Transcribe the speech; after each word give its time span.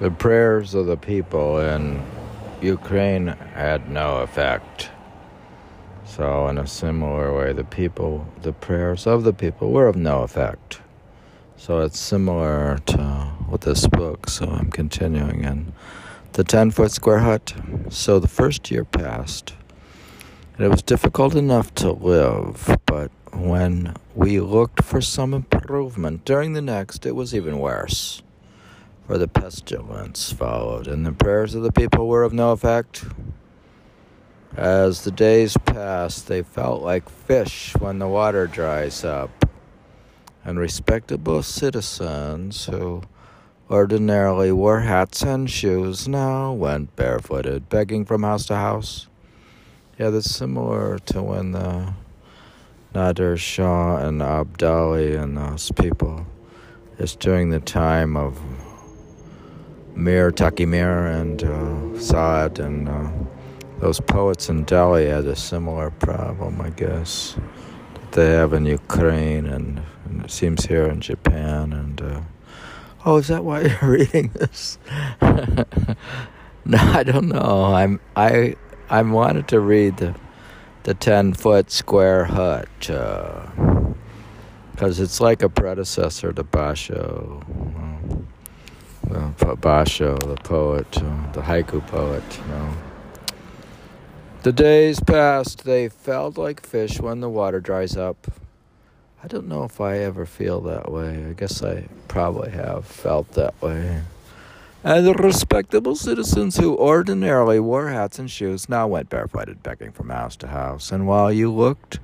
The 0.00 0.10
prayers 0.10 0.74
of 0.74 0.86
the 0.86 0.96
people 0.96 1.58
in 1.58 2.02
Ukraine 2.62 3.26
had 3.26 3.90
no 3.90 4.20
effect. 4.20 4.88
So, 6.06 6.48
in 6.48 6.56
a 6.56 6.66
similar 6.66 7.36
way, 7.36 7.52
the 7.52 7.64
people, 7.64 8.26
the 8.40 8.54
prayers 8.54 9.06
of 9.06 9.24
the 9.24 9.34
people 9.34 9.72
were 9.72 9.88
of 9.88 9.96
no 9.96 10.22
effect. 10.22 10.80
So, 11.58 11.80
it's 11.80 12.00
similar 12.00 12.78
to 12.86 13.30
with 13.50 13.60
this 13.60 13.86
book. 13.88 14.30
So, 14.30 14.46
I'm 14.46 14.70
continuing 14.70 15.44
in 15.44 15.74
the 16.32 16.44
10 16.44 16.70
foot 16.70 16.92
square 16.92 17.18
hut. 17.18 17.52
So, 17.90 18.18
the 18.18 18.26
first 18.26 18.70
year 18.70 18.86
passed. 18.86 19.52
And 20.56 20.64
it 20.64 20.70
was 20.70 20.80
difficult 20.80 21.34
enough 21.34 21.74
to 21.74 21.92
live, 21.92 22.78
but 22.86 23.10
when 23.34 23.94
we 24.14 24.40
looked 24.40 24.82
for 24.82 25.02
some 25.02 25.34
improvement 25.34 26.24
during 26.24 26.54
the 26.54 26.62
next, 26.62 27.04
it 27.04 27.14
was 27.14 27.34
even 27.34 27.58
worse. 27.58 28.22
For 29.10 29.18
the 29.18 29.26
pestilence 29.26 30.32
followed, 30.32 30.86
and 30.86 31.04
the 31.04 31.10
prayers 31.10 31.56
of 31.56 31.64
the 31.64 31.72
people 31.72 32.06
were 32.06 32.22
of 32.22 32.32
no 32.32 32.52
effect. 32.52 33.04
As 34.56 35.02
the 35.02 35.10
days 35.10 35.56
passed, 35.64 36.28
they 36.28 36.42
felt 36.44 36.80
like 36.80 37.08
fish 37.08 37.74
when 37.80 37.98
the 37.98 38.06
water 38.06 38.46
dries 38.46 39.04
up. 39.04 39.46
And 40.44 40.60
respectable 40.60 41.42
citizens 41.42 42.66
who 42.66 43.02
ordinarily 43.68 44.52
wore 44.52 44.82
hats 44.82 45.22
and 45.22 45.50
shoes 45.50 46.06
now 46.06 46.52
went 46.52 46.94
barefooted, 46.94 47.68
begging 47.68 48.04
from 48.04 48.22
house 48.22 48.46
to 48.46 48.54
house. 48.54 49.08
Yeah, 49.98 50.10
that's 50.10 50.30
similar 50.30 51.00
to 51.06 51.20
when 51.20 51.50
the 51.50 51.94
Nader 52.94 53.36
Shah 53.36 53.96
and 53.96 54.20
Abdali 54.20 55.20
and 55.20 55.36
those 55.36 55.72
people. 55.72 56.26
It's 56.96 57.16
during 57.16 57.50
the 57.50 57.58
time 57.58 58.16
of 58.16 58.38
Mir 60.00 60.32
Taqi 60.32 60.66
Mir 60.66 61.06
and 61.06 61.44
uh, 61.44 61.98
Saad 62.00 62.58
and 62.58 62.88
uh, 62.88 63.10
those 63.80 64.00
poets 64.00 64.48
in 64.48 64.64
Delhi 64.64 65.06
had 65.06 65.26
a 65.26 65.36
similar 65.36 65.90
problem, 65.90 66.58
I 66.60 66.70
guess, 66.70 67.36
that 67.94 68.12
they 68.12 68.30
have 68.30 68.54
in 68.54 68.64
Ukraine 68.64 69.44
and, 69.46 69.82
and 70.06 70.24
it 70.24 70.30
seems 70.30 70.64
here 70.64 70.86
in 70.86 71.02
Japan. 71.02 71.74
And 71.74 72.00
uh, 72.00 72.22
oh, 73.04 73.18
is 73.18 73.28
that 73.28 73.44
why 73.44 73.60
you're 73.82 73.90
reading 73.90 74.30
this? 74.34 74.78
no, 75.20 76.78
I 76.78 77.02
don't 77.02 77.28
know. 77.28 77.66
I'm 77.66 78.00
I 78.16 78.56
I 78.88 79.02
wanted 79.02 79.48
to 79.48 79.60
read 79.60 79.98
the 79.98 80.14
the 80.84 80.94
10 80.94 81.34
foot 81.34 81.70
square 81.70 82.24
hut 82.24 82.68
because 82.78 83.90
uh, 84.98 85.02
it's 85.02 85.20
like 85.20 85.42
a 85.42 85.50
predecessor 85.50 86.32
to 86.32 86.42
Basho. 86.42 87.44
Basho, 89.10 90.18
the 90.18 90.40
poet, 90.42 90.96
uh, 90.98 91.32
the 91.32 91.42
haiku 91.42 91.86
poet, 91.86 92.22
you 92.38 92.52
know. 92.52 92.76
The 94.42 94.52
days 94.52 95.00
passed, 95.00 95.64
they 95.64 95.88
felt 95.88 96.38
like 96.38 96.64
fish 96.64 97.00
when 97.00 97.20
the 97.20 97.28
water 97.28 97.60
dries 97.60 97.96
up. 97.96 98.26
I 99.22 99.26
don't 99.26 99.48
know 99.48 99.64
if 99.64 99.80
I 99.80 99.98
ever 99.98 100.24
feel 100.24 100.60
that 100.62 100.90
way. 100.90 101.26
I 101.28 101.32
guess 101.34 101.62
I 101.62 101.88
probably 102.08 102.50
have 102.52 102.86
felt 102.86 103.32
that 103.32 103.60
way 103.60 104.00
and 104.82 105.06
the 105.06 105.14
respectable 105.14 105.94
citizens 105.94 106.56
who 106.56 106.76
ordinarily 106.76 107.60
wore 107.60 107.88
hats 107.88 108.18
and 108.18 108.30
shoes 108.30 108.68
now 108.68 108.86
went 108.86 109.10
barefooted, 109.10 109.62
begging 109.62 109.92
from 109.92 110.08
house 110.08 110.36
to 110.36 110.46
house. 110.48 110.90
And 110.90 111.06
while 111.06 111.30
you 111.30 111.52
looked 111.52 111.98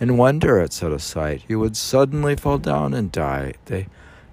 in 0.00 0.16
wonder 0.16 0.58
at 0.58 0.72
such 0.72 0.92
a 0.92 0.98
sight, 0.98 1.42
you 1.48 1.58
would 1.60 1.76
suddenly 1.76 2.34
fall 2.34 2.58
down 2.58 2.94
and 2.94 3.12
die. 3.12 3.54
They, 3.66 3.88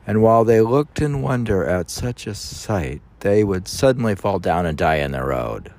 and 0.07 0.21
while 0.21 0.43
they 0.43 0.61
looked 0.61 1.01
in 1.01 1.21
wonder 1.21 1.65
at 1.65 1.89
such 1.89 2.27
a 2.27 2.35
sight, 2.35 3.01
they 3.19 3.43
would 3.43 3.67
suddenly 3.67 4.15
fall 4.15 4.39
down 4.39 4.65
and 4.65 4.77
die 4.77 4.97
in 4.97 5.11
the 5.11 5.23
road. 5.23 5.71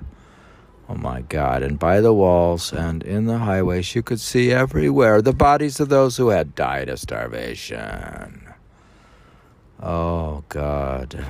Oh 0.89 0.95
my 0.95 1.21
God. 1.21 1.63
And 1.63 1.77
by 1.77 2.01
the 2.01 2.13
walls 2.13 2.71
and 2.71 3.03
in 3.03 3.25
the 3.25 3.39
highways, 3.39 3.93
you 3.95 4.03
could 4.03 4.19
see 4.19 4.51
everywhere 4.51 5.21
the 5.21 5.33
bodies 5.33 5.79
of 5.79 5.89
those 5.89 6.17
who 6.17 6.29
had 6.29 6.55
died 6.55 6.89
of 6.89 6.99
starvation. 6.99 8.53
Oh 9.81 10.43
God 10.49 11.25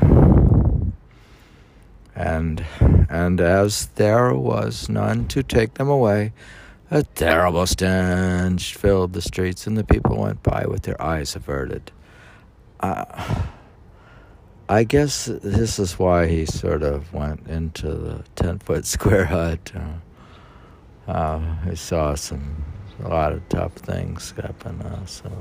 and 2.17 2.66
and 3.09 3.39
as 3.39 3.88
there 3.95 4.33
was 4.33 4.89
none 4.89 5.27
to 5.27 5.43
take 5.43 5.75
them 5.75 5.88
away, 5.88 6.33
a 6.89 7.03
terrible 7.03 7.67
stench 7.67 8.75
filled 8.75 9.13
the 9.13 9.22
streets, 9.22 9.67
and 9.67 9.77
the 9.77 9.83
people 9.83 10.17
went 10.17 10.41
by 10.41 10.66
with 10.67 10.81
their 10.81 10.99
eyes 11.01 11.35
averted. 11.35 11.91
Uh, 12.79 13.43
I 14.69 14.83
guess 14.83 15.25
this 15.25 15.79
is 15.79 15.97
why 15.97 16.27
he 16.27 16.45
sort 16.45 16.83
of 16.83 17.13
went 17.13 17.47
into 17.47 17.89
the 17.89 18.23
ten 18.35 18.59
foot 18.59 18.85
square 18.95 19.25
hut. 19.25 19.71
Uh, 19.75 21.11
uh, 21.11 21.55
he 21.63 21.75
saw 21.75 22.16
some 22.16 22.66
a 23.03 23.07
lot 23.07 23.31
of 23.31 23.47
tough 23.49 23.73
things 23.73 24.31
happen. 24.31 24.81
Uh, 24.81 25.05
so. 25.05 25.31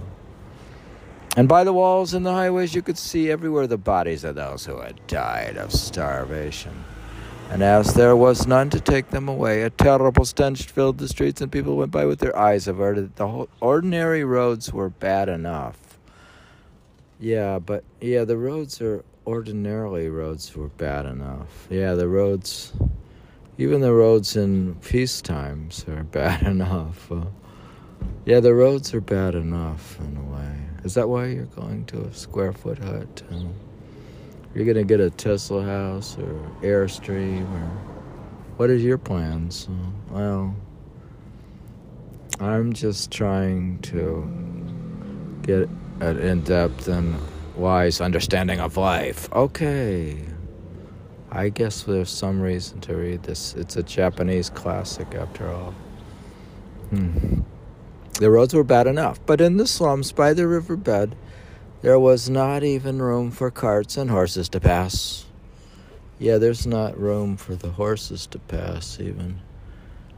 And 1.36 1.48
by 1.48 1.64
the 1.64 1.72
walls 1.72 2.14
and 2.14 2.24
the 2.24 2.32
highways, 2.32 2.74
you 2.74 2.82
could 2.82 2.98
see 2.98 3.30
everywhere 3.30 3.66
the 3.66 3.76
bodies 3.76 4.24
of 4.24 4.36
those 4.36 4.64
who 4.64 4.80
had 4.80 5.06
died 5.06 5.56
of 5.56 5.72
starvation. 5.72 6.84
And 7.50 7.62
as 7.62 7.94
there 7.94 8.16
was 8.16 8.46
none 8.46 8.70
to 8.70 8.80
take 8.80 9.10
them 9.10 9.28
away, 9.28 9.62
a 9.62 9.70
terrible 9.70 10.24
stench 10.24 10.64
filled 10.64 10.98
the 10.98 11.08
streets, 11.08 11.40
and 11.40 11.52
people 11.52 11.76
went 11.76 11.92
by 11.92 12.04
with 12.04 12.18
their 12.18 12.36
eyes 12.36 12.66
averted. 12.66 13.16
The 13.16 13.46
ordinary 13.60 14.24
roads 14.24 14.72
were 14.72 14.88
bad 14.88 15.28
enough. 15.28 15.85
Yeah, 17.18 17.58
but 17.58 17.84
yeah, 18.00 18.24
the 18.24 18.36
roads 18.36 18.80
are 18.80 19.04
ordinarily 19.26 20.08
roads 20.08 20.54
were 20.54 20.68
bad 20.68 21.06
enough. 21.06 21.66
Yeah, 21.70 21.94
the 21.94 22.08
roads, 22.08 22.72
even 23.58 23.80
the 23.80 23.92
roads 23.92 24.36
in 24.36 24.74
peace 24.76 25.22
times 25.22 25.84
are 25.88 26.04
bad 26.20 26.42
enough. 26.42 27.10
Uh, 27.10 27.26
yeah, 28.26 28.40
the 28.40 28.54
roads 28.54 28.92
are 28.92 29.00
bad 29.00 29.34
enough 29.34 29.98
in 30.00 30.16
a 30.16 30.22
way. 30.22 30.58
Is 30.84 30.94
that 30.94 31.08
why 31.08 31.26
you're 31.26 31.46
going 31.46 31.86
to 31.86 32.02
a 32.02 32.12
square 32.12 32.52
foot 32.52 32.78
hut? 32.78 33.22
Um, 33.30 33.54
you're 34.54 34.64
to 34.74 34.84
get 34.84 35.00
a 35.00 35.10
Tesla 35.10 35.64
house 35.64 36.16
or 36.18 36.50
Airstream 36.62 37.50
or 37.52 37.66
what 38.56 38.70
are 38.70 38.76
your 38.76 38.98
plans? 38.98 39.68
Uh, 39.68 40.14
well, 40.14 40.56
I'm 42.40 42.72
just 42.72 43.10
trying 43.10 43.80
to 43.80 44.28
get 45.42 45.68
an 46.00 46.18
in 46.18 46.42
depth 46.42 46.88
and 46.88 47.16
wise 47.56 48.00
understanding 48.00 48.60
of 48.60 48.76
life. 48.76 49.32
Okay. 49.32 50.18
I 51.30 51.48
guess 51.48 51.82
there's 51.82 52.10
some 52.10 52.40
reason 52.40 52.80
to 52.82 52.96
read 52.96 53.24
this. 53.24 53.54
It's 53.54 53.76
a 53.76 53.82
Japanese 53.82 54.50
classic 54.50 55.14
after 55.14 55.50
all. 55.50 55.74
Hmm. 56.90 57.40
The 58.14 58.30
roads 58.30 58.54
were 58.54 58.64
bad 58.64 58.86
enough, 58.86 59.20
but 59.26 59.40
in 59.40 59.56
the 59.56 59.66
slums 59.66 60.12
by 60.12 60.32
the 60.32 60.46
riverbed, 60.46 61.16
there 61.82 61.98
was 61.98 62.30
not 62.30 62.64
even 62.64 63.02
room 63.02 63.30
for 63.30 63.50
carts 63.50 63.96
and 63.96 64.10
horses 64.10 64.48
to 64.50 64.60
pass. 64.60 65.26
Yeah, 66.18 66.38
there's 66.38 66.66
not 66.66 66.98
room 66.98 67.36
for 67.36 67.54
the 67.54 67.72
horses 67.72 68.26
to 68.28 68.38
pass, 68.38 68.98
even. 68.98 69.40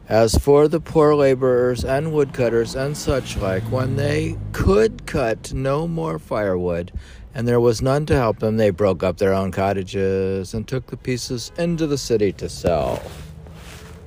As 0.09 0.35
for 0.37 0.69
the 0.69 0.81
poor 0.81 1.15
laborers 1.15 1.85
and 1.85 2.15
woodcutters 2.15 2.75
and 2.75 2.97
such 2.97 3.37
like, 3.37 3.63
when 3.65 3.97
they 3.97 4.39
could 4.53 5.05
cut 5.05 5.53
no 5.53 5.87
more 5.87 6.19
firewood, 6.19 6.93
and 7.35 7.47
there 7.47 7.61
was 7.61 7.83
none 7.83 8.07
to 8.07 8.15
help 8.15 8.39
them, 8.39 8.57
they 8.57 8.71
broke 8.71 9.03
up 9.03 9.19
their 9.19 9.35
own 9.35 9.53
cottages 9.53 10.55
and 10.55 10.67
took 10.67 10.87
the 10.87 10.97
pieces 10.97 11.53
into 11.59 11.87
the 11.87 11.99
city 11.99 12.33
to 12.33 12.49
sell. 12.49 13.03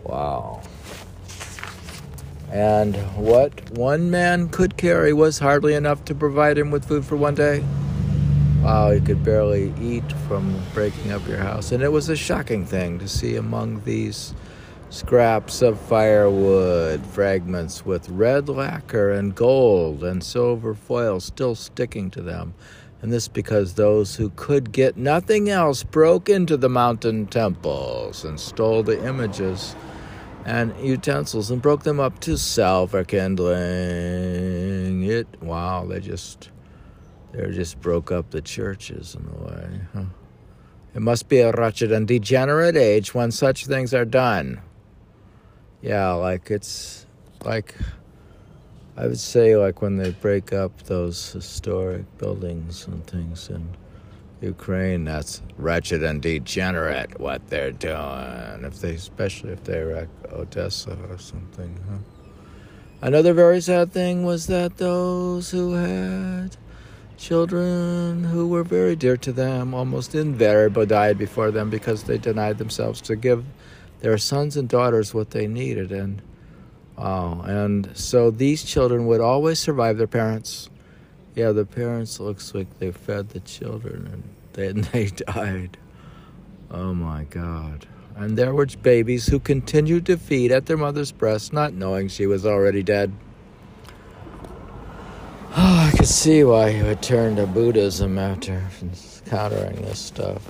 Wow. 0.03 0.63
And 2.49 2.97
what 3.15 3.69
one 3.77 4.09
man 4.09 4.49
could 4.49 4.77
carry 4.77 5.13
was 5.13 5.37
hardly 5.37 5.75
enough 5.75 6.03
to 6.05 6.15
provide 6.15 6.57
him 6.57 6.71
with 6.71 6.85
food 6.85 7.05
for 7.05 7.15
one 7.15 7.35
day. 7.35 7.63
Wow, 8.63 8.89
you 8.89 9.01
could 9.01 9.23
barely 9.23 9.71
eat 9.79 10.11
from 10.27 10.59
breaking 10.73 11.11
up 11.11 11.27
your 11.27 11.37
house. 11.37 11.71
And 11.71 11.83
it 11.83 11.91
was 11.91 12.09
a 12.09 12.15
shocking 12.15 12.65
thing 12.65 12.97
to 12.97 13.07
see 13.07 13.35
among 13.35 13.83
these 13.83 14.33
scraps 14.91 15.61
of 15.61 15.79
firewood, 15.79 17.05
fragments 17.07 17.85
with 17.85 18.09
red 18.09 18.49
lacquer 18.49 19.11
and 19.11 19.33
gold 19.33 20.03
and 20.03 20.21
silver 20.21 20.73
foil 20.73 21.21
still 21.21 21.55
sticking 21.55 22.11
to 22.11 22.21
them. 22.21 22.53
And 23.01 23.11
this 23.11 23.29
because 23.29 23.75
those 23.75 24.17
who 24.17 24.31
could 24.35 24.73
get 24.73 24.97
nothing 24.97 25.49
else 25.49 25.81
broke 25.81 26.27
into 26.29 26.57
the 26.57 26.69
mountain 26.69 27.25
temples 27.25 28.25
and 28.25 28.39
stole 28.39 28.83
the 28.83 29.03
images 29.07 29.75
and 30.45 30.75
utensils 30.79 31.49
and 31.49 31.61
broke 31.61 31.83
them 31.83 32.01
up 32.01 32.19
to 32.19 32.37
sell 32.37 32.85
for 32.85 33.05
kindling. 33.05 35.03
It 35.03 35.27
wow, 35.41 35.85
they 35.85 36.01
just 36.01 36.49
they 37.31 37.49
just 37.51 37.79
broke 37.79 38.11
up 38.11 38.31
the 38.31 38.41
churches 38.41 39.15
in 39.15 39.25
a 39.25 39.45
way. 39.45 39.81
Huh? 39.93 40.05
It 40.93 41.01
must 41.01 41.29
be 41.29 41.39
a 41.39 41.53
wretched 41.53 41.93
and 41.93 42.05
degenerate 42.05 42.75
age 42.75 43.15
when 43.15 43.31
such 43.31 43.65
things 43.65 43.93
are 43.93 44.03
done. 44.03 44.61
Yeah, 45.81 46.11
like 46.11 46.51
it's 46.51 47.05
like 47.43 47.75
I 48.95 49.07
would 49.07 49.19
say 49.19 49.55
like 49.55 49.81
when 49.81 49.97
they 49.97 50.11
break 50.11 50.53
up 50.53 50.83
those 50.83 51.31
historic 51.31 52.05
buildings 52.17 52.85
and 52.87 53.05
things 53.07 53.49
and 53.49 53.77
Ukraine, 54.41 55.05
that's 55.05 55.41
wretched 55.57 56.03
and 56.03 56.21
degenerate 56.21 57.19
what 57.19 57.47
they're 57.49 57.71
doing. 57.71 58.63
If 58.63 58.81
they, 58.81 58.95
especially 58.95 59.51
if 59.51 59.63
they 59.63 59.81
wreck 59.81 60.07
Odessa 60.31 60.97
or 61.09 61.17
something. 61.19 61.79
Huh? 61.87 61.97
Another 63.03 63.33
very 63.33 63.61
sad 63.61 63.91
thing 63.91 64.23
was 64.23 64.47
that 64.47 64.77
those 64.77 65.51
who 65.51 65.73
had 65.73 66.57
children 67.17 68.23
who 68.23 68.47
were 68.47 68.63
very 68.63 68.95
dear 68.95 69.15
to 69.17 69.31
them 69.31 69.73
almost 69.75 70.15
invariably 70.15 70.87
died 70.87 71.17
before 71.17 71.51
them 71.51 71.69
because 71.69 72.03
they 72.03 72.17
denied 72.17 72.57
themselves 72.57 72.99
to 73.01 73.15
give 73.15 73.45
their 74.01 74.17
sons 74.17 74.57
and 74.57 74.67
daughters 74.67 75.13
what 75.13 75.31
they 75.31 75.47
needed 75.47 75.91
and 75.91 76.21
oh 76.97 77.41
and 77.41 77.89
so 77.95 78.29
these 78.29 78.63
children 78.63 79.07
would 79.07 79.21
always 79.21 79.57
survive 79.59 79.97
their 79.97 80.07
parents 80.07 80.69
yeah, 81.33 81.53
the 81.53 81.65
parents 81.65 82.19
looks 82.19 82.53
like 82.53 82.79
they 82.79 82.91
fed 82.91 83.29
the 83.29 83.39
children 83.39 84.07
and 84.11 84.23
then 84.53 84.81
they 84.91 85.07
died. 85.07 85.77
Oh 86.69 86.93
my 86.93 87.23
God. 87.25 87.87
And 88.15 88.37
there 88.37 88.53
were 88.53 88.65
babies 88.65 89.27
who 89.27 89.39
continued 89.39 90.05
to 90.07 90.17
feed 90.17 90.51
at 90.51 90.65
their 90.65 90.77
mother's 90.77 91.11
breast, 91.11 91.53
not 91.53 91.73
knowing 91.73 92.09
she 92.09 92.27
was 92.27 92.45
already 92.45 92.83
dead. 92.83 93.13
Oh, 95.53 95.91
I 95.91 95.91
could 95.97 96.07
see 96.07 96.43
why 96.43 96.71
he 96.71 96.83
would 96.83 97.01
turn 97.01 97.37
to 97.37 97.47
Buddhism 97.47 98.17
after 98.17 98.61
encountering 98.81 99.81
this 99.81 99.99
stuff. 99.99 100.41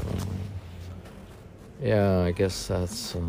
Yeah, 1.82 2.20
I 2.20 2.32
guess 2.32 2.68
that's 2.68 3.16
uh, 3.16 3.22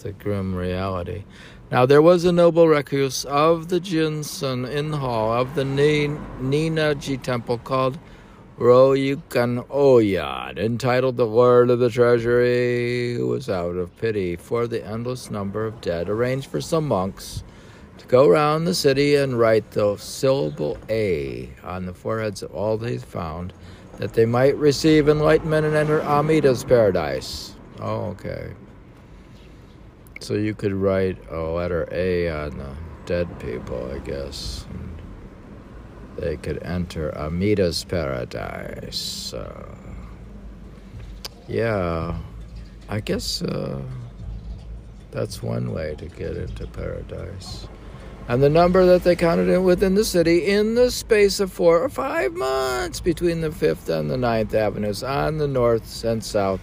the 0.00 0.12
grim 0.12 0.54
reality. 0.54 1.24
Now 1.70 1.86
there 1.86 2.02
was 2.02 2.26
a 2.26 2.30
noble 2.30 2.68
recluse 2.68 3.24
of 3.24 3.68
the 3.68 3.80
Jinsen 3.80 4.70
in 4.70 4.92
hall 4.92 5.32
of 5.32 5.54
the 5.54 5.62
Ninnaji 5.62 7.22
temple 7.22 7.56
called 7.56 7.98
Royukan 8.58 9.66
Oyan, 9.68 10.58
entitled 10.58 11.16
The 11.16 11.26
Lord 11.26 11.70
of 11.70 11.78
the 11.78 11.88
Treasury, 11.88 13.14
who 13.14 13.28
was 13.28 13.48
out 13.48 13.76
of 13.76 13.96
pity 13.96 14.36
for 14.36 14.66
the 14.66 14.86
endless 14.86 15.30
number 15.30 15.64
of 15.64 15.80
dead, 15.80 16.10
arranged 16.10 16.50
for 16.50 16.60
some 16.60 16.86
monks 16.86 17.42
to 17.96 18.06
go 18.06 18.28
round 18.28 18.66
the 18.66 18.74
city 18.74 19.14
and 19.14 19.38
write 19.38 19.70
the 19.70 19.96
syllable 19.96 20.76
A 20.90 21.48
on 21.64 21.86
the 21.86 21.94
foreheads 21.94 22.42
of 22.42 22.54
all 22.54 22.76
they 22.76 22.98
found, 22.98 23.54
that 23.96 24.12
they 24.12 24.26
might 24.26 24.56
receive 24.58 25.08
enlightenment 25.08 25.64
and 25.64 25.74
enter 25.74 26.02
Amida's 26.02 26.64
paradise. 26.64 27.51
Oh, 27.82 28.10
okay. 28.10 28.54
So 30.20 30.34
you 30.34 30.54
could 30.54 30.72
write 30.72 31.18
a 31.30 31.40
letter 31.40 31.88
A 31.90 32.28
on 32.28 32.56
the 32.56 32.76
dead 33.06 33.40
people, 33.40 33.90
I 33.92 33.98
guess. 33.98 34.64
They 36.16 36.36
could 36.36 36.62
enter 36.62 37.10
Amida's 37.18 37.82
paradise. 37.82 39.34
Uh, 39.34 39.74
yeah, 41.48 42.18
I 42.88 43.00
guess 43.00 43.42
uh, 43.42 43.82
that's 45.10 45.42
one 45.42 45.72
way 45.72 45.96
to 45.98 46.06
get 46.06 46.36
into 46.36 46.68
paradise. 46.68 47.66
And 48.28 48.40
the 48.40 48.48
number 48.48 48.86
that 48.86 49.02
they 49.02 49.16
counted 49.16 49.48
in 49.48 49.64
within 49.64 49.96
the 49.96 50.04
city 50.04 50.46
in 50.46 50.76
the 50.76 50.92
space 50.92 51.40
of 51.40 51.52
four 51.52 51.82
or 51.82 51.88
five 51.88 52.32
months 52.32 53.00
between 53.00 53.40
the 53.40 53.50
Fifth 53.50 53.88
and 53.88 54.08
the 54.08 54.16
Ninth 54.16 54.54
Avenues 54.54 55.02
on 55.02 55.38
the 55.38 55.48
north 55.48 56.04
and 56.04 56.22
south 56.22 56.60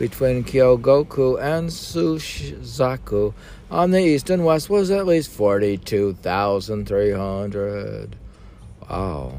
between 0.00 0.42
Kyogoku 0.42 1.38
and 1.38 1.68
Suzaku 1.68 3.34
on 3.70 3.90
the 3.90 4.00
east 4.00 4.30
and 4.30 4.46
west 4.46 4.70
was 4.70 4.90
at 4.90 5.04
least 5.04 5.30
42,300. 5.30 8.16
Wow. 8.88 9.34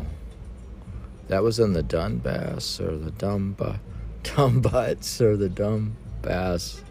That 1.29 1.41
was 1.41 1.57
in 1.57 1.73
the 1.73 1.81
Donbass 1.81 2.79
or 2.79 2.95
the 2.95 3.09
Dumba, 3.09 3.79
Dumbutts 4.23 5.19
or 5.19 5.35
the 5.35 5.49
Dumbass. 5.49 6.81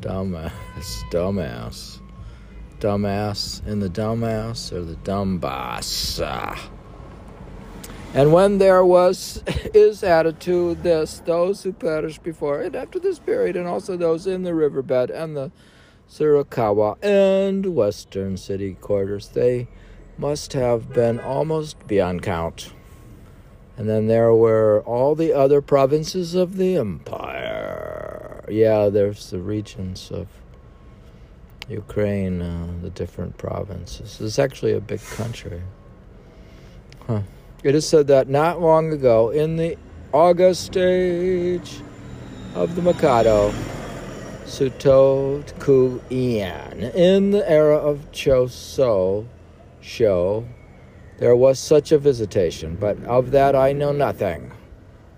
Dumbass. 0.00 0.52
Dumbass. 1.10 1.98
Dumbass 2.78 3.66
in 3.66 3.80
the 3.80 3.90
Dumbass 3.90 4.70
or 4.70 4.82
the 4.82 4.94
Dumbass. 4.94 6.77
And 8.14 8.32
when 8.32 8.58
there 8.58 8.84
was 8.84 9.42
is 9.74 10.02
added 10.02 10.40
to 10.40 10.74
this 10.76 11.22
those 11.24 11.62
who 11.62 11.72
perished 11.72 12.22
before 12.22 12.62
and 12.62 12.74
after 12.74 12.98
this 12.98 13.18
period, 13.18 13.56
and 13.56 13.68
also 13.68 13.96
those 13.96 14.26
in 14.26 14.42
the 14.42 14.54
riverbed 14.54 15.10
and 15.10 15.36
the 15.36 15.52
Shirakawa 16.10 16.96
and 17.02 17.74
western 17.74 18.36
city 18.36 18.74
quarters, 18.74 19.28
they 19.28 19.68
must 20.16 20.54
have 20.54 20.92
been 20.92 21.20
almost 21.20 21.86
beyond 21.86 22.22
count. 22.22 22.72
And 23.76 23.88
then 23.88 24.08
there 24.08 24.34
were 24.34 24.82
all 24.86 25.14
the 25.14 25.32
other 25.32 25.60
provinces 25.60 26.34
of 26.34 26.56
the 26.56 26.76
empire. 26.76 28.44
Yeah, 28.48 28.88
there's 28.88 29.30
the 29.30 29.38
regions 29.38 30.10
of 30.10 30.26
Ukraine, 31.68 32.40
uh, 32.40 32.72
the 32.82 32.90
different 32.90 33.36
provinces. 33.36 34.20
It's 34.20 34.38
actually 34.38 34.72
a 34.72 34.80
big 34.80 35.00
country. 35.00 35.62
Huh. 37.06 37.20
It 37.64 37.74
is 37.74 37.88
said 37.88 38.06
that 38.06 38.28
not 38.28 38.60
long 38.60 38.92
ago, 38.92 39.30
in 39.30 39.56
the 39.56 39.76
August 40.12 40.76
age 40.76 41.80
of 42.54 42.76
the 42.76 42.82
Mikado, 42.82 43.52
Sutoku 44.44 46.00
Ian, 46.08 46.84
in 46.94 47.32
the 47.32 47.50
era 47.50 47.76
of 47.76 48.10
Choso 48.12 49.26
Sho, 49.80 50.46
there 51.18 51.34
was 51.34 51.58
such 51.58 51.90
a 51.90 51.98
visitation, 51.98 52.76
but 52.78 53.02
of 53.04 53.32
that 53.32 53.56
I 53.56 53.72
know 53.72 53.90
nothing. 53.90 54.52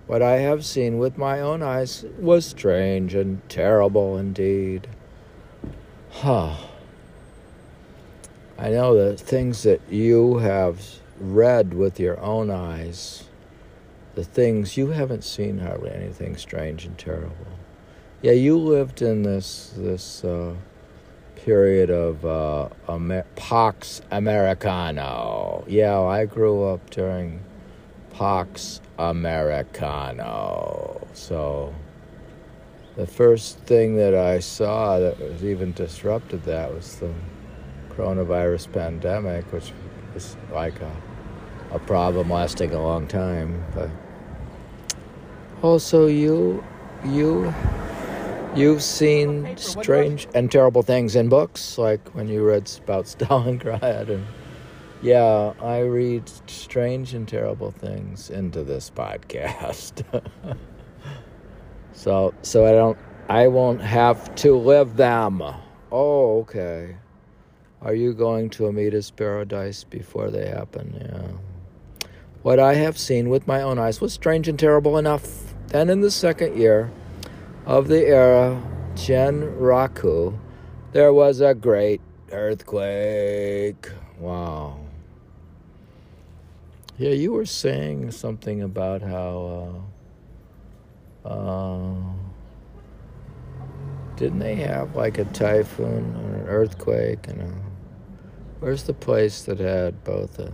What 0.07 0.23
I 0.23 0.39
have 0.39 0.65
seen 0.65 0.99
with 0.99 1.19
my 1.19 1.41
own 1.41 1.63
eyes 1.63 2.07
was 2.19 2.47
strange 2.47 3.15
and 3.15 3.47
terrible 3.51 4.17
indeed. 4.17 4.89
Huh. 6.11 6.57
I 8.59 8.71
know 8.71 8.97
the 8.97 9.17
things 9.19 9.63
that 9.65 9.83
you 9.91 10.39
have 10.39 11.00
read 11.21 11.75
with 11.75 12.01
your 12.01 12.19
own 12.21 12.51
eyes 12.51 13.25
the 14.15 14.25
things 14.25 14.77
you 14.77 14.89
haven't 14.89 15.23
seen 15.23 15.59
hardly 15.59 15.91
anything 15.91 16.37
strange 16.37 16.85
and 16.85 16.99
terrible. 16.99 17.47
Yeah, 18.23 18.33
you 18.33 18.59
lived 18.59 19.03
in 19.03 19.23
this 19.23 19.73
this 19.77 20.25
uh, 20.25 20.55
period 21.37 21.91
of 21.91 22.25
uh, 22.25 22.69
Amer- 22.89 23.27
Pax 23.37 24.03
Americano. 24.11 25.65
Yeah, 25.67 26.01
I 26.01 26.27
grew 26.27 26.65
up 26.65 26.91
during 26.91 27.41
Pax 28.13 28.81
Americano. 28.99 30.27
So 31.15 31.75
the 32.97 33.07
first 33.07 33.59
thing 33.61 33.97
that 33.97 34.15
I 34.15 34.41
saw 34.41 34.99
that 34.99 35.19
was 35.19 35.45
even 35.45 35.73
disrupted 35.73 36.43
that 36.45 36.75
was 36.75 36.97
the 36.97 37.15
coronavirus 37.91 38.73
pandemic, 38.73 39.51
which 39.53 39.73
was 40.13 40.37
like 40.53 40.81
a 40.81 40.93
a 41.73 41.79
problem 41.79 42.31
lasting 42.31 42.73
a 42.73 42.83
long 42.83 43.07
time. 43.07 43.65
But 43.75 43.91
also, 45.63 46.07
you, 46.07 46.65
you, 47.05 47.53
you've 48.55 48.83
seen 48.83 49.57
strange 49.57 50.27
and 50.35 50.51
terrible 50.51 50.83
things 50.83 51.17
in 51.17 51.29
books, 51.29 51.79
like 51.79 52.15
when 52.15 52.29
you 52.29 52.45
read 52.45 52.71
about 52.85 53.05
Stalingrad, 53.07 54.09
and 54.09 54.27
yeah, 55.03 55.55
I 55.61 55.81
read 55.81 56.31
strange 56.47 57.15
and 57.15 57.27
terrible 57.27 57.71
things 57.71 58.31
into 58.31 58.63
this 58.65 58.91
podcast. 58.91 60.05
so, 61.93 62.35
so 62.43 62.67
I 62.67 62.73
don't, 62.73 62.99
I 63.29 63.49
won't 63.49 63.81
have 63.81 64.35
to 64.37 64.57
live 64.57 64.97
them. 64.97 65.43
Oh, 65.93 66.41
okay. 66.41 66.97
Are 67.83 67.95
you 67.95 68.13
going 68.13 68.51
to 68.51 68.67
Amida's 68.67 69.11
paradise 69.11 69.85
before 69.85 70.31
they 70.31 70.49
happen? 70.49 70.95
Yeah. 71.01 71.50
What 72.43 72.59
I 72.59 72.75
have 72.75 72.97
seen 72.97 73.29
with 73.29 73.47
my 73.47 73.61
own 73.61 73.79
eyes 73.79 74.01
was 74.01 74.15
strange 74.15 74.49
and 74.49 74.59
terrible 74.59 74.97
enough. 74.97 75.55
Then, 75.69 75.91
in 75.91 76.01
the 76.01 76.11
second 76.11 76.57
year 76.57 76.91
of 77.67 77.89
the 77.89 78.07
era 78.07 78.63
Genryaku, 78.95 80.39
there 80.93 81.13
was 81.13 81.41
a 81.41 81.55
great 81.55 82.01
earthquake. 82.33 83.91
Wow. 84.19 84.81
Yeah, 86.97 87.11
you 87.11 87.33
were 87.33 87.47
saying 87.47 88.11
something 88.13 88.63
about 88.63 89.03
how. 89.03 89.85
Uh, 91.25 91.29
uh, 91.29 91.95
didn't 94.17 94.39
they 94.39 94.57
have 94.57 94.97
like 94.97 95.19
a 95.19 95.25
typhoon 95.27 96.15
or 96.15 96.37
an 96.37 96.47
earthquake 96.47 97.27
and 97.29 97.41
a, 97.41 97.55
where's 98.61 98.83
the 98.85 98.93
place 98.93 99.43
that 99.43 99.59
had 99.59 100.05
both 100.05 100.39
a 100.39 100.53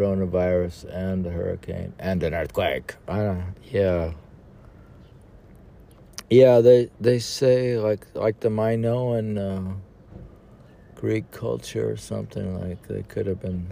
coronavirus 0.00 0.84
and 0.94 1.26
a 1.26 1.30
hurricane 1.30 1.92
and 1.98 2.22
an 2.22 2.32
earthquake. 2.32 2.94
Uh, 3.06 3.36
yeah. 3.70 4.12
Yeah, 6.30 6.60
they 6.60 6.90
they 7.00 7.18
say 7.18 7.76
like 7.78 8.06
like 8.14 8.40
the 8.40 8.50
Minoan 8.50 9.36
uh, 9.36 9.72
Greek 10.94 11.30
culture 11.32 11.90
or 11.90 11.96
something 11.96 12.60
like 12.60 12.86
they 12.88 13.02
could 13.02 13.26
have 13.26 13.40
been. 13.40 13.66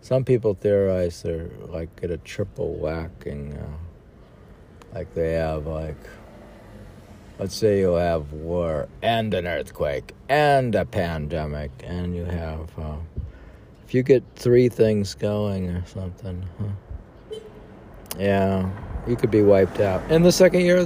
Some 0.00 0.24
people 0.24 0.54
theorize 0.54 1.22
they're 1.22 1.50
like 1.68 2.00
get 2.00 2.10
a 2.10 2.18
triple 2.18 2.74
whacking. 2.74 3.54
Uh, 3.54 3.76
Like 4.94 5.12
they 5.14 5.34
have 5.34 5.66
like 5.66 6.02
let's 7.38 7.54
say 7.54 7.80
you 7.80 7.92
have 7.92 8.32
war 8.32 8.88
and 9.02 9.34
an 9.34 9.46
earthquake 9.46 10.14
and 10.28 10.74
a 10.74 10.84
pandemic 10.84 11.70
and 11.84 12.16
you 12.16 12.24
have 12.24 12.70
uh, 12.78 12.96
if 13.88 13.94
you 13.94 14.02
get 14.02 14.22
three 14.36 14.68
things 14.68 15.14
going 15.14 15.70
or 15.70 15.82
something 15.86 16.46
huh? 16.60 17.38
yeah 18.18 18.70
you 19.06 19.16
could 19.16 19.30
be 19.30 19.42
wiped 19.42 19.80
out 19.80 20.02
in 20.10 20.22
the 20.22 20.30
second 20.30 20.60
year 20.60 20.84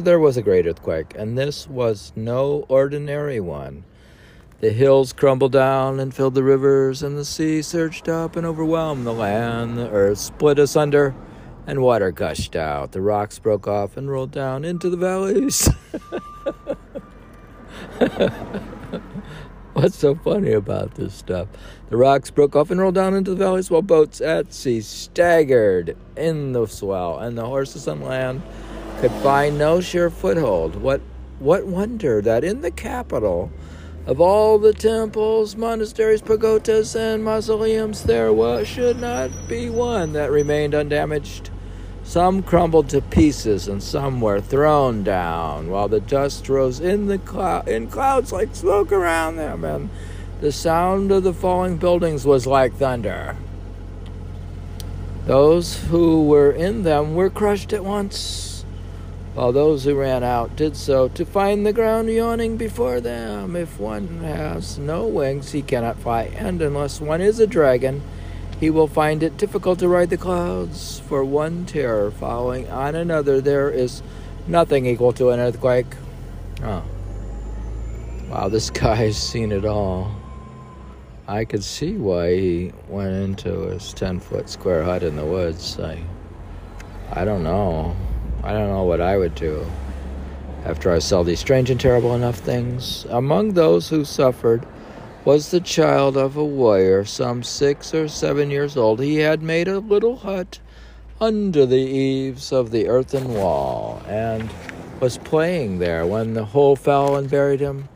there 0.00 0.20
was 0.20 0.36
a 0.36 0.42
great 0.42 0.64
earthquake 0.64 1.12
and 1.16 1.36
this 1.36 1.66
was 1.66 2.12
no 2.14 2.64
ordinary 2.68 3.40
one 3.40 3.84
the 4.60 4.70
hills 4.70 5.12
crumbled 5.12 5.50
down 5.52 5.98
and 5.98 6.14
filled 6.14 6.34
the 6.34 6.44
rivers 6.44 7.02
and 7.02 7.18
the 7.18 7.24
sea 7.24 7.60
surged 7.60 8.08
up 8.08 8.36
and 8.36 8.46
overwhelmed 8.46 9.04
the 9.04 9.12
land 9.12 9.76
the 9.76 9.90
earth 9.90 10.18
split 10.18 10.56
asunder 10.56 11.12
and 11.66 11.80
water 11.80 12.10
gushed 12.10 12.56
out. 12.56 12.92
The 12.92 13.00
rocks 13.00 13.38
broke 13.38 13.66
off 13.66 13.96
and 13.96 14.10
rolled 14.10 14.32
down 14.32 14.64
into 14.64 14.90
the 14.90 14.96
valleys. 14.96 15.68
What's 19.72 19.96
so 19.96 20.14
funny 20.14 20.52
about 20.52 20.94
this 20.94 21.14
stuff? 21.14 21.48
The 21.94 21.98
rocks 21.98 22.28
broke 22.28 22.56
off 22.56 22.72
and 22.72 22.80
rolled 22.80 22.96
down 22.96 23.14
into 23.14 23.30
the 23.30 23.36
valleys 23.36 23.70
while 23.70 23.80
boats 23.80 24.20
at 24.20 24.52
sea 24.52 24.80
staggered 24.80 25.96
in 26.16 26.50
the 26.50 26.66
swell, 26.66 27.20
and 27.20 27.38
the 27.38 27.46
horses 27.46 27.86
on 27.86 28.00
land 28.00 28.42
could 28.98 29.12
find 29.22 29.56
no 29.56 29.80
sure 29.80 30.10
foothold. 30.10 30.74
What 30.74 31.00
what 31.38 31.68
wonder 31.68 32.20
that 32.20 32.42
in 32.42 32.62
the 32.62 32.72
capital 32.72 33.52
of 34.06 34.20
all 34.20 34.58
the 34.58 34.72
temples, 34.72 35.54
monasteries, 35.54 36.20
pagodas, 36.20 36.96
and 36.96 37.22
mausoleums, 37.22 38.02
there 38.02 38.32
was, 38.32 38.66
should 38.66 39.00
not 39.00 39.30
be 39.48 39.70
one 39.70 40.14
that 40.14 40.32
remained 40.32 40.74
undamaged. 40.74 41.50
Some 42.02 42.42
crumbled 42.42 42.88
to 42.88 43.02
pieces 43.02 43.68
and 43.68 43.80
some 43.80 44.20
were 44.20 44.40
thrown 44.40 45.04
down, 45.04 45.70
while 45.70 45.86
the 45.86 46.00
dust 46.00 46.48
rose 46.48 46.80
in 46.80 47.06
the 47.06 47.18
clou- 47.18 47.62
in 47.72 47.86
clouds 47.86 48.32
like 48.32 48.56
smoke 48.56 48.90
around 48.90 49.36
them, 49.36 49.62
and 49.62 49.90
the 50.44 50.52
sound 50.52 51.10
of 51.10 51.22
the 51.22 51.32
falling 51.32 51.78
buildings 51.78 52.26
was 52.26 52.46
like 52.46 52.74
thunder. 52.74 53.34
Those 55.24 55.84
who 55.84 56.26
were 56.26 56.52
in 56.52 56.82
them 56.82 57.14
were 57.14 57.30
crushed 57.30 57.72
at 57.72 57.82
once, 57.82 58.62
while 59.32 59.52
those 59.52 59.84
who 59.84 59.94
ran 59.94 60.22
out 60.22 60.54
did 60.54 60.76
so 60.76 61.08
to 61.08 61.24
find 61.24 61.64
the 61.64 61.72
ground 61.72 62.10
yawning 62.10 62.58
before 62.58 63.00
them. 63.00 63.56
If 63.56 63.80
one 63.80 64.18
has 64.18 64.76
no 64.76 65.06
wings, 65.06 65.52
he 65.52 65.62
cannot 65.62 66.00
fly, 66.00 66.24
and 66.36 66.60
unless 66.60 67.00
one 67.00 67.22
is 67.22 67.40
a 67.40 67.46
dragon, 67.46 68.02
he 68.60 68.68
will 68.68 68.86
find 68.86 69.22
it 69.22 69.38
difficult 69.38 69.78
to 69.78 69.88
ride 69.88 70.10
the 70.10 70.18
clouds, 70.18 71.00
for 71.08 71.24
one 71.24 71.64
terror 71.64 72.10
following 72.10 72.68
on 72.68 72.94
another, 72.94 73.40
there 73.40 73.70
is 73.70 74.02
nothing 74.46 74.84
equal 74.84 75.14
to 75.14 75.30
an 75.30 75.40
earthquake. 75.40 75.96
Oh. 76.62 76.82
Wow, 78.28 78.50
this 78.50 78.68
guy's 78.82 79.16
seen 79.16 79.50
it 79.50 79.64
all. 79.64 80.14
I 81.26 81.44
could 81.44 81.64
see 81.64 81.96
why 81.96 82.34
he 82.34 82.72
went 82.88 83.14
into 83.14 83.68
his 83.68 83.94
10 83.94 84.20
foot 84.20 84.48
square 84.48 84.82
hut 84.82 85.02
in 85.02 85.16
the 85.16 85.24
woods. 85.24 85.80
I, 85.80 86.02
I 87.12 87.24
don't 87.24 87.42
know. 87.42 87.96
I 88.42 88.52
don't 88.52 88.68
know 88.68 88.84
what 88.84 89.00
I 89.00 89.16
would 89.16 89.34
do 89.34 89.64
after 90.64 90.92
I 90.92 90.98
saw 90.98 91.22
these 91.22 91.40
strange 91.40 91.70
and 91.70 91.80
terrible 91.80 92.14
enough 92.14 92.36
things. 92.36 93.06
Among 93.10 93.54
those 93.54 93.88
who 93.88 94.04
suffered, 94.04 94.66
was 95.24 95.50
the 95.50 95.60
child 95.60 96.18
of 96.18 96.36
a 96.36 96.44
warrior, 96.44 97.04
some 97.04 97.42
six 97.42 97.94
or 97.94 98.08
seven 98.08 98.50
years 98.50 98.76
old. 98.76 99.00
He 99.00 99.16
had 99.16 99.42
made 99.42 99.68
a 99.68 99.78
little 99.78 100.16
hut 100.16 100.58
under 101.20 101.64
the 101.64 101.76
eaves 101.76 102.52
of 102.52 102.70
the 102.70 102.88
earthen 102.88 103.32
wall 103.32 104.02
and 104.06 104.50
was 105.00 105.16
playing 105.18 105.78
there 105.78 106.06
when 106.06 106.34
the 106.34 106.44
hole 106.44 106.76
fell 106.76 107.16
and 107.16 107.30
buried 107.30 107.60
him. 107.60 107.88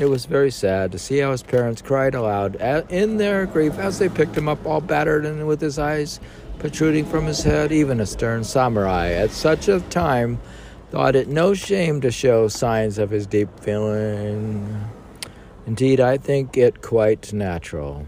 It 0.00 0.08
was 0.08 0.24
very 0.24 0.50
sad 0.50 0.92
to 0.92 0.98
see 0.98 1.18
how 1.18 1.30
his 1.30 1.42
parents 1.42 1.82
cried 1.82 2.14
aloud 2.14 2.56
in 2.90 3.18
their 3.18 3.44
grief 3.44 3.78
as 3.78 3.98
they 3.98 4.08
picked 4.08 4.34
him 4.34 4.48
up 4.48 4.64
all 4.64 4.80
battered 4.80 5.26
and 5.26 5.46
with 5.46 5.60
his 5.60 5.78
eyes 5.78 6.20
protruding 6.58 7.04
from 7.04 7.26
his 7.26 7.42
head. 7.42 7.70
Even 7.70 8.00
a 8.00 8.06
stern 8.06 8.42
samurai 8.42 9.10
at 9.10 9.30
such 9.30 9.68
a 9.68 9.80
time 9.90 10.40
thought 10.90 11.14
it 11.14 11.28
no 11.28 11.52
shame 11.52 12.00
to 12.00 12.10
show 12.10 12.48
signs 12.48 12.96
of 12.96 13.10
his 13.10 13.26
deep 13.26 13.50
feeling. 13.60 14.88
Indeed, 15.66 16.00
I 16.00 16.16
think 16.16 16.56
it 16.56 16.80
quite 16.80 17.34
natural. 17.34 18.06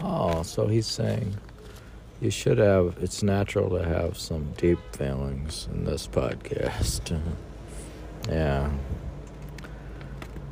Oh, 0.00 0.42
so 0.42 0.66
he's 0.66 0.86
saying 0.86 1.34
you 2.20 2.30
should 2.30 2.58
have, 2.58 2.98
it's 3.00 3.22
natural 3.22 3.70
to 3.70 3.82
have 3.82 4.18
some 4.18 4.52
deep 4.58 4.78
feelings 4.94 5.66
in 5.72 5.84
this 5.86 6.06
podcast. 6.06 7.18
yeah. 8.28 8.70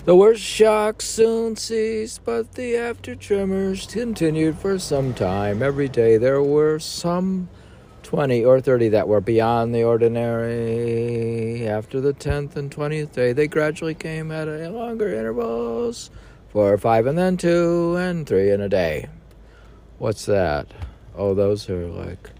The 0.04 0.14
worst 0.14 0.42
shock 0.42 1.00
soon 1.00 1.56
ceased, 1.56 2.24
but 2.24 2.52
the 2.52 2.76
after 2.76 3.14
tremors 3.14 3.86
continued 3.86 4.58
for 4.58 4.78
some 4.78 5.14
time. 5.14 5.62
Every 5.62 5.88
day 5.88 6.18
there 6.18 6.42
were 6.42 6.78
some 6.78 7.48
20 8.02 8.44
or 8.44 8.60
30 8.60 8.90
that 8.90 9.08
were 9.08 9.22
beyond 9.22 9.74
the 9.74 9.84
ordinary. 9.84 11.66
After 11.66 12.02
the 12.02 12.12
10th 12.12 12.54
and 12.56 12.70
20th 12.70 13.12
day, 13.12 13.32
they 13.32 13.48
gradually 13.48 13.94
came 13.94 14.30
at 14.30 14.46
longer 14.72 15.08
intervals 15.14 16.10
four 16.54 16.72
or 16.72 16.78
five, 16.78 17.06
and 17.06 17.18
then 17.18 17.36
two 17.36 17.96
and 17.96 18.26
three 18.28 18.52
in 18.52 18.60
a 18.60 18.68
day. 18.68 19.08
What's 19.98 20.24
that? 20.26 20.68
Oh, 21.16 21.34
those 21.34 21.68
are 21.68 21.88
like 21.88 22.30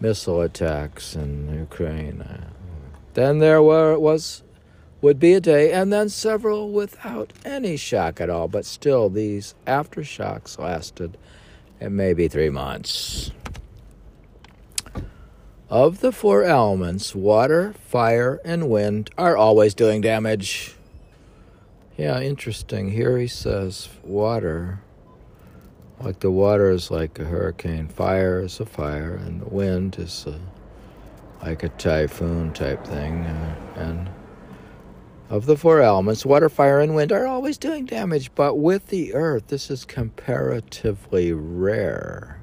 missile 0.00 0.40
attacks 0.40 1.14
in 1.14 1.52
Ukraine. 1.52 2.24
Then 3.12 3.40
there 3.40 3.60
were 3.60 3.98
was 3.98 4.42
would 5.00 5.18
be 5.18 5.34
a 5.34 5.40
day, 5.40 5.72
and 5.72 5.92
then 5.92 6.08
several 6.08 6.70
without 6.70 7.32
any 7.44 7.76
shock 7.76 8.20
at 8.20 8.30
all. 8.30 8.48
But 8.48 8.64
still, 8.66 9.08
these 9.08 9.54
aftershocks 9.66 10.58
lasted, 10.58 11.16
and 11.80 11.96
maybe 11.96 12.28
three 12.28 12.50
months. 12.50 13.32
Of 15.70 16.00
the 16.00 16.10
four 16.10 16.42
elements, 16.42 17.14
water, 17.14 17.74
fire, 17.74 18.40
and 18.44 18.68
wind 18.68 19.10
are 19.16 19.36
always 19.36 19.72
doing 19.72 20.00
damage. 20.00 20.74
Yeah, 21.96 22.20
interesting. 22.20 22.90
Here 22.90 23.18
he 23.18 23.28
says 23.28 23.88
water. 24.02 24.80
Like 26.00 26.20
the 26.20 26.30
water 26.30 26.70
is 26.70 26.90
like 26.90 27.18
a 27.18 27.24
hurricane, 27.24 27.86
fire 27.86 28.42
is 28.42 28.58
a 28.58 28.66
fire, 28.66 29.14
and 29.14 29.42
the 29.42 29.48
wind 29.48 29.96
is 29.98 30.26
a, 30.26 30.40
like 31.44 31.62
a 31.62 31.68
typhoon 31.68 32.52
type 32.52 32.84
thing. 32.86 33.24
Uh, 33.24 33.56
and 33.76 34.10
of 35.30 35.46
the 35.46 35.56
four 35.56 35.80
elements, 35.80 36.26
water, 36.26 36.48
fire, 36.48 36.80
and 36.80 36.94
wind 36.94 37.12
are 37.12 37.24
always 37.24 37.56
doing 37.56 37.86
damage, 37.86 38.34
but 38.34 38.56
with 38.56 38.88
the 38.88 39.14
earth, 39.14 39.46
this 39.46 39.70
is 39.70 39.84
comparatively 39.84 41.32
rare. 41.32 42.42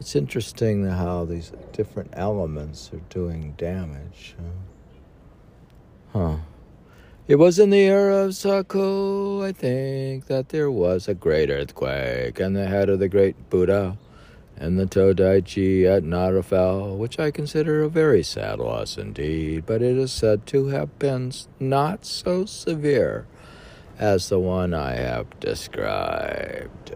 It's 0.00 0.16
interesting 0.16 0.84
how 0.84 1.24
these 1.24 1.52
different 1.72 2.10
elements 2.14 2.90
are 2.92 3.00
doing 3.08 3.54
damage. 3.56 4.34
Huh. 6.12 6.38
It 7.28 7.36
was 7.36 7.60
in 7.60 7.70
the 7.70 7.78
year 7.78 8.10
of 8.10 8.34
Saku, 8.34 9.44
I 9.44 9.52
think, 9.52 10.26
that 10.26 10.48
there 10.48 10.72
was 10.72 11.06
a 11.06 11.14
great 11.14 11.50
earthquake, 11.50 12.40
and 12.40 12.56
the 12.56 12.66
head 12.66 12.88
of 12.88 12.98
the 12.98 13.08
great 13.08 13.48
Buddha 13.48 13.96
and 14.60 14.78
the 14.78 14.84
Todaiji 14.84 15.86
at 15.86 16.04
Nara 16.04 16.42
fell, 16.42 16.94
which 16.94 17.18
I 17.18 17.30
consider 17.30 17.82
a 17.82 17.88
very 17.88 18.22
sad 18.22 18.58
loss 18.58 18.98
indeed, 18.98 19.64
but 19.64 19.80
it 19.80 19.96
is 19.96 20.12
said 20.12 20.46
to 20.48 20.66
have 20.66 20.98
been 20.98 21.32
not 21.58 22.04
so 22.04 22.44
severe 22.44 23.26
as 23.98 24.28
the 24.28 24.38
one 24.38 24.74
I 24.74 24.96
have 24.96 25.40
described. 25.40 26.92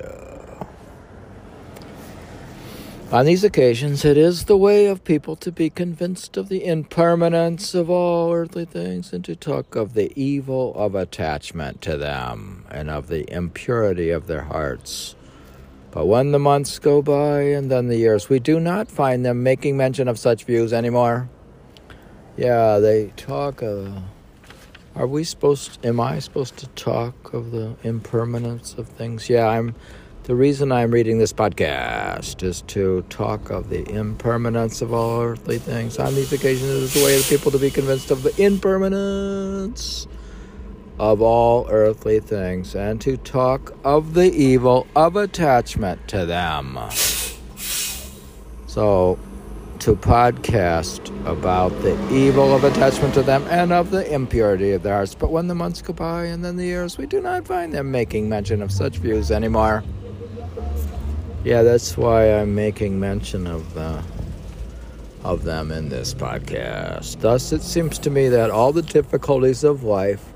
On 3.11 3.25
these 3.25 3.45
occasions, 3.45 4.05
it 4.05 4.19
is 4.19 4.45
the 4.45 4.57
way 4.57 4.87
of 4.87 5.05
people 5.05 5.35
to 5.37 5.51
be 5.51 5.71
convinced 5.71 6.37
of 6.37 6.51
the 6.51 6.67
impermanence 6.67 7.75
of 7.75 7.89
all 7.89 8.33
earthly 8.33 8.67
things 8.67 9.13
and 9.13 9.25
to 9.25 9.37
talk 9.37 9.75
of 9.75 9.95
the 9.95 10.13
evil 10.21 10.75
of 10.75 10.95
attachment 10.95 11.81
to 11.83 11.97
them 11.97 12.67
and 12.71 12.91
of 12.91 13.07
the 13.09 13.31
impurity 13.33 14.11
of 14.11 14.27
their 14.27 14.43
hearts. 14.43 15.15
But 15.95 16.07
when 16.07 16.33
the 16.33 16.41
months 16.41 16.81
go 16.81 17.03
by 17.03 17.43
and 17.43 17.71
then 17.71 17.87
the 17.87 17.97
years, 17.97 18.29
we 18.29 18.41
do 18.41 18.59
not 18.59 18.91
find 18.91 19.25
them 19.25 19.45
making 19.45 19.77
mention 19.77 20.09
of 20.09 20.19
such 20.19 20.43
views 20.43 20.73
anymore. 20.73 21.29
Yeah, 22.37 22.81
they 22.81 23.13
talk. 23.17 23.63
of. 23.63 24.03
are 24.97 25.07
we 25.07 25.23
supposed? 25.23 25.87
Am 25.87 26.01
I 26.01 26.19
supposed 26.19 26.57
to 26.57 26.67
talk 26.69 27.33
of 27.33 27.53
the 27.53 27.77
impermanence 27.85 28.75
of 28.75 28.89
things? 28.89 29.31
Yeah, 29.31 29.47
I'm 29.47 29.77
the 30.25 30.35
reason 30.35 30.73
I'm 30.73 30.91
reading 30.91 31.19
this 31.19 31.33
podcast 31.33 32.43
is 32.43 32.63
to 32.63 33.03
talk 33.09 33.51
of 33.51 33.69
the 33.69 33.89
impermanence 33.89 34.83
of 34.83 34.93
all 34.93 35.23
earthly 35.23 35.59
things. 35.59 35.99
On 36.01 36.13
these 36.13 36.33
occasions, 36.33 36.71
it 36.71 36.83
is 36.83 36.95
the 36.95 37.05
way 37.05 37.17
of 37.17 37.29
people 37.29 37.53
to 37.53 37.59
be 37.59 37.71
convinced 37.71 38.11
of 38.11 38.25
the 38.25 38.35
impermanence 38.43 40.09
of 40.99 41.21
all 41.21 41.67
earthly 41.71 42.21
things 42.21 42.75
and 42.75 43.01
to 43.01 43.17
talk 43.17 43.75
of 43.85 44.15
the 44.15 44.33
evil 44.33 44.87
of 44.95 45.17
attachment 45.17 46.07
to 46.09 46.25
them. 46.25 46.79
So, 48.67 49.19
to 49.81 49.97
podcast 49.97 51.11
about 51.27 51.69
the 51.83 51.95
evil 52.13 52.55
of 52.55 52.65
attachment 52.65 53.13
to 53.15 53.23
them 53.23 53.45
and 53.51 53.73
of 53.73 53.91
the 53.91 54.11
impurity 54.13 54.73
of 54.73 54.83
their 54.83 54.95
hearts. 54.95 55.15
But 55.15 55.31
when 55.31 55.47
the 55.47 55.55
months 55.55 55.83
go 55.83 55.93
by 55.93 56.25
and 56.25 56.45
then 56.45 56.57
the 56.57 56.65
years, 56.65 56.97
we 56.97 57.07
do 57.07 57.21
not 57.21 57.47
find 57.47 57.73
them 57.73 57.91
making 57.91 58.29
mention 58.29 58.63
of 58.63 58.73
such 58.73 58.97
views 58.99 59.31
anymore. 59.31 59.85
Yeah, 61.45 61.63
that's 61.63 61.97
why 61.97 62.33
I'm 62.33 62.55
making 62.55 62.99
mention 62.99 63.47
of 63.47 63.75
the 63.75 64.03
of 65.23 65.45
them 65.45 65.73
in 65.73 65.89
this 65.89 66.15
podcast. 66.15 67.21
Thus, 67.21 67.53
it 67.53 67.63
seems 67.63 67.99
to 68.01 68.11
me 68.11 68.29
that 68.29 68.51
all 68.51 68.73
the 68.73 68.83
difficulties 68.83 69.65
of 69.65 69.83
life 69.83 70.34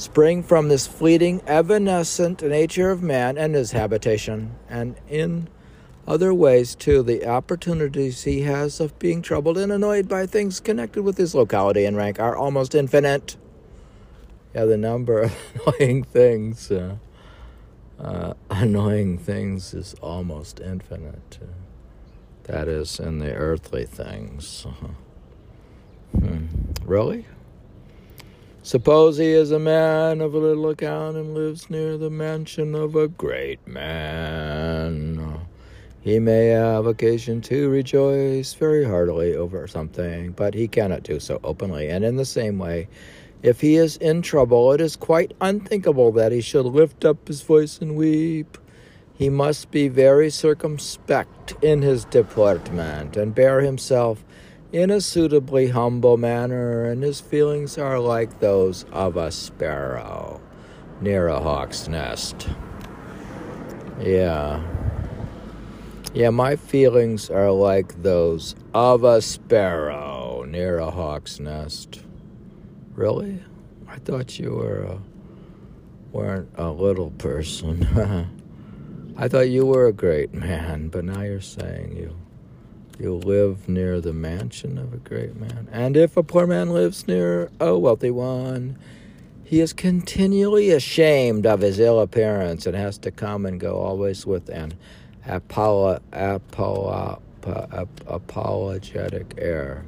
spring 0.00 0.42
from 0.42 0.68
this 0.68 0.86
fleeting, 0.86 1.42
evanescent 1.46 2.40
nature 2.42 2.90
of 2.90 3.02
man 3.02 3.36
and 3.36 3.54
his 3.54 3.72
habitation, 3.72 4.54
and 4.66 4.96
in 5.08 5.46
other 6.08 6.32
ways, 6.32 6.74
too, 6.74 7.02
the 7.02 7.26
opportunities 7.26 8.24
he 8.24 8.40
has 8.40 8.80
of 8.80 8.98
being 8.98 9.20
troubled 9.20 9.58
and 9.58 9.70
annoyed 9.70 10.08
by 10.08 10.24
things 10.24 10.58
connected 10.58 11.02
with 11.02 11.18
his 11.18 11.34
locality 11.34 11.84
and 11.84 11.98
rank 11.98 12.18
are 12.18 12.34
almost 12.34 12.74
infinite. 12.74 13.36
Yeah, 14.54 14.64
the 14.64 14.78
number 14.78 15.20
of 15.20 15.36
annoying 15.66 16.04
things, 16.04 16.70
uh, 16.70 16.96
uh, 17.98 18.32
annoying 18.48 19.18
things 19.18 19.74
is 19.74 19.94
almost 20.00 20.60
infinite. 20.60 21.38
That 22.44 22.68
is, 22.68 22.98
in 22.98 23.18
the 23.18 23.34
earthly 23.34 23.84
things. 23.84 24.66
Hmm. 26.10 26.46
Really? 26.84 27.24
Suppose 28.62 29.16
he 29.16 29.32
is 29.32 29.52
a 29.52 29.58
man 29.58 30.20
of 30.20 30.34
a 30.34 30.38
little 30.38 30.68
account 30.68 31.16
and 31.16 31.34
lives 31.34 31.70
near 31.70 31.96
the 31.96 32.10
mansion 32.10 32.74
of 32.74 32.94
a 32.94 33.08
great 33.08 33.66
man. 33.66 35.40
He 36.02 36.18
may 36.18 36.48
have 36.48 36.84
occasion 36.84 37.40
to 37.42 37.70
rejoice 37.70 38.52
very 38.52 38.84
heartily 38.84 39.34
over 39.34 39.66
something, 39.66 40.32
but 40.32 40.52
he 40.52 40.68
cannot 40.68 41.04
do 41.04 41.20
so 41.20 41.40
openly. 41.42 41.88
And 41.88 42.04
in 42.04 42.16
the 42.16 42.26
same 42.26 42.58
way, 42.58 42.88
if 43.42 43.62
he 43.62 43.76
is 43.76 43.96
in 43.96 44.20
trouble, 44.20 44.72
it 44.72 44.80
is 44.82 44.94
quite 44.94 45.32
unthinkable 45.40 46.12
that 46.12 46.30
he 46.30 46.42
should 46.42 46.66
lift 46.66 47.06
up 47.06 47.28
his 47.28 47.40
voice 47.40 47.78
and 47.78 47.96
weep. 47.96 48.58
He 49.14 49.30
must 49.30 49.70
be 49.70 49.88
very 49.88 50.28
circumspect 50.28 51.54
in 51.62 51.80
his 51.80 52.04
deportment 52.04 53.16
and 53.16 53.34
bear 53.34 53.62
himself 53.62 54.22
in 54.72 54.90
a 54.90 55.00
suitably 55.00 55.68
humble 55.68 56.16
manner, 56.16 56.84
and 56.84 57.02
his 57.02 57.20
feelings 57.20 57.76
are 57.76 57.98
like 57.98 58.38
those 58.40 58.84
of 58.92 59.16
a 59.16 59.30
sparrow 59.30 60.40
near 61.00 61.28
a 61.28 61.40
hawk's 61.40 61.88
nest. 61.88 62.48
Yeah. 64.00 64.62
Yeah, 66.14 66.30
my 66.30 66.56
feelings 66.56 67.30
are 67.30 67.50
like 67.50 68.02
those 68.02 68.54
of 68.74 69.04
a 69.04 69.20
sparrow 69.20 70.44
near 70.48 70.78
a 70.78 70.90
hawk's 70.90 71.40
nest. 71.40 72.02
Really? 72.94 73.42
I 73.88 73.98
thought 73.98 74.38
you 74.38 74.52
were 74.52 74.82
a, 74.82 74.98
weren't 76.12 76.50
a 76.56 76.70
little 76.70 77.10
person. 77.12 77.84
I 79.16 79.28
thought 79.28 79.48
you 79.48 79.66
were 79.66 79.86
a 79.86 79.92
great 79.92 80.32
man, 80.32 80.88
but 80.88 81.04
now 81.04 81.22
you're 81.22 81.40
saying 81.40 81.96
you 81.96 82.19
you 83.00 83.14
live 83.14 83.68
near 83.68 84.00
the 84.00 84.12
mansion 84.12 84.78
of 84.78 84.92
a 84.92 84.98
great 84.98 85.36
man. 85.36 85.68
And 85.72 85.96
if 85.96 86.16
a 86.16 86.22
poor 86.22 86.46
man 86.46 86.70
lives 86.70 87.08
near 87.08 87.50
a 87.58 87.78
wealthy 87.78 88.10
one, 88.10 88.78
he 89.42 89.60
is 89.60 89.72
continually 89.72 90.70
ashamed 90.70 91.46
of 91.46 91.60
his 91.60 91.80
ill 91.80 91.98
appearance 92.00 92.66
and 92.66 92.76
has 92.76 92.98
to 92.98 93.10
come 93.10 93.46
and 93.46 93.58
go 93.58 93.78
always 93.78 94.26
with 94.26 94.48
an 94.48 94.74
apolo, 95.26 96.00
apolo, 96.12 97.20
apologetic 98.06 99.34
air. 99.38 99.84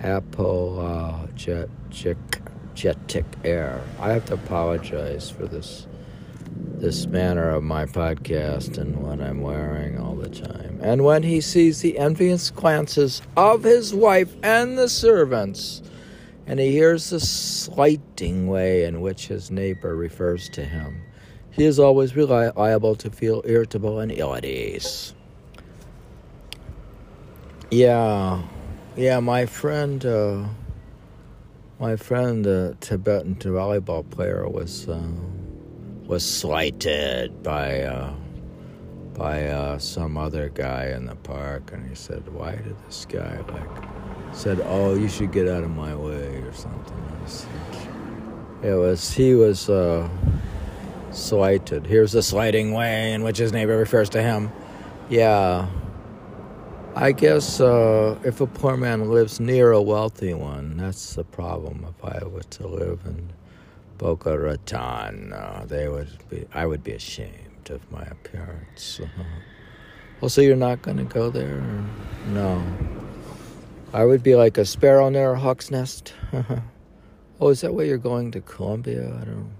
Apologetic 0.00 1.66
air. 3.44 3.82
I 4.00 4.12
have 4.12 4.24
to 4.26 4.34
apologize 4.34 5.30
for 5.30 5.46
this 5.46 5.86
this 6.80 7.06
manner 7.06 7.50
of 7.50 7.64
my 7.64 7.84
podcast 7.84 8.78
and 8.78 9.02
what 9.02 9.20
I'm 9.20 9.40
wearing 9.40 9.98
all 9.98 10.14
the 10.14 10.28
time. 10.28 10.78
And 10.80 11.04
when 11.04 11.24
he 11.24 11.40
sees 11.40 11.80
the 11.80 11.98
envious 11.98 12.50
glances 12.50 13.20
of 13.36 13.64
his 13.64 13.92
wife 13.92 14.34
and 14.44 14.78
the 14.78 14.88
servants, 14.88 15.82
and 16.46 16.60
he 16.60 16.70
hears 16.70 17.10
the 17.10 17.20
slighting 17.20 18.46
way 18.46 18.84
in 18.84 19.00
which 19.00 19.26
his 19.26 19.50
neighbor 19.50 19.96
refers 19.96 20.48
to 20.50 20.64
him, 20.64 21.02
he 21.50 21.64
is 21.64 21.80
always 21.80 22.16
liable 22.16 22.94
to 22.94 23.10
feel 23.10 23.42
irritable 23.44 23.98
and 23.98 24.12
ill 24.12 24.34
at 24.34 24.44
ease. 24.44 25.14
Yeah, 27.70 28.42
yeah, 28.96 29.18
my 29.18 29.46
friend, 29.46 30.06
uh, 30.06 30.44
my 31.80 31.96
friend, 31.96 32.44
the 32.44 32.76
Tibetan 32.80 33.34
volleyball 33.34 34.08
player, 34.08 34.48
was. 34.48 34.88
Uh, 34.88 35.02
was 36.08 36.24
slighted 36.24 37.42
by 37.42 37.82
uh, 37.82 38.14
by 39.12 39.46
uh, 39.46 39.78
some 39.78 40.16
other 40.16 40.48
guy 40.48 40.86
in 40.86 41.04
the 41.04 41.14
park, 41.16 41.70
and 41.72 41.86
he 41.86 41.94
said, 41.94 42.26
"Why 42.32 42.52
did 42.52 42.76
this 42.86 43.06
guy 43.06 43.38
like?" 43.52 44.34
Said, 44.34 44.60
"Oh, 44.64 44.94
you 44.94 45.08
should 45.08 45.32
get 45.32 45.46
out 45.46 45.64
of 45.64 45.70
my 45.70 45.94
way" 45.94 46.38
or 46.38 46.52
something. 46.52 46.96
It 48.62 48.74
was 48.74 49.12
he 49.12 49.34
was 49.34 49.68
uh, 49.68 50.08
slighted. 51.10 51.86
Here's 51.86 52.12
the 52.12 52.22
slighting 52.22 52.72
way 52.72 53.12
in 53.12 53.22
which 53.22 53.36
his 53.36 53.52
neighbor 53.52 53.76
refers 53.76 54.08
to 54.10 54.22
him. 54.22 54.50
Yeah. 55.08 55.68
I 56.96 57.12
guess 57.12 57.60
uh, 57.60 58.18
if 58.24 58.40
a 58.40 58.46
poor 58.48 58.76
man 58.76 59.08
lives 59.08 59.38
near 59.38 59.70
a 59.70 59.80
wealthy 59.80 60.34
one, 60.34 60.76
that's 60.78 61.14
the 61.14 61.22
problem. 61.22 61.86
If 61.88 62.04
I 62.04 62.26
were 62.26 62.42
to 62.42 62.66
live 62.66 63.00
in 63.04 63.30
Boca 63.98 64.38
Raton. 64.38 65.32
Uh, 65.32 65.64
they 65.66 65.88
would 65.88 66.08
be. 66.30 66.46
I 66.54 66.66
would 66.66 66.82
be 66.82 66.92
ashamed 66.92 67.68
of 67.70 67.90
my 67.90 68.02
appearance. 68.02 69.00
Uh, 69.00 69.24
well, 70.20 70.28
so 70.28 70.40
you're 70.40 70.56
not 70.56 70.82
going 70.82 70.96
to 70.96 71.04
go 71.04 71.30
there? 71.30 71.62
No. 72.28 72.64
I 73.92 74.04
would 74.04 74.22
be 74.22 74.34
like 74.34 74.58
a 74.58 74.64
sparrow 74.64 75.08
near 75.08 75.32
a 75.32 75.38
hawk's 75.38 75.70
nest. 75.70 76.14
oh, 77.40 77.48
is 77.48 77.60
that 77.60 77.74
where 77.74 77.86
you're 77.86 77.98
going 77.98 78.30
to 78.32 78.40
Colombia? 78.40 79.06
I 79.20 79.24
don't. 79.24 79.52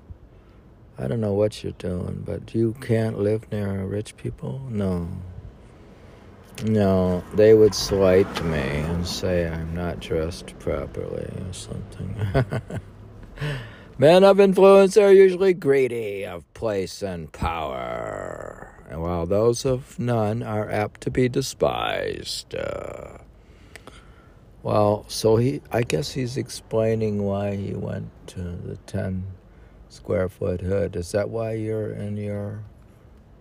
I 1.01 1.07
don't 1.07 1.21
know 1.21 1.35
what 1.35 1.63
you're 1.63 1.73
doing, 1.73 2.25
but 2.27 2.55
you 2.55 2.75
can't 2.81 3.21
live 3.21 3.51
near 3.53 3.85
rich 3.85 4.17
people. 4.17 4.61
No. 4.69 5.09
No, 6.65 7.23
they 7.35 7.55
would 7.55 7.73
slight 7.73 8.45
me 8.45 8.59
and 8.59 9.07
say 9.07 9.49
I'm 9.49 9.77
not 9.77 10.01
dressed 10.01 10.59
properly 10.59 11.31
or 11.47 11.53
something. 11.53 12.17
Men 14.01 14.23
of 14.23 14.39
influence 14.39 14.97
are 14.97 15.13
usually 15.13 15.55
greedy 15.55 16.25
of 16.25 16.45
place 16.55 17.03
and 17.03 17.33
power, 17.33 18.73
and 18.89 19.03
while 19.03 19.27
those 19.27 19.65
of 19.67 19.99
none 19.99 20.41
are 20.41 20.71
apt 20.71 21.01
to 21.01 21.11
be 21.11 21.29
despised. 21.29 22.55
Uh, 22.55 23.19
well, 24.63 25.05
so 25.09 25.35
he, 25.39 25.63
I 25.73 25.83
guess 25.83 26.13
he's 26.13 26.37
explaining 26.37 27.25
why 27.25 27.57
he 27.57 27.75
went 27.75 28.11
to 28.29 28.41
the 28.41 28.77
10 28.87 29.25
square 29.89 30.29
foot 30.29 30.61
hood. 30.61 30.95
Is 30.95 31.11
that 31.11 31.31
why 31.31 31.55
you're 31.55 31.91
in 31.91 32.17
your 32.17 32.63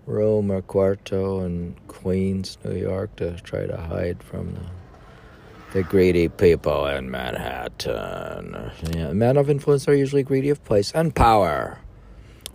room 0.08 0.52
or 0.52 0.64
quarto 0.64 1.46
in 1.46 1.76
Queens, 1.88 2.58
New 2.66 2.76
York, 2.76 3.16
to 3.18 3.40
try 3.42 3.68
to 3.68 3.78
hide 3.78 4.24
from 4.24 4.56
the 4.56 4.62
the 5.78 5.84
greedy 5.84 6.28
people 6.28 6.88
in 6.88 7.12
Manhattan. 7.12 8.72
Yeah, 8.96 9.14
men 9.14 9.38
of 9.38 9.48
influence 9.48 9.88
are 9.88 9.94
usually 9.94 10.24
greedy 10.24 10.50
of 10.50 10.64
place 10.66 10.92
and 10.96 11.14
power, 11.14 11.78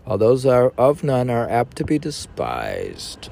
while 0.03 0.19
those 0.19 0.45
are 0.45 0.71
of 0.77 1.05
none 1.05 1.31
are 1.31 1.49
apt 1.49 1.77
to 1.77 1.85
be 1.85 2.01
despised. 2.01 3.31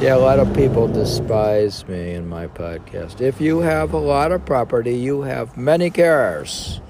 Yeah, 0.00 0.16
a 0.16 0.18
lot 0.18 0.38
of 0.38 0.54
people 0.54 0.86
despise 0.86 1.88
me 1.88 2.10
in 2.10 2.28
my 2.28 2.46
podcast. 2.46 3.22
If 3.22 3.40
you 3.40 3.60
have 3.60 3.94
a 3.94 3.98
lot 3.98 4.32
of 4.32 4.44
property, 4.44 4.94
you 4.98 5.22
have 5.22 5.56
many 5.56 5.88
cares. 5.88 6.82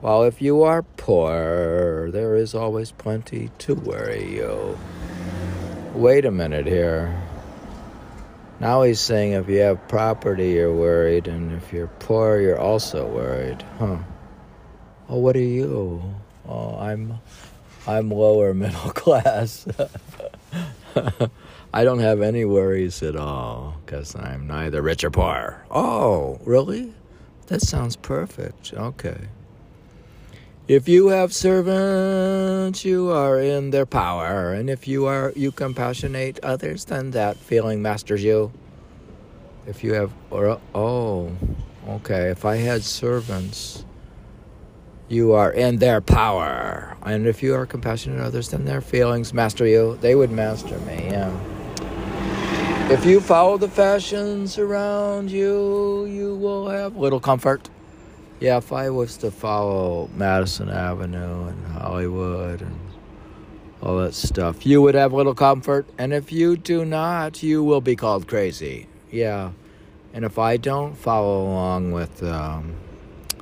While 0.00 0.24
if 0.24 0.42
you 0.42 0.64
are 0.64 0.82
poor, 0.82 2.10
there 2.10 2.34
is 2.34 2.56
always 2.56 2.90
plenty 2.90 3.52
to 3.58 3.76
worry 3.76 4.34
you. 4.34 4.76
Wait 5.94 6.24
a 6.24 6.32
minute 6.32 6.66
here. 6.66 7.29
Now 8.60 8.82
he's 8.82 9.00
saying 9.00 9.32
if 9.32 9.48
you 9.48 9.60
have 9.60 9.88
property, 9.88 10.50
you're 10.50 10.74
worried, 10.74 11.28
and 11.28 11.50
if 11.52 11.72
you're 11.72 11.86
poor, 11.86 12.38
you're 12.38 12.60
also 12.60 13.08
worried. 13.08 13.62
Huh? 13.78 13.96
Oh, 15.08 15.18
what 15.18 15.34
are 15.34 15.40
you? 15.40 16.02
Oh, 16.46 16.76
I'm, 16.78 17.18
I'm 17.86 18.10
lower 18.10 18.52
middle 18.64 18.90
class. 18.90 19.66
I 21.72 21.84
don't 21.84 22.00
have 22.00 22.20
any 22.20 22.44
worries 22.44 23.02
at 23.02 23.16
all 23.16 23.76
because 23.86 24.14
I'm 24.14 24.46
neither 24.46 24.82
rich 24.82 25.04
or 25.04 25.10
poor. 25.10 25.64
Oh, 25.70 26.38
really? 26.44 26.92
That 27.46 27.62
sounds 27.62 27.96
perfect. 27.96 28.74
Okay. 28.74 29.28
If 30.70 30.88
you 30.88 31.08
have 31.08 31.32
servants, 31.32 32.84
you 32.84 33.10
are 33.10 33.40
in 33.40 33.70
their 33.70 33.86
power, 33.86 34.52
and 34.52 34.70
if 34.70 34.86
you 34.86 35.06
are 35.06 35.32
you 35.34 35.50
compassionate 35.50 36.38
others, 36.44 36.84
then 36.84 37.10
that 37.10 37.36
feeling 37.38 37.82
masters 37.82 38.22
you. 38.22 38.52
If 39.66 39.82
you 39.82 39.94
have, 39.94 40.12
or 40.30 40.60
oh, 40.72 41.32
okay. 41.88 42.30
If 42.30 42.44
I 42.44 42.54
had 42.54 42.84
servants, 42.84 43.84
you 45.08 45.32
are 45.32 45.50
in 45.50 45.78
their 45.78 46.00
power, 46.00 46.96
and 47.02 47.26
if 47.26 47.42
you 47.42 47.52
are 47.56 47.66
compassionate 47.66 48.20
others, 48.20 48.50
then 48.50 48.64
their 48.64 48.80
feelings 48.80 49.34
master 49.34 49.66
you. 49.66 49.98
They 50.00 50.14
would 50.14 50.30
master 50.30 50.78
me. 50.86 51.08
Yeah. 51.10 51.34
If 52.92 53.04
you 53.04 53.20
follow 53.20 53.58
the 53.58 53.68
fashions 53.68 54.56
around 54.56 55.32
you, 55.32 56.04
you 56.04 56.36
will 56.36 56.68
have 56.68 56.94
little 56.94 57.18
comfort. 57.18 57.68
Yeah, 58.40 58.56
if 58.56 58.72
I 58.72 58.88
was 58.88 59.18
to 59.18 59.30
follow 59.30 60.08
Madison 60.14 60.70
Avenue 60.70 61.48
and 61.48 61.66
Hollywood 61.66 62.62
and 62.62 62.80
all 63.82 63.98
that 63.98 64.14
stuff, 64.14 64.64
you 64.64 64.80
would 64.80 64.94
have 64.94 65.12
little 65.12 65.34
comfort. 65.34 65.86
And 65.98 66.14
if 66.14 66.32
you 66.32 66.56
do 66.56 66.86
not, 66.86 67.42
you 67.42 67.62
will 67.62 67.82
be 67.82 67.96
called 67.96 68.26
crazy. 68.26 68.86
Yeah. 69.10 69.52
And 70.14 70.24
if 70.24 70.38
I 70.38 70.56
don't 70.56 70.96
follow 70.96 71.42
along 71.42 71.92
with 71.92 72.22
um, 72.22 72.74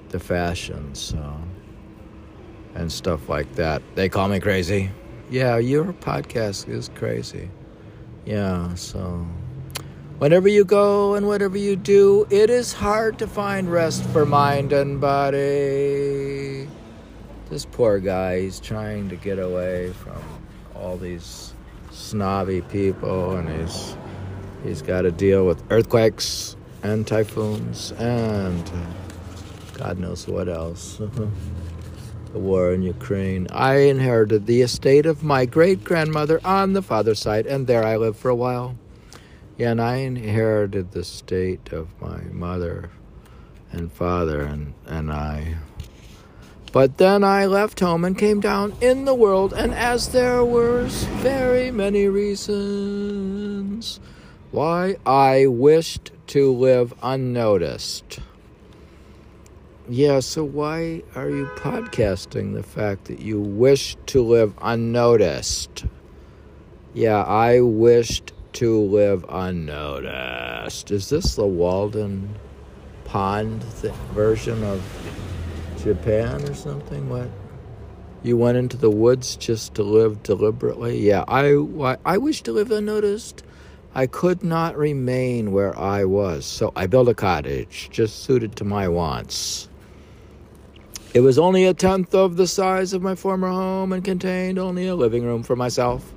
the 0.08 0.18
fashions 0.18 1.14
uh, 1.14 1.38
and 2.74 2.90
stuff 2.90 3.28
like 3.28 3.54
that, 3.54 3.82
they 3.94 4.08
call 4.08 4.28
me 4.28 4.40
crazy. 4.40 4.90
Yeah, 5.30 5.58
your 5.58 5.92
podcast 5.92 6.68
is 6.68 6.90
crazy. 6.96 7.50
Yeah, 8.26 8.74
so 8.74 9.26
whenever 10.18 10.48
you 10.48 10.64
go 10.64 11.14
and 11.14 11.26
whatever 11.26 11.56
you 11.56 11.76
do, 11.76 12.26
it 12.30 12.50
is 12.50 12.72
hard 12.72 13.18
to 13.18 13.26
find 13.26 13.70
rest 13.70 14.04
for 14.06 14.26
mind 14.26 14.72
and 14.72 15.00
body. 15.00 16.68
This 17.50 17.64
poor 17.64 17.98
guy, 17.98 18.40
he's 18.42 18.60
trying 18.60 19.08
to 19.08 19.16
get 19.16 19.38
away 19.38 19.92
from 19.92 20.22
all 20.74 20.96
these 20.96 21.54
snobby 21.90 22.60
people 22.62 23.36
and 23.36 23.48
he's 23.48 23.96
he's 24.62 24.82
got 24.82 25.02
to 25.02 25.10
deal 25.10 25.46
with 25.46 25.62
earthquakes 25.70 26.56
and 26.82 27.06
typhoons 27.06 27.92
and 27.92 28.68
uh, 28.68 29.78
God 29.78 29.98
knows 29.98 30.28
what 30.28 30.48
else. 30.48 31.00
the 32.32 32.38
war 32.38 32.72
in 32.72 32.82
Ukraine. 32.82 33.46
I 33.50 33.76
inherited 33.76 34.46
the 34.46 34.62
estate 34.62 35.06
of 35.06 35.22
my 35.22 35.46
great 35.46 35.82
grandmother 35.82 36.40
on 36.44 36.74
the 36.74 36.82
father's 36.82 37.20
side, 37.20 37.46
and 37.46 37.66
there 37.66 37.84
I 37.84 37.96
lived 37.96 38.18
for 38.18 38.28
a 38.28 38.34
while. 38.34 38.76
Yeah, 39.58 39.72
and 39.72 39.82
I 39.82 39.96
inherited 39.96 40.92
the 40.92 41.02
state 41.02 41.72
of 41.72 42.00
my 42.00 42.20
mother 42.30 42.90
and 43.72 43.92
father 43.92 44.42
and, 44.42 44.72
and 44.86 45.10
I. 45.10 45.56
But 46.70 46.98
then 46.98 47.24
I 47.24 47.46
left 47.46 47.80
home 47.80 48.04
and 48.04 48.16
came 48.16 48.38
down 48.38 48.76
in 48.80 49.04
the 49.04 49.16
world, 49.16 49.52
and 49.52 49.74
as 49.74 50.10
there 50.10 50.44
were 50.44 50.84
very 50.84 51.72
many 51.72 52.06
reasons 52.06 53.98
why 54.52 54.96
I 55.04 55.46
wished 55.46 56.12
to 56.28 56.52
live 56.52 56.94
unnoticed. 57.02 58.20
Yeah, 59.88 60.20
so 60.20 60.44
why 60.44 61.02
are 61.16 61.30
you 61.30 61.46
podcasting 61.56 62.54
the 62.54 62.62
fact 62.62 63.06
that 63.06 63.18
you 63.18 63.40
wish 63.40 63.96
to 64.06 64.22
live 64.22 64.54
unnoticed? 64.62 65.84
Yeah, 66.94 67.22
I 67.22 67.60
wished 67.60 68.32
to 68.58 68.80
live 68.80 69.24
unnoticed. 69.28 70.90
Is 70.90 71.08
this 71.10 71.36
the 71.36 71.46
Walden 71.46 72.34
Pond 73.04 73.64
th- 73.80 73.94
version 74.12 74.64
of 74.64 74.82
Japan 75.80 76.42
or 76.42 76.54
something? 76.54 77.08
What? 77.08 77.28
You 78.24 78.36
went 78.36 78.58
into 78.58 78.76
the 78.76 78.90
woods 78.90 79.36
just 79.36 79.76
to 79.76 79.84
live 79.84 80.24
deliberately? 80.24 80.98
Yeah, 80.98 81.22
I, 81.28 81.54
I 82.04 82.18
wish 82.18 82.42
to 82.42 82.52
live 82.52 82.72
unnoticed. 82.72 83.44
I 83.94 84.08
could 84.08 84.42
not 84.42 84.76
remain 84.76 85.52
where 85.52 85.78
I 85.78 86.04
was, 86.04 86.44
so 86.44 86.72
I 86.74 86.88
built 86.88 87.06
a 87.06 87.14
cottage 87.14 87.90
just 87.92 88.24
suited 88.24 88.56
to 88.56 88.64
my 88.64 88.88
wants. 88.88 89.68
It 91.14 91.20
was 91.20 91.38
only 91.38 91.64
a 91.64 91.74
tenth 91.74 92.12
of 92.12 92.36
the 92.36 92.48
size 92.48 92.92
of 92.92 93.02
my 93.02 93.14
former 93.14 93.50
home 93.50 93.92
and 93.92 94.04
contained 94.04 94.58
only 94.58 94.88
a 94.88 94.96
living 94.96 95.22
room 95.22 95.44
for 95.44 95.54
myself. 95.54 96.12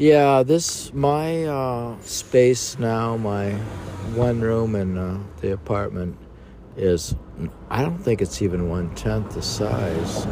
Yeah, 0.00 0.44
this, 0.44 0.94
my 0.94 1.44
uh, 1.44 2.00
space 2.00 2.78
now, 2.78 3.18
my 3.18 3.50
one 4.16 4.40
room 4.40 4.74
in 4.74 4.96
uh, 4.96 5.22
the 5.42 5.52
apartment 5.52 6.16
is, 6.74 7.14
I 7.68 7.82
don't 7.82 7.98
think 7.98 8.22
it's 8.22 8.40
even 8.40 8.70
one 8.70 8.94
tenth 8.94 9.34
the 9.34 9.42
size. 9.42 10.26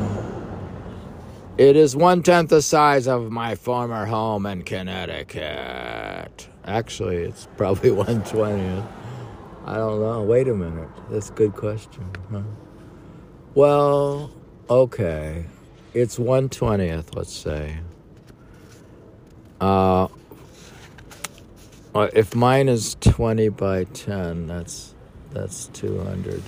It 1.59 1.77
is 1.77 1.95
one 1.95 2.23
tenth 2.23 2.49
the 2.49 2.63
size 2.63 3.07
of 3.07 3.31
my 3.31 3.57
former 3.57 4.07
home 4.07 4.47
in 4.47 4.63
Connecticut. 4.63 6.49
Actually, 6.65 7.17
it's 7.17 7.47
probably 7.59 7.91
one 8.07 8.25
twentieth. 8.25 8.87
I 9.67 9.75
don't 9.75 10.01
know. 10.01 10.23
Wait 10.23 10.49
a 10.49 10.55
minute. 10.55 10.89
That's 11.11 11.29
a 11.29 11.35
good 11.35 11.55
question. 11.55 12.11
Huh? 12.33 12.41
Well, 13.55 14.31
okay. 14.71 15.45
It's 15.93 16.17
120th, 16.19 17.15
let's 17.15 17.35
say. 17.35 17.81
Uh, 19.61 20.09
uh, 21.95 22.09
if 22.13 22.35
mine 22.35 22.69
is 22.69 22.97
20 23.01 23.49
by 23.51 23.85
10, 23.85 24.47
that's 24.47 24.95
that's 25.33 25.67
200. 25.69 26.43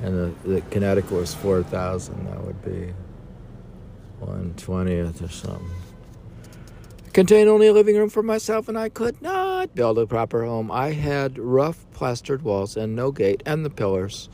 And 0.00 0.34
the, 0.44 0.48
the 0.48 0.60
Connecticut 0.62 1.12
was 1.12 1.34
4,000, 1.34 2.26
that 2.26 2.42
would 2.42 2.62
be 2.64 2.92
120th 4.22 5.22
or 5.22 5.28
something. 5.28 5.70
Contained 7.12 7.48
only 7.48 7.68
a 7.68 7.72
living 7.72 7.96
room 7.96 8.10
for 8.10 8.22
myself, 8.22 8.68
and 8.68 8.76
I 8.76 8.88
could 8.88 9.22
not 9.22 9.74
build 9.74 9.98
a 9.98 10.06
proper 10.06 10.44
home. 10.44 10.70
I 10.70 10.92
had 10.92 11.38
rough 11.38 11.86
plastered 11.92 12.42
walls 12.42 12.76
and 12.76 12.96
no 12.96 13.12
gate, 13.12 13.42
and 13.46 13.64
the 13.64 13.70
pillars 13.70 14.28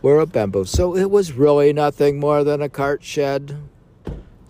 were 0.00 0.18
a 0.18 0.26
bamboo. 0.26 0.64
So 0.64 0.96
it 0.96 1.10
was 1.10 1.32
really 1.32 1.72
nothing 1.72 2.18
more 2.18 2.42
than 2.42 2.62
a 2.62 2.68
cart 2.68 3.04
shed. 3.04 3.56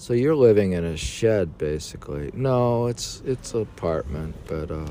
So 0.02 0.14
you're 0.14 0.34
living 0.34 0.72
in 0.72 0.84
a 0.84 0.96
shed, 0.96 1.58
basically. 1.58 2.32
No, 2.34 2.88
it's 2.88 3.22
it's 3.24 3.54
an 3.54 3.62
apartment, 3.62 4.34
but 4.48 4.68
uh, 4.68 4.88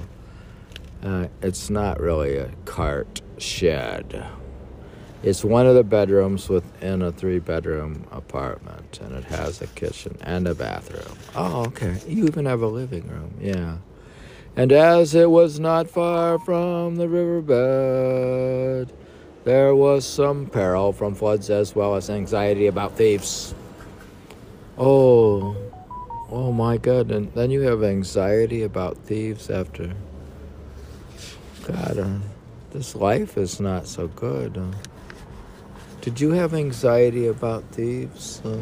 uh, 1.04 1.28
it's 1.42 1.70
not 1.70 2.00
really 2.00 2.38
a 2.38 2.50
cart 2.64 3.20
shed. 3.38 4.26
It's 5.22 5.44
one 5.44 5.68
of 5.68 5.76
the 5.76 5.84
bedrooms 5.84 6.48
within 6.48 7.02
a 7.02 7.12
three-bedroom 7.12 8.08
apartment, 8.10 9.02
and 9.04 9.14
it 9.14 9.26
has 9.26 9.62
a 9.62 9.68
kitchen 9.68 10.18
and 10.22 10.48
a 10.48 10.56
bathroom. 10.56 11.18
Oh, 11.36 11.66
okay. 11.66 11.98
You 12.08 12.28
even 12.28 12.46
have 12.46 12.62
a 12.62 12.68
living 12.68 13.06
room, 13.10 13.34
yeah. 13.42 13.80
And 14.56 14.72
as 14.72 15.14
it 15.14 15.30
was 15.30 15.60
not 15.60 15.90
far 15.90 16.40
from 16.40 16.96
the 16.96 17.10
riverbed, 17.10 18.94
there 19.44 19.76
was 19.76 20.08
some 20.08 20.46
peril 20.46 20.94
from 20.94 21.16
floods 21.16 21.50
as 21.50 21.76
well 21.76 21.96
as 21.96 22.10
anxiety 22.10 22.68
about 22.68 22.96
thieves. 22.96 23.54
Oh, 24.84 25.56
oh 26.32 26.52
my 26.52 26.78
God. 26.78 27.12
And 27.12 27.32
then 27.34 27.52
you 27.52 27.62
have 27.62 27.84
anxiety 27.84 28.64
about 28.64 28.98
thieves 28.98 29.52
after. 29.52 29.94
God, 31.68 32.00
uh, 32.00 32.18
this 32.72 32.96
life 32.96 33.38
is 33.38 33.60
not 33.60 33.86
so 33.86 34.08
good. 34.08 34.58
Uh, 34.58 34.72
did 36.02 36.20
you 36.20 36.32
have 36.32 36.56
anxiety 36.56 37.28
about 37.28 37.64
thieves? 37.66 38.42
Uh, 38.44 38.58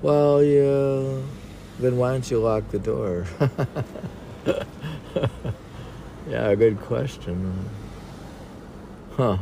well, 0.00 0.42
yeah. 0.42 1.20
Then 1.80 1.98
why 1.98 2.12
don't 2.12 2.30
you 2.30 2.38
lock 2.38 2.66
the 2.70 2.78
door? 2.78 3.26
yeah, 6.30 6.54
good 6.54 6.80
question. 6.80 7.68
Huh. 9.18 9.36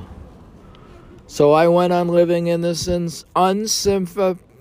So 1.28 1.52
I 1.52 1.68
went 1.68 1.92
on 1.92 2.08
living 2.08 2.48
in 2.48 2.62
this 2.62 2.88
unsympathetic 3.36 4.51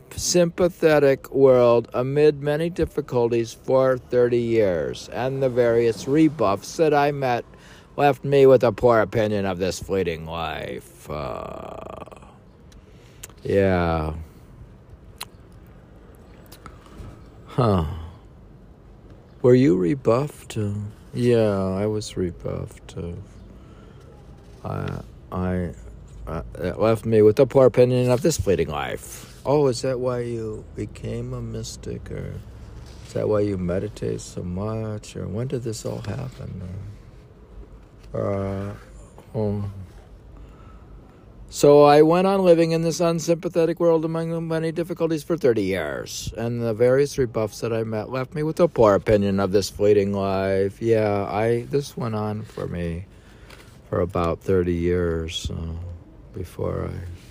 world 1.31 1.89
amid 1.93 2.41
many 2.41 2.69
difficulties 2.69 3.53
for 3.53 3.97
30 3.97 4.37
years, 4.37 5.09
and 5.09 5.41
the 5.41 5.49
various 5.49 6.07
rebuffs 6.07 6.77
that 6.77 6.93
I 6.93 7.11
met 7.11 7.45
left 7.97 8.23
me 8.23 8.45
with 8.45 8.63
a 8.63 8.71
poor 8.71 8.99
opinion 9.01 9.45
of 9.45 9.59
this 9.59 9.79
fleeting 9.79 10.25
life. 10.25 11.09
Uh, 11.09 12.05
yeah. 13.43 14.13
Huh. 17.47 17.85
Were 19.41 19.55
you 19.55 19.75
rebuffed? 19.75 20.57
Yeah, 21.13 21.65
I 21.65 21.85
was 21.87 22.15
rebuffed. 22.15 22.95
I, 24.63 25.01
I 25.31 25.71
uh, 26.27 26.43
that 26.53 26.79
left 26.79 27.05
me 27.05 27.21
with 27.21 27.39
a 27.39 27.45
poor 27.45 27.65
opinion 27.65 28.11
of 28.11 28.21
this 28.21 28.37
fleeting 28.37 28.69
life. 28.69 29.30
Oh, 29.43 29.67
is 29.67 29.81
that 29.81 29.99
why 29.99 30.19
you 30.19 30.63
became 30.75 31.33
a 31.33 31.41
mystic, 31.41 32.11
or 32.11 32.33
is 33.07 33.13
that 33.13 33.27
why 33.27 33.39
you 33.39 33.57
meditate 33.57 34.21
so 34.21 34.43
much, 34.43 35.15
or 35.15 35.27
when 35.27 35.47
did 35.47 35.63
this 35.63 35.83
all 35.83 36.01
happen? 36.01 36.61
Or, 38.13 38.33
uh, 38.33 38.73
oh. 39.33 39.71
So 41.49 41.83
I 41.83 42.03
went 42.03 42.27
on 42.27 42.45
living 42.45 42.71
in 42.71 42.83
this 42.83 42.99
unsympathetic 42.99 43.79
world 43.79 44.05
among 44.05 44.47
many 44.47 44.71
difficulties 44.71 45.23
for 45.23 45.35
30 45.35 45.63
years, 45.63 46.31
and 46.37 46.61
the 46.61 46.73
various 46.73 47.17
rebuffs 47.17 47.61
that 47.61 47.73
I 47.73 47.83
met 47.83 48.11
left 48.11 48.35
me 48.35 48.43
with 48.43 48.59
a 48.59 48.67
poor 48.67 48.93
opinion 48.93 49.39
of 49.39 49.51
this 49.51 49.71
fleeting 49.71 50.13
life. 50.13 50.81
Yeah, 50.81 51.25
I 51.25 51.63
this 51.63 51.97
went 51.97 52.13
on 52.13 52.43
for 52.43 52.67
me 52.67 53.05
for 53.89 54.01
about 54.01 54.39
30 54.41 54.71
years 54.71 55.49
uh, 55.49 55.73
before 56.31 56.89
I 56.93 57.30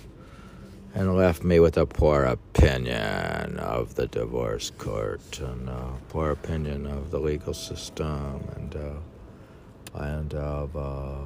and 0.93 1.15
left 1.15 1.43
me 1.43 1.59
with 1.59 1.77
a 1.77 1.85
poor 1.85 2.23
opinion 2.23 3.57
of 3.57 3.95
the 3.95 4.07
divorce 4.07 4.71
court 4.77 5.39
and 5.39 5.69
a 5.69 5.93
poor 6.09 6.31
opinion 6.31 6.85
of 6.85 7.11
the 7.11 7.19
legal 7.19 7.53
system 7.53 8.43
and 8.55 8.75
uh, 8.75 9.99
and 9.99 10.33
of 10.33 10.75
uh, 10.75 11.19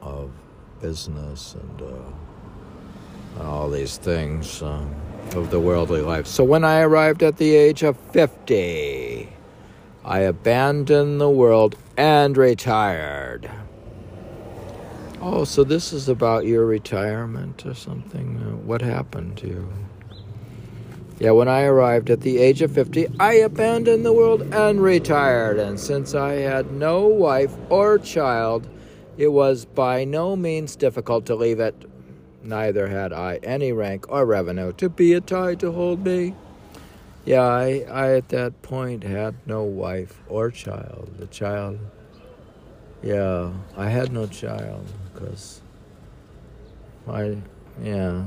of 0.00 0.30
business 0.80 1.54
and 1.54 1.82
uh, 1.82 3.42
all 3.42 3.68
these 3.68 3.96
things 3.96 4.62
um, 4.62 4.94
of 5.34 5.50
the 5.50 5.60
worldly 5.60 6.00
life. 6.00 6.26
So 6.26 6.42
when 6.44 6.64
I 6.64 6.80
arrived 6.80 7.22
at 7.22 7.36
the 7.36 7.54
age 7.54 7.82
of 7.82 7.96
50, 8.12 9.28
I 10.04 10.18
abandoned 10.20 11.20
the 11.20 11.30
world 11.30 11.76
and 11.96 12.36
retired. 12.36 13.50
Oh, 15.22 15.44
so 15.44 15.64
this 15.64 15.92
is 15.92 16.08
about 16.08 16.46
your 16.46 16.64
retirement 16.64 17.66
or 17.66 17.74
something? 17.74 18.38
Uh, 18.38 18.56
what 18.56 18.80
happened 18.80 19.36
to 19.38 19.48
you? 19.48 19.72
Yeah, 21.18 21.32
when 21.32 21.46
I 21.46 21.64
arrived 21.64 22.08
at 22.08 22.22
the 22.22 22.38
age 22.38 22.62
of 22.62 22.72
50, 22.72 23.06
I 23.20 23.34
abandoned 23.34 24.06
the 24.06 24.14
world 24.14 24.40
and 24.54 24.82
retired. 24.82 25.58
And 25.58 25.78
since 25.78 26.14
I 26.14 26.36
had 26.36 26.72
no 26.72 27.06
wife 27.06 27.54
or 27.68 27.98
child, 27.98 28.66
it 29.18 29.28
was 29.28 29.66
by 29.66 30.04
no 30.04 30.36
means 30.36 30.74
difficult 30.74 31.26
to 31.26 31.34
leave 31.34 31.60
it. 31.60 31.74
Neither 32.42 32.88
had 32.88 33.12
I 33.12 33.40
any 33.42 33.72
rank 33.72 34.06
or 34.08 34.24
revenue 34.24 34.72
to 34.78 34.88
be 34.88 35.12
a 35.12 35.20
tie 35.20 35.54
to 35.56 35.70
hold 35.72 36.02
me. 36.02 36.34
Yeah, 37.26 37.42
I, 37.42 37.84
I 37.90 38.16
at 38.16 38.30
that 38.30 38.62
point 38.62 39.04
had 39.04 39.34
no 39.44 39.64
wife 39.64 40.22
or 40.26 40.50
child. 40.50 41.10
The 41.18 41.26
child, 41.26 41.78
yeah, 43.02 43.50
I 43.76 43.90
had 43.90 44.10
no 44.10 44.26
child 44.26 44.86
because 45.20 45.60
my, 47.06 47.36
yeah, 47.82 48.24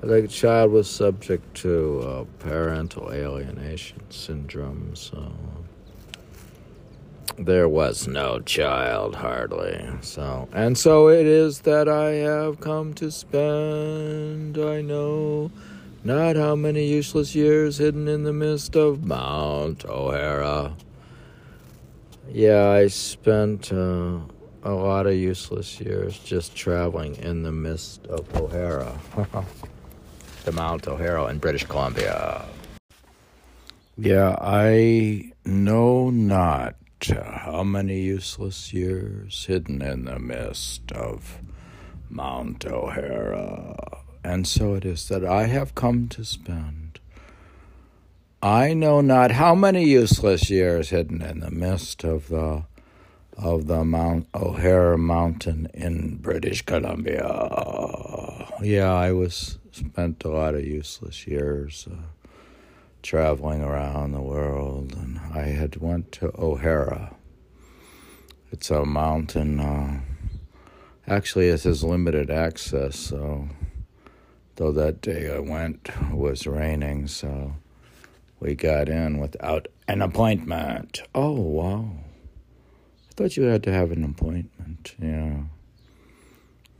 the 0.00 0.26
child 0.28 0.72
was 0.72 0.88
subject 0.88 1.54
to 1.58 2.00
uh, 2.00 2.24
parental 2.38 3.12
alienation 3.12 4.00
syndrome, 4.10 4.94
so 4.96 5.32
there 7.38 7.68
was 7.68 8.08
no 8.08 8.40
child 8.40 9.14
hardly. 9.14 9.88
So, 10.00 10.48
and 10.52 10.76
so 10.76 11.08
it 11.08 11.26
is 11.26 11.60
that 11.60 11.88
I 11.88 12.12
have 12.12 12.60
come 12.60 12.94
to 12.94 13.10
spend, 13.10 14.58
I 14.58 14.80
know 14.80 15.50
not 16.02 16.36
how 16.36 16.56
many 16.56 16.86
useless 16.86 17.34
years 17.34 17.78
hidden 17.78 18.08
in 18.08 18.24
the 18.24 18.32
mist 18.32 18.74
of 18.74 19.04
Mount 19.04 19.84
O'Hara. 19.84 20.74
Yeah, 22.32 22.70
I 22.70 22.86
spent. 22.86 23.72
Uh, 23.72 24.20
a 24.62 24.70
lot 24.70 25.06
of 25.06 25.14
useless 25.14 25.80
years 25.80 26.18
just 26.18 26.54
traveling 26.54 27.16
in 27.16 27.42
the 27.42 27.52
mist 27.52 28.06
of 28.06 28.34
O'Hara, 28.36 28.98
the 30.44 30.52
Mount 30.52 30.86
O'Hara 30.86 31.26
in 31.26 31.38
British 31.38 31.64
Columbia. 31.64 32.44
Yeah, 33.96 34.36
I 34.40 35.32
know 35.44 36.10
not 36.10 36.76
how 37.02 37.62
many 37.62 38.00
useless 38.00 38.72
years 38.72 39.46
hidden 39.46 39.80
in 39.80 40.04
the 40.04 40.18
mist 40.18 40.92
of 40.92 41.38
Mount 42.10 42.66
O'Hara. 42.66 43.76
And 44.22 44.46
so 44.46 44.74
it 44.74 44.84
is 44.84 45.08
that 45.08 45.24
I 45.24 45.46
have 45.46 45.74
come 45.74 46.08
to 46.08 46.24
spend. 46.24 47.00
I 48.42 48.74
know 48.74 49.00
not 49.00 49.32
how 49.32 49.54
many 49.54 49.84
useless 49.84 50.50
years 50.50 50.90
hidden 50.90 51.22
in 51.22 51.40
the 51.40 51.50
mist 51.50 52.04
of 52.04 52.28
the 52.28 52.64
of 53.42 53.66
the 53.66 53.84
Mount 53.84 54.26
O'Hara 54.34 54.98
Mountain 54.98 55.68
in 55.72 56.16
British 56.16 56.62
Columbia. 56.62 57.26
Yeah, 58.62 58.92
I 58.92 59.12
was 59.12 59.58
spent 59.72 60.22
a 60.24 60.28
lot 60.28 60.54
of 60.54 60.64
useless 60.64 61.26
years 61.26 61.88
uh, 61.90 61.96
traveling 63.02 63.62
around 63.62 64.12
the 64.12 64.20
world, 64.20 64.92
and 64.92 65.18
I 65.32 65.46
had 65.48 65.76
went 65.76 66.12
to 66.12 66.32
O'Hara. 66.38 67.14
It's 68.52 68.70
a 68.70 68.84
mountain. 68.84 69.58
Uh, 69.58 70.00
actually, 71.06 71.48
it 71.48 71.62
has 71.62 71.82
limited 71.82 72.30
access, 72.30 72.96
so 72.96 73.48
though 74.56 74.72
that 74.72 75.00
day 75.00 75.34
I 75.34 75.38
went 75.38 75.88
was 76.12 76.46
raining, 76.46 77.06
so 77.06 77.54
we 78.38 78.54
got 78.54 78.90
in 78.90 79.18
without 79.18 79.68
an 79.88 80.02
appointment. 80.02 81.02
Oh 81.14 81.40
wow 81.40 81.90
thought 83.14 83.36
you 83.36 83.44
had 83.44 83.62
to 83.64 83.72
have 83.72 83.90
an 83.90 84.04
appointment, 84.04 84.94
yeah. 85.00 85.42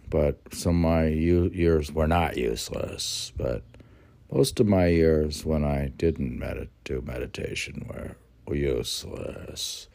But 0.08 0.40
some 0.52 0.84
of 0.84 0.90
my 0.90 1.06
years 1.06 1.92
were 1.92 2.08
not 2.08 2.36
useless, 2.36 3.32
but 3.36 3.62
most 4.32 4.60
of 4.60 4.66
my 4.66 4.86
years 4.86 5.44
when 5.44 5.64
I 5.64 5.92
didn't 5.96 6.38
medit- 6.38 6.68
do 6.84 7.00
meditation 7.00 7.86
were, 7.88 8.16
were 8.46 8.56
useless. 8.56 9.88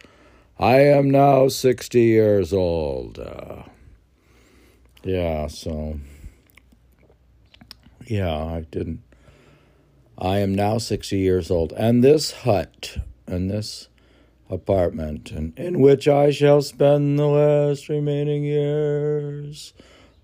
I 0.57 0.79
am 0.81 1.09
now 1.11 1.49
60 1.49 1.99
years 2.01 2.53
old. 2.53 3.19
Uh, 3.19 3.63
yeah, 5.03 5.47
so, 5.47 5.99
yeah, 8.07 8.33
I 8.33 8.61
didn't. 8.71 9.03
I 10.17 10.39
am 10.39 10.55
now 10.55 10.77
60 10.77 11.17
years 11.17 11.51
old. 11.51 11.73
And 11.73 12.03
this 12.03 12.31
hut 12.31 12.97
and 13.27 13.51
this 13.51 13.89
apartment, 14.49 15.31
and 15.31 15.57
in 15.57 15.79
which 15.79 16.07
I 16.07 16.31
shall 16.31 16.61
spend 16.61 17.17
the 17.17 17.25
last 17.25 17.89
remaining 17.89 18.43
years 18.43 19.73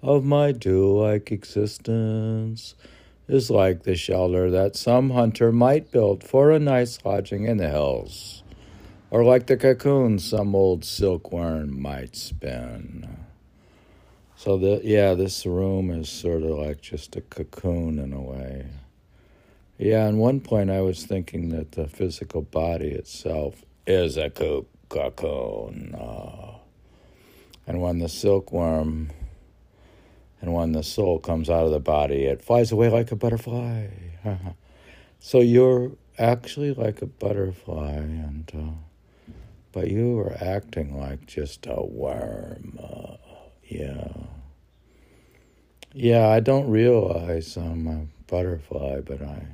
of 0.01 0.23
my 0.23 0.51
dew-like 0.51 1.31
existence, 1.31 2.75
is 3.27 3.49
like 3.49 3.83
the 3.83 3.95
shelter 3.95 4.51
that 4.51 4.75
some 4.75 5.11
hunter 5.11 5.51
might 5.51 5.91
build 5.91 6.23
for 6.23 6.51
a 6.51 6.59
nice 6.59 6.99
lodging 7.05 7.45
in 7.45 7.57
the 7.57 7.69
hills, 7.69 8.43
or 9.09 9.23
like 9.23 9.47
the 9.47 9.57
cocoon 9.57 10.19
some 10.19 10.55
old 10.55 10.83
silkworm 10.83 11.81
might 11.81 12.15
spin. 12.15 13.25
So 14.35 14.57
the 14.57 14.81
yeah, 14.83 15.13
this 15.13 15.45
room 15.45 15.91
is 15.91 16.09
sort 16.09 16.43
of 16.43 16.57
like 16.57 16.81
just 16.81 17.15
a 17.15 17.21
cocoon 17.21 17.99
in 17.99 18.11
a 18.11 18.21
way. 18.21 18.65
Yeah, 19.77 20.07
at 20.07 20.13
one 20.13 20.41
point 20.41 20.69
I 20.69 20.81
was 20.81 21.05
thinking 21.05 21.49
that 21.49 21.73
the 21.73 21.87
physical 21.87 22.41
body 22.41 22.89
itself 22.89 23.63
is 23.85 24.17
a 24.17 24.29
cocoon. 24.29 25.95
Uh, 25.95 26.57
and 27.67 27.81
when 27.81 27.99
the 27.99 28.09
silkworm 28.09 29.11
and 30.41 30.53
when 30.53 30.71
the 30.71 30.83
soul 30.83 31.19
comes 31.19 31.49
out 31.49 31.65
of 31.65 31.71
the 31.71 31.79
body, 31.79 32.23
it 32.25 32.41
flies 32.41 32.71
away 32.71 32.89
like 32.89 33.11
a 33.11 33.15
butterfly. 33.15 33.87
so 35.19 35.39
you're 35.39 35.91
actually 36.17 36.73
like 36.73 37.01
a 37.01 37.05
butterfly, 37.05 37.93
and 37.93 38.51
uh, 38.55 39.33
but 39.71 39.89
you 39.89 40.19
are 40.19 40.35
acting 40.41 40.99
like 40.99 41.25
just 41.27 41.65
a 41.67 41.83
worm. 41.85 42.79
Uh, 42.81 43.17
yeah. 43.63 44.11
Yeah, 45.93 46.27
I 46.27 46.39
don't 46.39 46.69
realize 46.69 47.57
I'm 47.57 47.87
a 47.87 48.07
butterfly, 48.27 49.01
but 49.01 49.21
I 49.21 49.45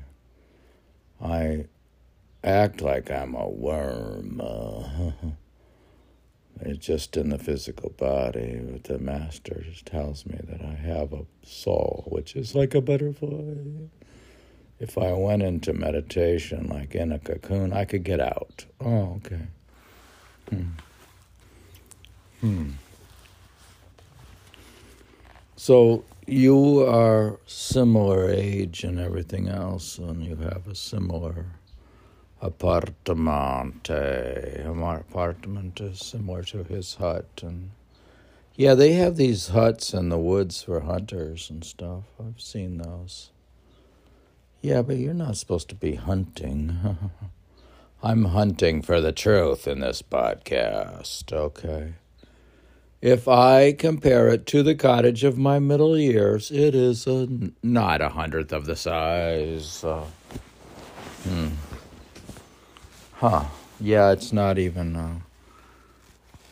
I 1.21 1.65
act 2.43 2.81
like 2.81 3.11
I'm 3.11 3.35
a 3.35 3.47
worm. 3.47 4.41
Uh, 4.43 5.11
it's 6.61 6.85
just 6.85 7.17
in 7.17 7.29
the 7.29 7.37
physical 7.37 7.91
body. 7.91 8.59
But 8.63 8.85
the 8.85 8.99
master 8.99 9.63
tells 9.85 10.25
me 10.25 10.39
that 10.43 10.61
I 10.61 10.73
have 10.73 11.13
a 11.13 11.25
soul, 11.43 12.05
which 12.07 12.35
is 12.35 12.55
like 12.55 12.73
a 12.75 12.81
butterfly. 12.81 13.55
If 14.79 14.97
I 14.97 15.11
went 15.13 15.41
into 15.41 15.73
meditation, 15.73 16.67
like 16.69 16.93
in 16.93 17.11
a 17.11 17.19
cocoon, 17.19 17.73
I 17.73 17.85
could 17.85 18.03
get 18.03 18.19
out. 18.19 18.65
Oh, 18.79 19.19
okay. 19.25 19.47
Hmm. 20.49 20.63
Hmm. 22.41 22.69
So 25.55 26.05
you 26.27 26.85
are 26.85 27.39
similar 27.47 28.29
age 28.29 28.83
and 28.83 28.99
everything 28.99 29.47
else, 29.47 29.97
and 29.97 30.23
you 30.23 30.35
have 30.35 30.67
a 30.67 30.75
similar 30.75 31.45
apartment. 32.41 33.89
Apartment 33.89 35.81
is 35.81 35.99
similar 35.99 36.43
to 36.43 36.63
his 36.63 36.95
hut, 36.95 37.27
and 37.41 37.71
yeah, 38.55 38.73
they 38.73 38.93
have 38.93 39.17
these 39.17 39.49
huts 39.49 39.93
in 39.93 40.09
the 40.09 40.17
woods 40.17 40.63
for 40.63 40.79
hunters 40.81 41.49
and 41.49 41.63
stuff. 41.63 42.03
I've 42.19 42.41
seen 42.41 42.79
those. 42.79 43.31
Yeah, 44.61 44.81
but 44.81 44.97
you're 44.97 45.13
not 45.13 45.37
supposed 45.37 45.69
to 45.69 45.75
be 45.75 45.95
hunting. 45.95 46.99
I'm 48.03 48.25
hunting 48.25 48.81
for 48.81 48.99
the 49.01 49.11
truth 49.11 49.67
in 49.67 49.79
this 49.79 50.01
podcast. 50.01 51.31
Okay. 51.31 51.93
If 53.01 53.27
I 53.27 53.73
compare 53.73 54.27
it 54.29 54.47
to 54.47 54.63
the 54.63 54.73
cottage 54.75 55.23
of 55.23 55.37
my 55.37 55.59
middle 55.59 55.97
years, 55.97 56.49
it 56.51 56.73
is 56.73 57.05
a, 57.05 57.27
not 57.61 58.01
a 58.01 58.09
hundredth 58.09 58.51
of 58.51 58.65
the 58.65 58.75
size. 58.75 59.83
Uh, 59.83 60.05
hmm. 61.23 61.49
Huh. 63.19 63.45
Yeah, 63.81 64.11
it's 64.11 64.31
not 64.31 64.59
even. 64.59 64.95
Uh, 64.95 65.19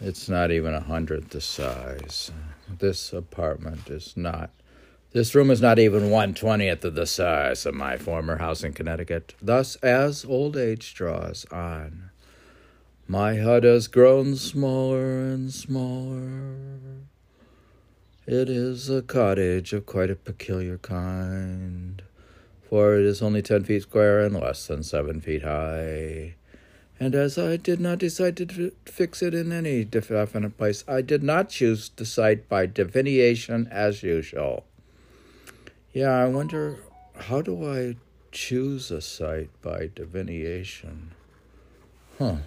it's 0.01 0.28
not 0.28 0.49
even 0.49 0.73
a 0.73 0.80
hundredth 0.80 1.30
the 1.30 1.39
size. 1.39 2.32
This 2.67 3.13
apartment 3.13 3.88
is 3.88 4.17
not. 4.17 4.49
This 5.12 5.36
room 5.36 5.51
is 5.51 5.62
not 5.62 5.78
even 5.78 6.10
one 6.10 6.34
twentieth 6.34 6.84
of 6.84 6.95
the 6.95 7.06
size 7.06 7.67
of 7.67 7.75
my 7.75 7.97
former 7.97 8.38
house 8.38 8.63
in 8.63 8.73
Connecticut. 8.73 9.36
Thus, 9.39 9.75
as 9.78 10.25
old 10.25 10.58
age 10.58 10.95
draws 10.95 11.45
on, 11.51 12.10
my 13.08 13.36
hut 13.38 13.63
has 13.63 13.88
grown 13.88 14.36
smaller 14.36 15.19
and 15.19 15.54
smaller. 15.54 16.58
It 18.25 18.49
is 18.49 18.89
a 18.89 19.04
cottage 19.04 19.71
of 19.71 19.86
quite 19.86 20.10
a 20.10 20.15
peculiar 20.15 20.80
kind, 20.80 22.01
for 22.67 22.95
it 22.95 23.06
is 23.06 23.21
only 23.21 23.43
ten 23.43 23.63
feet 23.63 23.84
square 23.84 24.21
and 24.21 24.34
less 24.34 24.65
than 24.65 24.82
seven 24.82 25.21
feet 25.21 25.43
high. 25.43 26.34
And 26.99 27.13
as 27.13 27.38
I 27.38 27.58
did 27.58 27.81
not 27.81 27.99
decide 27.99 28.38
to 28.38 28.71
fix 28.86 29.21
it 29.21 29.34
in 29.34 29.51
any 29.51 29.84
definite 29.84 30.58
place, 30.58 30.84
I 30.88 31.01
did 31.01 31.23
not 31.23 31.49
choose 31.49 31.91
the 31.95 32.05
site 32.05 32.47
by 32.47 32.67
divination 32.67 33.67
as 33.69 34.01
usual. 34.01 34.65
Yeah, 35.91 36.12
I 36.12 36.25
wonder 36.27 36.79
how 37.15 37.41
do 37.41 37.69
I 37.69 37.95
choose 38.31 38.91
a 38.91 39.01
site 39.01 39.49
by 39.62 39.89
divination? 39.93 41.12
Huh. 42.17 42.38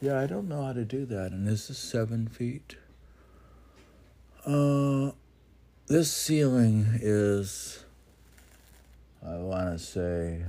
Yeah, 0.00 0.18
I 0.18 0.26
don't 0.26 0.48
know 0.48 0.64
how 0.64 0.72
to 0.72 0.84
do 0.84 1.04
that. 1.06 1.32
And 1.32 1.46
this 1.46 1.68
is 1.68 1.76
seven 1.76 2.28
feet. 2.28 2.76
Uh, 4.46 5.10
this 5.86 6.10
ceiling 6.10 6.98
is, 7.00 7.84
I 9.26 9.36
want 9.36 9.78
to 9.78 9.78
say, 9.78 10.44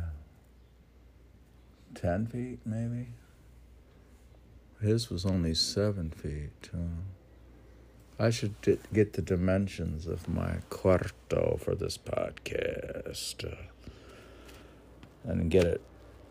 10 2.02 2.28
feet 2.28 2.60
maybe. 2.66 3.08
His 4.82 5.10
was 5.12 5.26
only 5.26 5.54
seven 5.54 6.10
feet. 6.10 6.72
I 8.20 8.30
should 8.30 8.56
get 8.94 9.14
the 9.14 9.22
dimensions 9.22 10.08
of 10.08 10.28
my 10.28 10.58
cuarto 10.70 11.60
for 11.60 11.76
this 11.76 11.98
podcast 11.98 13.52
uh, 13.52 13.56
and 15.24 15.50
get 15.52 15.66
it. 15.66 15.82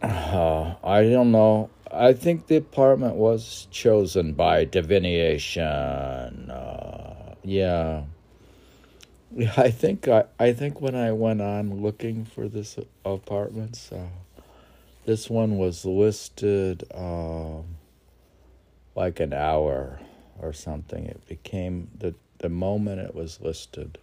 Uh, 0.02 0.74
I 0.82 1.02
don't 1.02 1.30
know. 1.30 1.70
I 1.92 2.12
think 2.12 2.46
the 2.46 2.56
apartment 2.56 3.16
was 3.16 3.68
chosen 3.70 4.32
by 4.32 4.64
divination. 4.64 6.50
Uh, 6.50 7.34
yeah. 7.42 8.04
I 9.56 9.70
think 9.70 10.08
I, 10.08 10.24
I 10.38 10.52
think 10.52 10.80
when 10.80 10.94
I 10.94 11.12
went 11.12 11.40
on 11.40 11.82
looking 11.82 12.24
for 12.24 12.48
this 12.48 12.78
apartments, 13.04 13.92
uh, 13.92 14.06
this 15.10 15.28
one 15.28 15.58
was 15.58 15.84
listed 15.84 16.84
um, 16.94 17.64
like 18.94 19.18
an 19.18 19.32
hour 19.32 19.98
or 20.38 20.52
something. 20.52 21.04
It 21.04 21.26
became 21.26 21.90
the 21.98 22.14
the 22.38 22.48
moment 22.48 23.00
it 23.00 23.12
was 23.12 23.40
listed, 23.40 23.98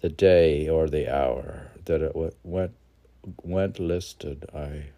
the 0.00 0.08
day 0.08 0.68
or 0.68 0.88
the 0.88 1.12
hour 1.12 1.72
that 1.86 2.02
it 2.02 2.12
went 2.44 2.72
went 3.42 3.80
listed. 3.80 4.46
I 4.54 4.90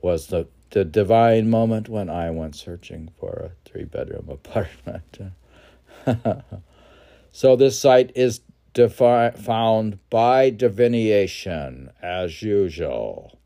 was 0.00 0.28
the 0.28 0.46
the 0.70 0.86
divine 0.86 1.50
moment 1.50 1.90
when 1.90 2.08
I 2.08 2.30
went 2.30 2.56
searching 2.56 3.10
for 3.20 3.32
a 3.32 3.68
three 3.68 3.84
bedroom 3.84 4.30
apartment. 4.30 5.18
so 7.32 7.54
this 7.54 7.78
site 7.78 8.12
is 8.14 8.40
defi- 8.72 9.36
found 9.36 9.98
by 10.08 10.48
divination 10.48 11.90
as 12.00 12.40
usual. 12.40 13.38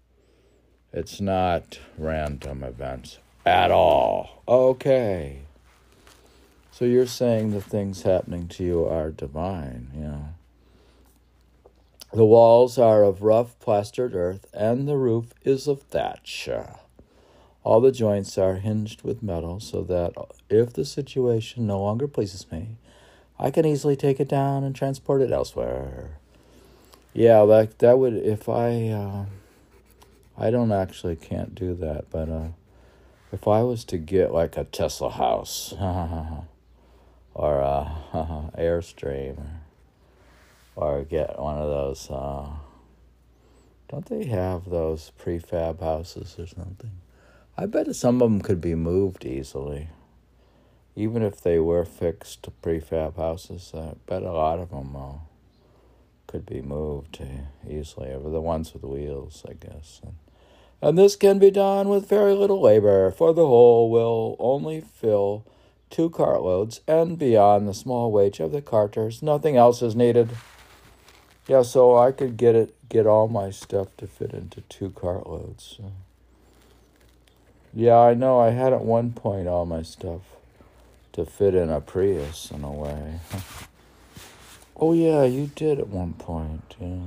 It's 0.92 1.20
not 1.20 1.78
random 1.98 2.64
events 2.64 3.18
at 3.44 3.70
all. 3.70 4.42
Okay. 4.48 5.40
So 6.70 6.84
you're 6.84 7.06
saying 7.06 7.50
the 7.50 7.60
things 7.60 8.02
happening 8.02 8.48
to 8.48 8.64
you 8.64 8.84
are 8.84 9.10
divine, 9.10 9.90
yeah. 9.94 10.32
The 12.12 12.24
walls 12.24 12.78
are 12.78 13.02
of 13.02 13.20
rough 13.20 13.58
plastered 13.58 14.14
earth, 14.14 14.46
and 14.54 14.88
the 14.88 14.96
roof 14.96 15.34
is 15.44 15.68
of 15.68 15.82
thatch. 15.82 16.48
All 17.64 17.80
the 17.82 17.92
joints 17.92 18.38
are 18.38 18.54
hinged 18.54 19.02
with 19.02 19.22
metal 19.22 19.60
so 19.60 19.82
that 19.82 20.14
if 20.48 20.72
the 20.72 20.86
situation 20.86 21.66
no 21.66 21.80
longer 21.80 22.08
pleases 22.08 22.50
me, 22.50 22.76
I 23.38 23.50
can 23.50 23.66
easily 23.66 23.94
take 23.94 24.20
it 24.20 24.28
down 24.28 24.64
and 24.64 24.74
transport 24.74 25.20
it 25.20 25.32
elsewhere. 25.32 26.18
Yeah, 27.12 27.40
like 27.40 27.78
that 27.78 27.98
would 27.98 28.14
if 28.14 28.48
I 28.48 28.88
uh, 28.88 29.24
I 30.40 30.50
don't 30.50 30.70
actually 30.70 31.16
can't 31.16 31.54
do 31.54 31.74
that, 31.74 32.10
but 32.10 32.28
uh, 32.28 32.48
if 33.32 33.48
I 33.48 33.62
was 33.62 33.84
to 33.86 33.98
get 33.98 34.32
like 34.32 34.56
a 34.56 34.64
Tesla 34.64 35.10
house 35.10 35.72
or 37.34 37.60
a 37.60 37.96
Airstream 38.56 39.44
or 40.76 41.02
get 41.02 41.40
one 41.40 41.58
of 41.58 41.68
those 41.68 42.08
uh, 42.08 42.50
don't 43.88 44.06
they 44.06 44.26
have 44.26 44.68
those 44.68 45.12
prefab 45.18 45.80
houses 45.80 46.36
or 46.38 46.46
something? 46.46 46.92
I 47.56 47.66
bet 47.66 47.94
some 47.96 48.20
of 48.22 48.30
them 48.30 48.40
could 48.42 48.60
be 48.60 48.74
moved 48.74 49.24
easily. 49.24 49.88
Even 50.94 51.22
if 51.22 51.40
they 51.40 51.58
were 51.58 51.84
fixed 51.84 52.48
prefab 52.62 53.16
houses, 53.16 53.72
I 53.74 53.94
bet 54.06 54.22
a 54.22 54.32
lot 54.32 54.58
of 54.58 54.70
them 54.70 54.94
uh, 54.94 55.12
could 56.26 56.44
be 56.44 56.60
moved 56.60 57.20
easily. 57.68 58.12
Over 58.12 58.28
the 58.28 58.42
ones 58.42 58.74
with 58.74 58.84
wheels, 58.84 59.42
I 59.48 59.54
guess. 59.54 60.00
And, 60.04 60.14
and 60.80 60.96
this 60.96 61.16
can 61.16 61.38
be 61.38 61.50
done 61.50 61.88
with 61.88 62.08
very 62.08 62.34
little 62.34 62.60
labor, 62.60 63.10
for 63.10 63.34
the 63.34 63.46
whole 63.46 63.90
will 63.90 64.36
only 64.38 64.80
fill 64.80 65.44
two 65.90 66.10
cartloads, 66.10 66.80
and 66.86 67.18
beyond 67.18 67.66
the 67.66 67.74
small 67.74 68.12
weight 68.12 68.38
of 68.40 68.52
the 68.52 68.62
carters, 68.62 69.22
nothing 69.22 69.56
else 69.56 69.82
is 69.82 69.96
needed. 69.96 70.30
Yeah, 71.46 71.62
so 71.62 71.96
I 71.96 72.12
could 72.12 72.36
get 72.36 72.54
it, 72.54 72.76
get 72.88 73.06
all 73.06 73.26
my 73.26 73.50
stuff 73.50 73.88
to 73.96 74.06
fit 74.06 74.32
into 74.32 74.60
two 74.62 74.90
cartloads. 74.90 75.80
Yeah, 77.74 77.98
I 77.98 78.14
know. 78.14 78.38
I 78.38 78.50
had 78.50 78.72
at 78.72 78.84
one 78.84 79.12
point 79.12 79.48
all 79.48 79.66
my 79.66 79.82
stuff 79.82 80.22
to 81.12 81.24
fit 81.24 81.54
in 81.54 81.70
a 81.70 81.80
Prius 81.80 82.50
in 82.50 82.64
a 82.64 82.72
way. 82.72 83.20
oh, 84.76 84.92
yeah, 84.92 85.24
you 85.24 85.50
did 85.54 85.78
at 85.78 85.88
one 85.88 86.12
point, 86.14 86.76
yeah. 86.80 86.98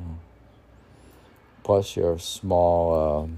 Plus, 1.64 1.96
your 1.96 2.18
small. 2.18 3.22
Um, 3.22 3.38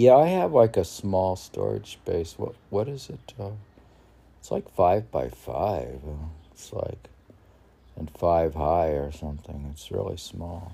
yeah, 0.00 0.16
I 0.16 0.28
have 0.28 0.52
like 0.52 0.76
a 0.76 0.84
small 0.84 1.36
storage 1.36 1.92
space. 1.92 2.34
What 2.36 2.54
What 2.70 2.88
is 2.88 3.10
it? 3.10 3.34
Uh, 3.38 3.50
it's 4.38 4.50
like 4.50 4.72
five 4.74 5.10
by 5.10 5.28
five. 5.28 6.00
It's 6.52 6.72
like, 6.72 7.08
and 7.96 8.10
five 8.10 8.54
high 8.54 8.88
or 8.88 9.12
something. 9.12 9.68
It's 9.72 9.90
really 9.90 10.16
small 10.16 10.72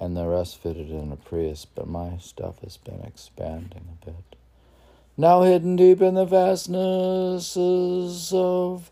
and 0.00 0.16
the 0.16 0.26
rest 0.26 0.58
fitted 0.58 0.90
in 0.90 1.12
a 1.12 1.16
Prius, 1.16 1.64
but 1.64 1.86
my 1.88 2.18
stuff 2.18 2.58
has 2.60 2.76
been 2.76 3.00
expanding 3.00 3.88
a 3.90 4.04
bit. 4.04 4.36
Now 5.16 5.40
hidden 5.42 5.76
deep 5.76 6.02
in 6.02 6.14
the 6.14 6.26
vastnesses 6.26 8.32
of 8.34 8.90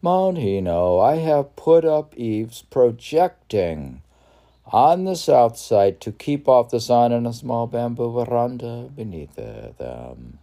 Mount 0.00 0.38
Hino, 0.38 0.98
I 1.02 1.16
have 1.16 1.56
put 1.56 1.84
up 1.84 2.16
eaves 2.16 2.62
projecting 2.62 4.00
on 4.68 5.04
the 5.04 5.14
south 5.14 5.56
side 5.56 6.00
to 6.02 6.12
keep 6.12 6.48
off 6.48 6.70
the 6.70 6.80
sun 6.80 7.12
and 7.12 7.26
a 7.26 7.32
small 7.32 7.66
bamboo 7.66 8.12
veranda 8.12 8.90
beneath 8.94 9.34
them. 9.34 10.38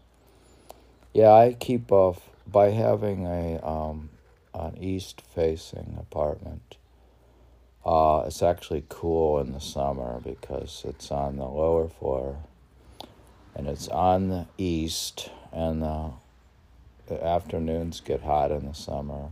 Yeah, 1.13 1.31
I 1.31 1.53
keep 1.53 1.91
off 1.91 2.29
by 2.45 2.71
having 2.71 3.25
a 3.25 3.59
um, 3.65 4.09
an 4.53 4.77
east 4.77 5.21
facing 5.21 5.97
apartment. 5.99 6.77
Uh, 7.85 8.23
it's 8.25 8.41
actually 8.41 8.83
cool 8.89 9.39
in 9.39 9.51
the 9.51 9.59
summer 9.59 10.19
because 10.23 10.83
it's 10.87 11.11
on 11.11 11.37
the 11.37 11.45
lower 11.45 11.87
floor 11.87 12.37
and 13.55 13.67
it's 13.67 13.87
on 13.87 14.27
the 14.27 14.45
east, 14.57 15.29
and 15.53 15.81
the, 15.81 16.11
the 17.07 17.23
afternoons 17.23 18.01
get 18.01 18.21
hot 18.21 18.51
in 18.51 18.65
the 18.65 18.73
summer. 18.73 19.31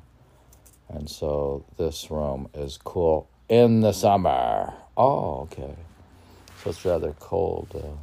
And 0.87 1.09
so 1.09 1.65
this 1.77 2.09
room 2.09 2.47
is 2.53 2.77
cool 2.77 3.27
in 3.49 3.81
the 3.81 3.91
summer. 3.91 4.73
Oh, 4.95 5.41
okay. 5.41 5.75
So 6.63 6.69
it's 6.69 6.85
rather 6.85 7.13
cold. 7.19 7.69
Uh, 7.73 7.97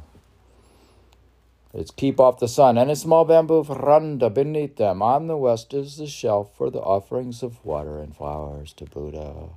it's 1.73 1.91
keep 1.91 2.19
off 2.19 2.39
the 2.39 2.49
sun, 2.49 2.77
and 2.77 2.91
a 2.91 2.95
small 2.95 3.23
bamboo 3.23 3.63
veranda 3.63 4.29
beneath 4.29 4.75
them. 4.75 5.01
On 5.01 5.27
the 5.27 5.37
west 5.37 5.73
is 5.73 5.97
the 5.97 6.07
shelf 6.07 6.55
for 6.57 6.69
the 6.69 6.81
offerings 6.81 7.43
of 7.43 7.63
water 7.65 7.99
and 7.99 8.15
flowers 8.15 8.73
to 8.73 8.85
Buddha. 8.85 9.49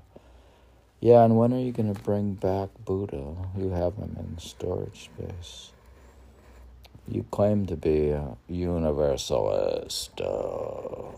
Yeah, 1.01 1.24
and 1.24 1.37
when 1.37 1.53
are 1.53 1.61
you 1.61 1.72
going 1.72 1.93
to 1.93 2.01
bring 2.01 2.35
back 2.35 2.70
Buddha? 2.85 3.35
You 3.59 3.70
have 3.70 3.97
him 3.97 4.16
in 4.18 4.39
storage 4.39 5.05
space. 5.05 5.72
You 7.07 7.26
claim 7.30 7.66
to 7.66 7.76
be 7.76 8.11
a 8.11 8.37
universalist. 8.49 10.18
Uh, 10.20 11.12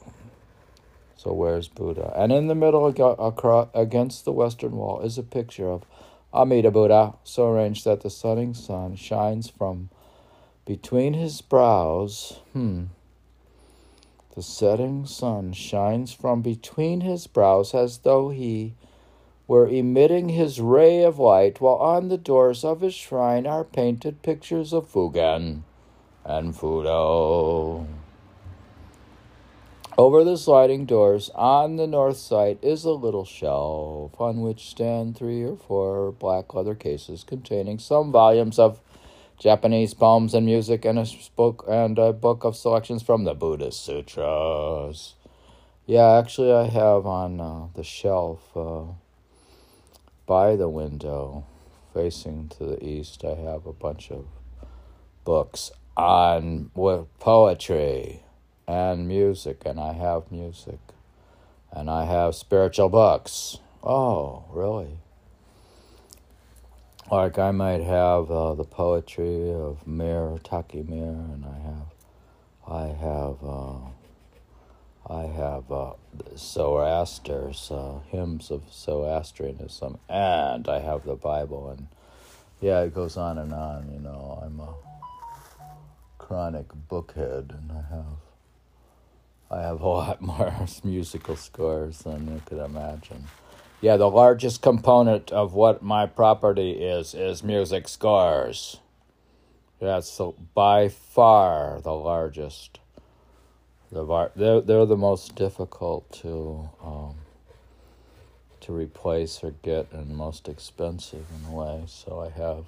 so 1.17 1.33
where's 1.33 1.69
Buddha? 1.69 2.12
And 2.17 2.33
in 2.33 2.49
the 2.49 2.55
middle, 2.55 2.87
across, 2.89 3.69
against 3.75 4.25
the 4.25 4.33
western 4.33 4.73
wall, 4.73 5.01
is 5.03 5.19
a 5.19 5.23
picture 5.23 5.69
of 5.69 5.85
Amida 6.33 6.70
Buddha, 6.70 7.14
so 7.24 7.51
arranged 7.51 7.85
that 7.85 8.03
the 8.03 8.11
setting 8.11 8.55
sun 8.55 8.97
shines 8.97 9.49
from 9.49 9.91
between 10.64 11.14
his 11.14 11.41
brows. 11.41 12.41
Hmm. 12.53 12.85
The 14.35 14.43
setting 14.43 15.07
sun 15.07 15.53
shines 15.55 16.12
from 16.12 16.43
between 16.43 17.01
his 17.01 17.27
brows 17.27 17.72
as 17.72 17.99
though 17.99 18.29
he 18.29 18.74
were 19.47 19.68
emitting 19.68 20.29
his 20.29 20.61
ray 20.61 21.03
of 21.03 21.18
light, 21.18 21.61
while 21.61 21.77
on 21.77 22.09
the 22.09 22.18
doors 22.18 22.64
of 22.64 22.81
his 22.81 22.95
shrine 22.95 23.47
are 23.47 23.64
painted 23.64 24.22
pictures 24.22 24.72
of 24.72 24.93
Fugen 24.93 25.62
and 26.24 26.55
Fudo. 26.55 27.87
Over 29.99 30.24
the 30.24 30.36
sliding 30.36 30.84
doors 30.84 31.30
on 31.34 31.76
the 31.76 31.86
north 31.86 32.18
side 32.18 32.59
is 32.61 32.84
a 32.84 32.90
little 32.90 33.24
shelf 33.24 34.20
on 34.20 34.42
which 34.42 34.68
stand 34.68 35.16
three 35.16 35.42
or 35.42 35.57
four 35.57 36.12
black 36.12 36.53
leather 36.53 36.74
cases 36.74 37.24
containing 37.24 37.78
some 37.78 38.12
volumes 38.12 38.59
of 38.59 38.78
Japanese 39.38 39.94
poems 39.94 40.34
and 40.34 40.44
music 40.44 40.84
and 40.84 40.99
a 40.99 41.07
book 41.34 41.64
and 41.66 41.99
a 41.99 42.12
book 42.12 42.44
of 42.44 42.57
selections 42.57 43.03
from 43.03 43.24
the 43.24 43.32
Buddhist 43.32 43.82
Sutras. 43.86 45.14
Yeah, 45.86 46.18
actually, 46.18 46.53
I 46.53 46.66
have 46.66 47.07
on 47.07 47.40
uh, 47.40 47.68
the 47.74 47.84
shelf 47.84 48.55
uh, 48.55 48.92
by 50.26 50.57
the 50.57 50.68
window, 50.68 51.47
facing 51.94 52.49
to 52.59 52.64
the 52.64 52.84
east. 52.84 53.24
I 53.24 53.34
have 53.34 53.64
a 53.64 53.72
bunch 53.72 54.11
of 54.11 54.26
books 55.24 55.70
on 55.97 56.70
poetry 57.18 58.26
and 58.67 59.07
music, 59.07 59.62
and 59.64 59.79
I 59.79 59.93
have 59.93 60.31
music, 60.31 60.81
and 61.71 61.89
I 61.91 62.05
have 62.05 62.35
spiritual 62.35 62.89
books. 62.89 63.59
Oh, 63.83 64.45
really? 64.51 64.99
Like 67.11 67.39
I 67.39 67.53
might 67.53 67.83
have 67.83 68.31
uh, 68.31 68.55
the 68.55 68.64
poetry 68.64 69.53
of 69.53 69.87
Mir 69.87 70.39
Taqi 70.43 70.89
Mir, 70.89 71.07
and 71.07 71.45
I 71.45 71.59
have, 71.61 71.87
I 72.67 72.87
have, 72.89 73.37
uh, 73.45 73.79
I 75.09 75.23
have 75.27 75.71
uh, 75.71 75.93
Zoroaster's 76.37 77.71
uh, 77.71 78.01
hymns 78.09 78.51
of 78.51 78.64
Zoroastrianism, 78.73 79.99
and 80.09 80.69
I 80.69 80.81
have 80.81 81.05
the 81.05 81.14
Bible, 81.14 81.71
and 81.71 81.87
yeah, 82.61 82.81
it 82.81 82.93
goes 82.93 83.17
on 83.17 83.39
and 83.39 83.53
on. 83.53 83.89
You 83.93 84.01
know, 84.01 84.43
I'm 84.43 84.59
a 84.59 84.75
chronic 86.19 86.67
bookhead, 86.91 87.57
and 87.57 87.71
I 87.71 87.95
have 87.95 88.26
I 89.51 89.62
have 89.62 89.80
a 89.80 89.88
lot 89.88 90.20
more 90.22 90.53
musical 90.84 91.36
scores 91.36 91.99
than 92.01 92.32
you 92.32 92.42
could 92.44 92.59
imagine. 92.59 93.26
Yeah, 93.80 93.97
the 93.97 94.11
largest 94.11 94.62
component 94.62 95.30
of 95.30 95.53
what 95.55 95.82
my 95.82 96.07
property 96.07 96.72
is 96.72 97.14
is 97.14 97.42
music 97.42 97.88
scores. 97.88 98.80
That's 99.80 100.20
by 100.55 100.88
far 100.88 101.80
the 101.82 101.92
largest. 101.92 102.80
The 103.92 104.30
they're 104.34 104.62
they're 104.62 104.86
the 104.86 104.97
most 104.97 105.36
difficult 105.36 106.11
to 106.22 106.70
um, 106.82 107.14
to 108.61 108.72
replace 108.72 109.44
or 109.44 109.53
get 109.62 109.92
and 109.92 110.16
most 110.16 110.49
expensive 110.49 111.26
in 111.38 111.53
a 111.53 111.55
way. 111.55 111.84
So 111.86 112.20
I 112.20 112.30
have 112.30 112.64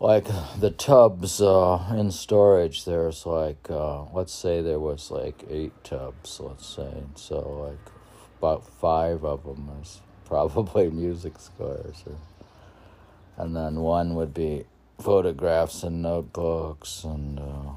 like 0.00 0.26
the 0.60 0.70
tubs 0.70 1.40
uh, 1.40 1.92
in 1.96 2.10
storage 2.10 2.84
there's 2.84 3.26
like 3.26 3.68
uh, 3.70 4.04
let's 4.12 4.32
say 4.32 4.62
there 4.62 4.78
was 4.78 5.10
like 5.10 5.44
eight 5.50 5.72
tubs 5.84 6.40
let's 6.40 6.66
say. 6.66 7.02
So 7.16 7.68
like 7.68 7.92
about 8.38 8.66
five 8.66 9.24
of 9.24 9.44
them 9.44 9.70
is 9.82 10.00
probably 10.24 10.90
music 10.90 11.38
scores. 11.38 12.04
Or, 12.06 12.16
and 13.36 13.56
then 13.56 13.76
one 13.76 14.14
would 14.14 14.34
be 14.34 14.64
photographs 15.00 15.82
and 15.82 16.02
notebooks 16.02 17.04
and 17.04 17.38
uh, 17.38 17.72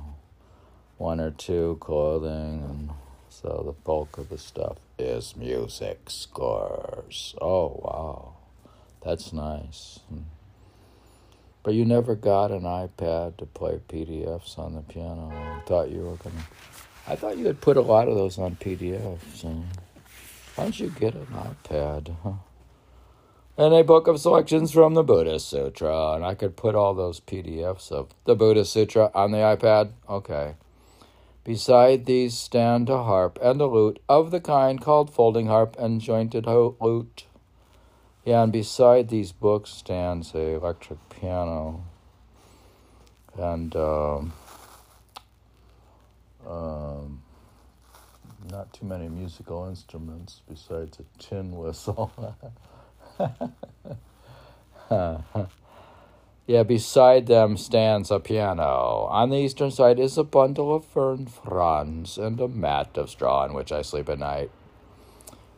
one 0.98 1.20
or 1.20 1.32
two 1.32 1.78
clothing 1.80 2.64
and 2.70 2.90
so 3.30 3.64
the 3.66 3.72
bulk 3.72 4.18
of 4.18 4.30
the 4.30 4.38
stuff 4.38 4.78
is 5.00 5.36
music 5.36 6.10
scores. 6.10 7.34
Oh 7.42 7.80
wow. 7.84 8.36
That's 9.04 9.34
nice. 9.34 10.00
Hmm. 10.10 10.41
But 11.64 11.76
you 11.76 11.86
never 11.86 12.16
got 12.16 12.52
an 12.52 12.64
iPad 12.64 13.38
to 13.38 13.46
play 13.46 13.80
PDFs 13.88 14.58
on 14.58 14.74
the 14.74 14.82
piano. 14.82 15.32
I 15.32 15.62
thought 15.68 15.92
you 15.92 16.02
were 16.02 16.16
gonna. 16.16 16.48
I 17.08 17.16
thought 17.16 17.38
you 17.38 17.46
had 17.46 17.62
put 17.62 17.78
a 17.78 17.82
lot 17.82 18.08
of 18.08 18.16
those 18.16 18.38
on 18.38 18.56
PDFs. 18.56 19.44
why 20.56 20.64
don't 20.64 20.80
you 20.80 20.90
get 20.90 21.14
an 21.14 21.28
iPad? 21.28 22.16
Huh? 22.24 22.34
And 23.58 23.74
a 23.76 23.84
book 23.84 24.08
of 24.08 24.20
selections 24.20 24.72
from 24.72 24.96
the 24.96 25.04
Buddhist 25.04 25.50
Sutra, 25.50 26.14
and 26.14 26.26
I 26.26 26.34
could 26.34 26.56
put 26.56 26.74
all 26.74 26.96
those 26.96 27.20
PDFs 27.20 27.92
of 27.92 28.10
the 28.26 28.36
Buddhist 28.36 28.74
Sutra 28.74 29.12
on 29.14 29.32
the 29.32 29.38
iPad. 29.38 29.92
Okay. 30.10 30.56
Beside 31.44 32.06
these 32.06 32.36
stand 32.36 32.90
a 32.90 33.04
harp 33.04 33.38
and 33.42 33.60
a 33.62 33.66
lute 33.66 34.00
of 34.08 34.32
the 34.32 34.40
kind 34.40 34.80
called 34.80 35.14
folding 35.14 35.48
harp 35.48 35.76
and 35.78 36.00
jointed 36.00 36.46
lute. 36.46 37.26
Yeah, 38.24 38.44
and 38.44 38.52
beside 38.52 39.10
these 39.10 39.32
books 39.32 39.72
stands 39.72 40.36
a 40.36 40.56
electric 40.56 41.00
piano, 41.10 41.84
and 43.36 43.76
um, 43.76 44.34
um, 46.48 47.24
not 48.52 48.72
too 48.74 48.86
many 48.86 49.10
musical 49.10 49.68
instruments 49.68 50.44
besides 50.48 51.00
a 51.00 51.04
tin 51.18 51.58
whistle. 51.58 52.12
yeah, 56.46 56.62
beside 56.62 57.26
them 57.26 57.58
stands 57.58 58.12
a 58.12 58.20
piano. 58.20 59.08
On 59.10 59.32
the 59.32 59.38
eastern 59.38 59.72
side 59.72 60.00
is 60.00 60.20
a 60.20 60.24
bundle 60.24 60.76
of 60.76 60.86
fern 60.86 61.26
fronds 61.26 62.20
and 62.20 62.40
a 62.40 62.48
mat 62.48 62.96
of 62.98 63.10
straw 63.10 63.46
on 63.46 63.56
which 63.56 63.72
I 63.72 63.82
sleep 63.82 64.10
at 64.10 64.20
night. 64.20 64.52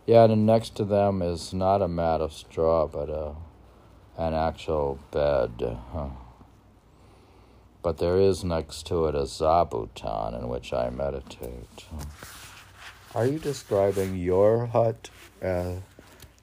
Yeah, 0.05 0.25
and 0.25 0.45
next 0.45 0.75
to 0.75 0.83
them 0.83 1.21
is 1.21 1.53
not 1.53 1.81
a 1.81 1.87
mat 1.87 2.19
of 2.19 2.33
straw, 2.33 2.87
but 2.87 3.09
a, 3.09 3.35
an 4.17 4.33
actual 4.33 4.99
bed. 5.11 5.77
Huh. 5.93 6.09
But 7.81 7.99
there 7.99 8.17
is 8.17 8.43
next 8.43 8.85
to 8.87 9.05
it 9.07 9.15
a 9.15 9.23
zabuton 9.23 10.37
in 10.37 10.49
which 10.49 10.73
I 10.73 10.89
meditate. 10.89 11.85
Are 13.15 13.25
you 13.25 13.39
describing 13.39 14.17
your 14.17 14.65
hut 14.65 15.09
at 15.41 15.77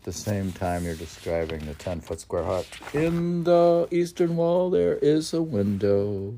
the 0.05 0.13
same 0.13 0.53
time 0.53 0.85
you're 0.85 0.95
describing 0.95 1.67
the 1.67 1.75
10 1.75 2.01
foot 2.01 2.21
square 2.21 2.45
hut? 2.45 2.67
In 2.95 3.45
the 3.45 3.89
eastern 3.91 4.37
wall, 4.37 4.71
there 4.71 4.97
is 4.97 5.35
a 5.35 5.43
window. 5.43 6.35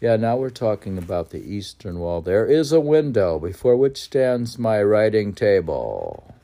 Yeah, 0.00 0.14
now 0.14 0.36
we're 0.36 0.50
talking 0.50 0.96
about 0.96 1.30
the 1.30 1.42
eastern 1.42 1.98
wall. 1.98 2.20
There 2.20 2.46
is 2.46 2.70
a 2.70 2.80
window 2.80 3.40
before 3.40 3.76
which 3.76 4.00
stands 4.00 4.56
my 4.56 4.80
writing 4.80 5.32
table. 5.32 6.36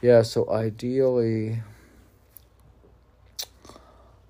Yeah, 0.00 0.22
so 0.22 0.48
ideally, 0.48 1.62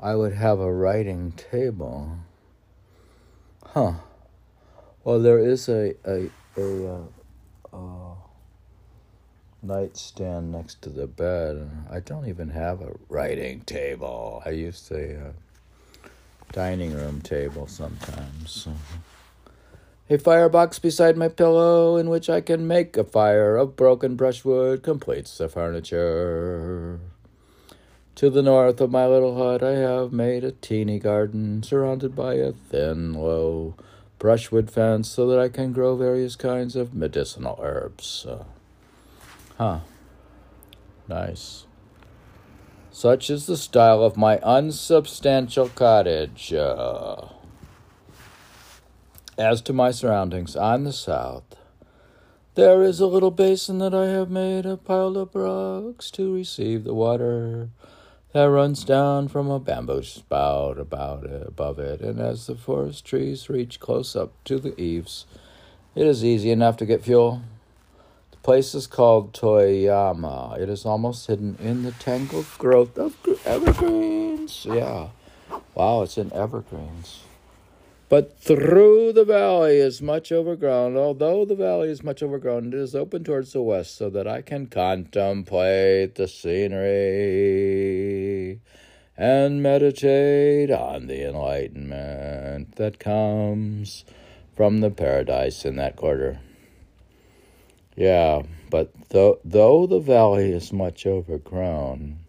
I 0.01 0.15
would 0.15 0.33
have 0.33 0.59
a 0.59 0.73
writing 0.73 1.33
table. 1.33 2.17
Huh. 3.63 3.95
Well, 5.05 5.21
there 5.21 5.39
is 5.39 5.69
a 5.69 5.95
a 6.07 6.31
a, 6.57 6.89
uh, 6.95 7.05
uh, 7.75 8.15
nightstand 9.63 10.51
next 10.51 10.81
to 10.83 10.89
the 10.89 11.07
bed. 11.07 11.71
I 11.91 12.01
don't 12.01 12.27
even 12.27 12.49
have 12.51 12.81
a 12.81 12.97
writing 13.11 13.61
table. 13.61 14.43
I 14.47 14.51
used 14.51 14.89
to. 14.89 15.29
uh, 15.29 15.33
dining 16.53 16.95
room 16.95 17.21
table 17.21 17.67
sometimes. 17.67 18.69
A 20.11 20.17
firebox 20.17 20.79
beside 20.79 21.17
my 21.17 21.29
pillow 21.29 21.97
in 21.97 22.09
which 22.09 22.31
I 22.31 22.41
can 22.41 22.67
make 22.67 22.97
a 22.97 23.05
fire 23.05 23.57
of 23.57 23.77
broken 23.77 24.17
brushwood 24.17 24.83
completes 24.83 25.37
the 25.37 25.49
furniture. 25.49 26.99
To 28.15 28.31
the 28.31 28.43
north 28.43 28.81
of 28.81 28.91
my 28.91 29.07
little 29.07 29.37
hut, 29.37 29.63
I 29.63 29.77
have 29.77 30.13
made 30.13 30.43
a 30.43 30.51
teeny 30.51 30.99
garden 30.99 31.63
surrounded 31.63 32.17
by 32.17 32.35
a 32.35 32.53
thin, 32.53 33.13
low 33.13 33.75
brushwood 34.19 34.71
fence 34.71 35.09
so 35.09 35.27
that 35.29 35.39
I 35.39 35.49
can 35.49 35.73
grow 35.73 35.95
various 35.95 36.35
kinds 36.35 36.75
of 36.75 36.95
medicinal 36.95 37.61
herbs. 37.63 38.27
Uh, 38.29 38.45
huh. 39.57 39.81
Nice. 41.07 41.68
Such 42.99 43.31
is 43.31 43.47
the 43.47 43.57
style 43.57 44.03
of 44.03 44.17
my 44.17 44.39
unsubstantial 44.39 45.69
cottage. 45.69 46.53
Uh, 46.53 47.29
as 49.39 49.63
to 49.63 49.73
my 49.73 49.93
surroundings, 49.93 50.57
on 50.57 50.83
the 50.83 50.93
south, 50.93 51.45
there 52.57 52.83
is 52.83 52.99
a 52.99 53.07
little 53.07 53.31
basin 53.31 53.79
that 53.79 53.95
I 53.95 54.07
have 54.07 54.31
made 54.31 54.67
a 54.67 54.77
pile 54.77 55.17
of 55.17 55.33
rocks 55.37 56.11
to 56.11 56.35
receive 56.35 56.83
the 56.83 56.93
water 56.93 57.69
that 58.33 58.51
runs 58.51 58.83
down 58.83 59.29
from 59.29 59.49
a 59.49 59.61
bamboo 59.61 60.03
spout 60.03 60.77
about 60.81 61.23
it, 61.23 61.47
above 61.47 61.79
it, 61.79 62.01
and 62.01 62.19
as 62.19 62.49
the 62.49 62.57
forest 62.57 63.05
trees 63.05 63.49
reach 63.49 63.79
close 63.79 64.17
up 64.17 64.33
to 64.43 64.59
the 64.59 64.75
eaves, 64.77 65.25
it 65.95 66.05
is 66.05 66.25
easy 66.25 66.51
enough 66.51 66.77
to 66.79 66.85
get 66.85 67.05
fuel. 67.05 67.43
The 68.49 68.55
place 68.55 68.75
is 68.75 68.87
called 68.87 69.35
Toyama. 69.35 70.59
It 70.59 70.71
is 70.71 70.87
almost 70.87 71.27
hidden 71.27 71.59
in 71.61 71.83
the 71.83 71.93
tangled 71.93 72.47
growth 72.57 72.97
of 72.97 73.15
evergreens. 73.45 74.65
Yeah. 74.65 75.09
Wow, 75.75 76.01
it's 76.01 76.17
in 76.17 76.33
evergreens. 76.33 77.25
But 78.09 78.41
through 78.41 79.13
the 79.13 79.27
valley 79.27 79.77
is 79.77 80.01
much 80.01 80.33
overgrown. 80.33 80.97
Although 80.97 81.45
the 81.45 81.57
valley 81.57 81.91
is 81.91 82.03
much 82.03 82.23
overgrown, 82.23 82.69
it 82.69 82.75
is 82.75 82.95
open 82.95 83.23
towards 83.23 83.53
the 83.53 83.61
west 83.61 83.99
so 83.99 84.09
that 84.09 84.27
I 84.27 84.41
can 84.41 84.69
contemplate 84.69 86.15
the 86.15 86.27
scenery 86.27 86.71
and 89.15 89.63
meditate 89.63 90.71
on 90.71 91.07
the 91.07 91.29
enlightenment 91.29 92.77
that 92.77 92.99
comes 92.99 94.07
from 94.57 94.81
the 94.81 94.89
paradise 94.89 95.67
in 95.67 95.77
that 95.77 95.97
quarter. 95.97 96.41
Yeah, 97.99 98.43
but 98.71 98.93
though, 99.09 99.41
though 99.45 99.89
the 99.89 99.99
valley 99.99 100.53
is 100.53 100.73
much 100.73 101.05
overgrown, 101.05 102.21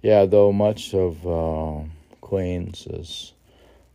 yeah, 0.00 0.26
though 0.26 0.52
much 0.52 0.94
of 0.94 1.26
uh, 1.26 1.80
Queens 2.20 2.86
is 2.88 3.32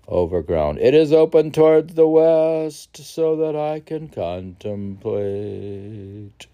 overgrown. 0.10 0.78
It 0.80 0.94
is 0.94 1.14
open 1.14 1.52
towards 1.52 1.94
the 1.94 2.10
west 2.10 2.98
so 2.98 3.38
that 3.38 3.56
I 3.56 3.80
can 3.80 4.10
contemplate 4.10 6.46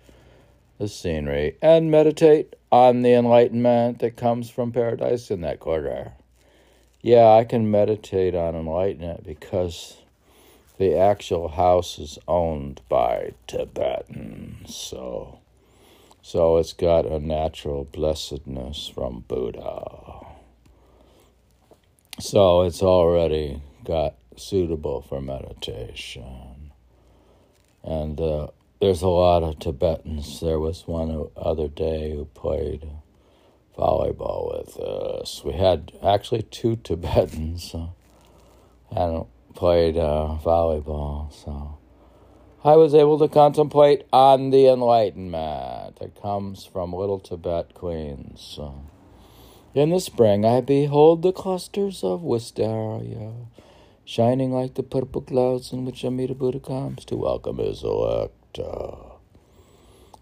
the 0.78 0.88
scenery 0.88 1.58
and 1.60 1.90
meditate 1.90 2.56
on 2.72 3.02
the 3.02 3.14
enlightenment 3.14 3.98
that 4.00 4.18
comes 4.18 4.52
from 4.52 4.72
paradise 4.72 5.32
in 5.32 5.42
that 5.42 5.60
quarter. 5.60 6.12
Yeah, 7.02 7.28
I 7.28 7.44
can 7.44 7.72
meditate 7.72 8.36
on 8.36 8.54
enlightenment 8.54 9.24
because 9.24 9.98
the 10.82 10.98
actual 10.98 11.48
house 11.48 12.00
is 12.00 12.18
owned 12.28 12.82
by 12.90 13.32
Tibetans. 13.46 14.76
So 14.76 15.38
so 16.24 16.58
it's 16.58 16.74
got 16.74 17.06
a 17.06 17.20
natural 17.20 17.84
blessedness 17.84 18.88
from 18.88 19.24
Buddha. 19.28 20.26
So 22.20 22.64
it's 22.64 22.82
already 22.82 23.62
got 23.84 24.16
suitable 24.36 25.04
for 25.04 25.22
meditation. 25.22 26.72
And 27.84 28.20
uh, 28.20 28.48
there's 28.80 29.04
a 29.04 29.08
lot 29.08 29.44
of 29.44 29.60
Tibetans. 29.60 30.40
There 30.40 30.60
was 30.60 30.88
one 30.88 31.28
other 31.38 31.68
day 31.68 32.16
who 32.16 32.26
played 32.26 32.90
volleyball 33.78 34.58
with 34.58 34.78
us. 34.78 35.44
We 35.44 35.54
had 35.54 35.92
actually 36.02 36.42
two 36.42 36.78
Tibetans 36.78 37.72
uh, 37.76 37.90
and 38.90 39.26
played 39.56 39.98
uh, 39.98 40.38
volleyball. 40.44 41.32
So 41.34 41.78
I 42.64 42.76
was 42.76 42.94
able 42.94 43.18
to 43.20 43.28
contemplate 43.28 44.04
on 44.14 44.52
the 44.52 44.68
enlightenment 44.68 45.98
that 46.00 46.22
comes 46.22 46.64
from 46.64 46.94
Little 46.94 47.20
Tibet, 47.20 47.74
Queens. 47.74 48.40
So, 48.40 48.84
in 49.74 49.90
the 49.90 50.00
spring, 50.00 50.46
I 50.46 50.62
behold 50.62 51.24
the 51.24 51.32
clusters 51.32 52.04
of 52.04 52.22
wisteria, 52.22 53.34
shining 54.06 54.52
like 54.52 54.76
the 54.76 54.84
purple 54.84 55.22
clouds 55.22 55.74
in 55.74 55.86
which 55.86 56.06
Amida 56.06 56.36
Buddha 56.36 56.60
comes 56.60 57.04
to 57.06 57.16
welcome 57.16 57.58
his 57.58 57.82
elect. 57.82 58.60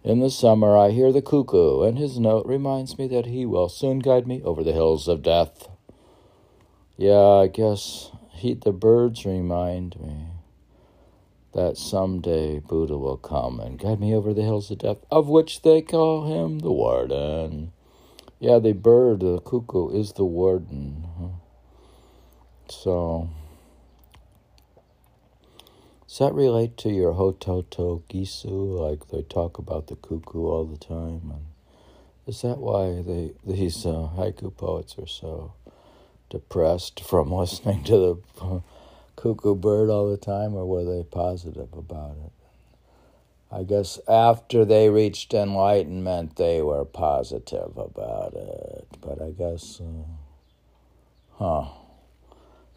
In 0.04 0.20
the 0.22 0.32
summer, 0.32 0.78
I 0.78 0.92
hear 0.92 1.12
the 1.12 1.22
cuckoo, 1.22 1.82
and 1.84 1.98
his 1.98 2.20
note 2.20 2.46
reminds 2.46 2.98
me 2.98 3.08
that 3.10 3.26
he 3.26 3.46
will 3.46 3.68
soon 3.68 4.00
guide 4.00 4.28
me 4.28 4.42
over 4.44 4.64
the 4.64 4.72
hills 4.72 5.10
of 5.10 5.22
death. 5.22 5.68
Yeah, 6.96 7.42
I 7.44 7.48
guess 7.48 8.12
he, 8.40 8.54
the 8.54 8.72
birds 8.72 9.26
remind 9.26 10.00
me 10.00 10.28
that 11.54 11.78
someday 11.78 12.60
Buddha 12.60 12.98
will 12.98 13.18
come 13.18 13.60
and 13.60 13.80
guide 13.80 14.00
me 14.00 14.14
over 14.14 14.34
the 14.34 14.44
hills 14.44 14.70
of 14.72 14.80
death, 14.80 14.98
of 15.10 15.28
which 15.28 15.62
they 15.62 15.82
call 15.82 16.26
him 16.26 16.60
the 16.60 16.72
warden. 16.72 17.72
Yeah, 18.40 18.60
the 18.60 18.74
bird, 18.74 19.22
the 19.22 19.40
cuckoo, 19.40 19.90
is 19.90 20.14
the 20.14 20.26
warden. 20.26 21.08
So, 22.70 23.30
does 26.08 26.20
that 26.20 26.34
relate 26.34 26.78
to 26.78 26.90
your 26.90 27.14
Hototogisu? 27.14 28.80
Like 28.80 29.10
they 29.10 29.24
talk 29.24 29.58
about 29.58 29.88
the 29.88 29.96
cuckoo 29.96 30.46
all 30.46 30.66
the 30.66 30.78
time? 30.78 31.32
And 31.32 31.46
is 32.28 32.42
that 32.44 32.60
why 32.60 33.02
they 33.02 33.34
these 33.46 33.86
uh, 33.86 34.10
haiku 34.16 34.56
poets 34.56 34.96
are 35.00 35.08
so 35.08 35.54
depressed 36.30 37.00
from 37.00 37.32
listening 37.34 37.84
to 37.86 38.22
the 38.40 38.62
cuckoo 39.16 39.56
bird 39.56 39.90
all 39.90 40.10
the 40.10 40.18
time, 40.18 40.56
or 40.56 40.66
were 40.66 40.84
they 40.84 41.04
positive 41.04 41.74
about 41.74 42.18
it? 42.26 42.32
I 43.52 43.64
guess 43.64 44.00
after 44.08 44.64
they 44.64 44.90
reached 44.90 45.34
enlightenment, 45.34 46.36
they 46.36 46.62
were 46.62 46.86
positive 46.86 47.76
about 47.78 48.34
it. 48.36 48.88
But 49.02 49.22
I 49.22 49.32
guess, 49.32 49.82
uh, 49.82 51.44
huh. 51.44 51.66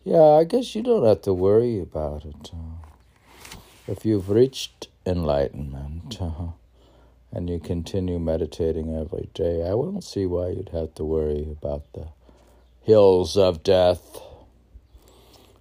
Yeah, 0.04 0.22
I 0.22 0.44
guess 0.44 0.74
you 0.74 0.82
don't 0.82 1.06
have 1.06 1.22
to 1.22 1.34
worry 1.34 1.78
about 1.78 2.24
it. 2.24 2.50
Uh, 2.52 3.58
if 3.86 4.04
you've 4.06 4.30
reached 4.30 4.88
enlightenment 5.04 6.18
uh, 6.20 6.52
and 7.30 7.50
you 7.50 7.60
continue 7.60 8.18
meditating 8.18 8.96
every 8.96 9.28
day, 9.34 9.68
I 9.68 9.74
won't 9.74 10.02
see 10.02 10.24
why 10.24 10.48
you'd 10.48 10.70
have 10.70 10.94
to 10.94 11.04
worry 11.04 11.46
about 11.50 11.84
the 11.92 12.08
hills 12.84 13.36
of 13.36 13.62
death. 13.62 14.20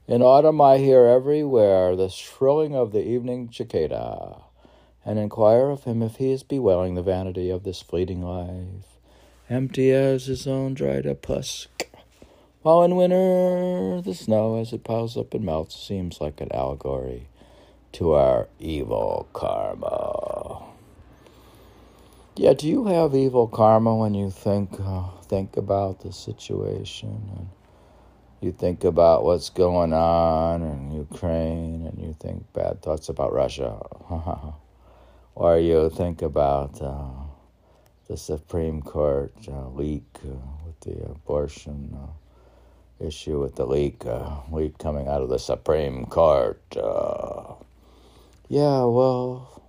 In 0.08 0.24
autumn, 0.24 0.60
I 0.60 0.80
hear 0.80 1.06
everywhere 1.06 1.96
the 1.96 2.10
shrilling 2.10 2.76
of 2.76 2.92
the 2.92 3.08
evening 3.08 3.50
cicada 3.52 4.42
and 5.06 5.20
inquire 5.20 5.70
of 5.70 5.84
him 5.84 6.02
if 6.02 6.16
he 6.16 6.32
is 6.32 6.42
bewailing 6.42 6.96
the 6.96 7.04
vanity 7.04 7.52
of 7.52 7.64
this 7.64 7.82
fleeting 7.82 8.24
life, 8.24 8.98
empty 9.50 9.92
as 9.92 10.26
his 10.26 10.48
own 10.48 10.74
dried 10.74 11.06
up 11.06 11.24
husk. 11.26 11.88
While 12.64 12.84
in 12.84 12.96
winter, 12.96 14.02
the 14.02 14.16
snow, 14.16 14.60
as 14.60 14.74
it 14.74 14.84
piles 14.84 15.16
up 15.16 15.34
and 15.36 15.46
melts, 15.46 15.76
seems 15.76 16.22
like 16.22 16.42
an 16.42 16.52
allegory 16.52 17.28
to 17.94 18.14
our 18.14 18.48
evil 18.60 19.28
karma. 19.34 20.71
Yeah, 22.36 22.54
do 22.54 22.68
you 22.68 22.86
have 22.86 23.14
evil 23.14 23.48
karma 23.48 23.96
when 23.96 24.14
you 24.14 24.32
think 24.32 24.80
uh, 24.80 25.04
think 25.28 25.58
about 25.58 26.02
the 26.02 26.14
situation 26.14 27.30
and 27.38 27.50
you 28.42 28.54
think 28.54 28.86
about 28.86 29.26
what's 29.26 29.50
going 29.50 29.94
on 29.94 30.64
in 30.64 30.92
Ukraine 30.92 31.86
and 31.88 32.00
you 32.02 32.16
think 32.20 32.52
bad 32.54 32.82
thoughts 32.82 33.10
about 33.10 33.34
Russia? 33.34 33.78
or 35.36 35.60
you 35.60 35.90
think 35.90 36.22
about 36.22 36.82
uh, 36.82 37.10
the 38.08 38.18
Supreme 38.18 38.82
Court 38.82 39.34
uh, 39.50 39.68
leak 39.70 40.06
uh, 40.26 40.30
with 40.66 40.80
the 40.82 41.04
abortion 41.06 41.98
uh, 42.02 43.06
issue 43.06 43.40
with 43.42 43.56
the 43.56 43.66
leak 43.66 44.06
uh, 44.06 44.38
leak 44.52 44.78
coming 44.78 45.08
out 45.08 45.22
of 45.22 45.30
the 45.30 45.40
Supreme 45.40 46.06
Court. 46.06 46.62
Yeah, 48.50 48.84
well, 48.86 49.61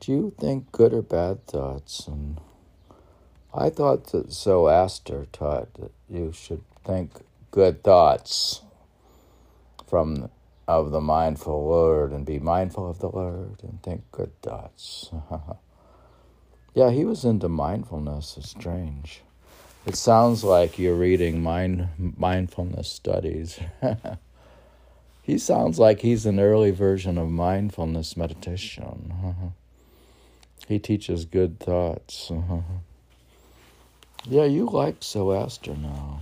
do 0.00 0.12
you 0.12 0.34
think 0.38 0.72
good 0.72 0.92
or 0.92 1.02
bad 1.02 1.46
thoughts? 1.46 2.06
And 2.06 2.40
I 3.54 3.70
thought 3.70 4.08
that 4.12 4.32
Zoroaster 4.32 5.26
taught 5.32 5.74
that 5.74 5.92
you 6.08 6.32
should 6.32 6.62
think 6.84 7.12
good 7.50 7.82
thoughts 7.82 8.62
from 9.88 10.30
of 10.68 10.90
the 10.90 11.00
mindful 11.00 11.66
Lord 11.66 12.12
and 12.12 12.26
be 12.26 12.38
mindful 12.38 12.88
of 12.88 12.98
the 12.98 13.08
Lord 13.08 13.56
and 13.62 13.82
think 13.82 14.02
good 14.12 14.40
thoughts. 14.42 15.10
yeah, 16.74 16.90
he 16.90 17.06
was 17.06 17.24
into 17.24 17.48
mindfulness. 17.48 18.36
It's 18.36 18.50
strange. 18.50 19.22
It 19.86 19.96
sounds 19.96 20.44
like 20.44 20.78
you're 20.78 20.94
reading 20.94 21.42
mind 21.42 21.88
mindfulness 21.96 22.88
studies. 22.88 23.58
he 25.22 25.38
sounds 25.38 25.78
like 25.78 26.00
he's 26.00 26.26
an 26.26 26.38
early 26.38 26.70
version 26.70 27.16
of 27.16 27.30
mindfulness 27.30 28.14
meditation. 28.14 29.54
he 30.66 30.78
teaches 30.78 31.24
good 31.24 31.60
thoughts. 31.60 32.30
yeah, 34.24 34.44
you 34.44 34.66
like 34.66 35.02
Zoroaster 35.02 35.74
now. 35.74 36.20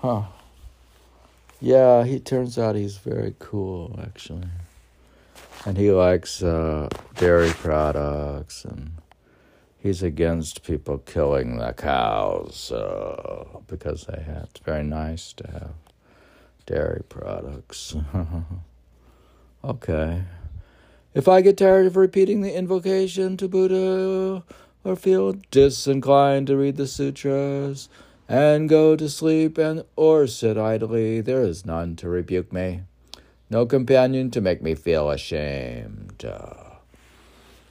Huh. 0.00 0.22
Yeah, 1.60 2.04
he 2.04 2.20
turns 2.20 2.58
out 2.58 2.74
he's 2.76 2.98
very 2.98 3.34
cool, 3.38 3.98
actually. 4.02 4.48
And 5.64 5.78
he 5.78 5.90
likes 5.90 6.42
uh, 6.42 6.90
dairy 7.14 7.50
products, 7.50 8.66
and 8.66 8.92
he's 9.78 10.02
against 10.02 10.62
people 10.62 10.98
killing 10.98 11.56
the 11.56 11.72
cows 11.72 12.70
uh, 12.70 13.44
because 13.66 14.04
they 14.04 14.22
have. 14.22 14.48
It's 14.50 14.60
very 14.60 14.84
nice 14.84 15.32
to 15.34 15.50
have 15.50 15.74
dairy 16.66 17.02
products. 17.08 17.94
okay. 19.64 20.22
If 21.14 21.28
I 21.28 21.42
get 21.42 21.56
tired 21.56 21.86
of 21.86 21.96
repeating 21.96 22.40
the 22.40 22.52
invocation 22.52 23.36
to 23.36 23.46
Buddha, 23.46 24.42
or 24.82 24.96
feel 24.96 25.34
disinclined 25.52 26.48
to 26.48 26.56
read 26.56 26.76
the 26.76 26.88
sutras, 26.88 27.88
and 28.28 28.68
go 28.68 28.96
to 28.96 29.08
sleep 29.08 29.56
and 29.56 29.84
or 29.94 30.26
sit 30.26 30.58
idly, 30.58 31.20
there 31.20 31.42
is 31.42 31.64
none 31.64 31.94
to 31.96 32.08
rebuke 32.08 32.52
me, 32.52 32.82
no 33.48 33.64
companion 33.64 34.32
to 34.32 34.40
make 34.40 34.60
me 34.60 34.74
feel 34.74 35.08
ashamed. 35.08 36.24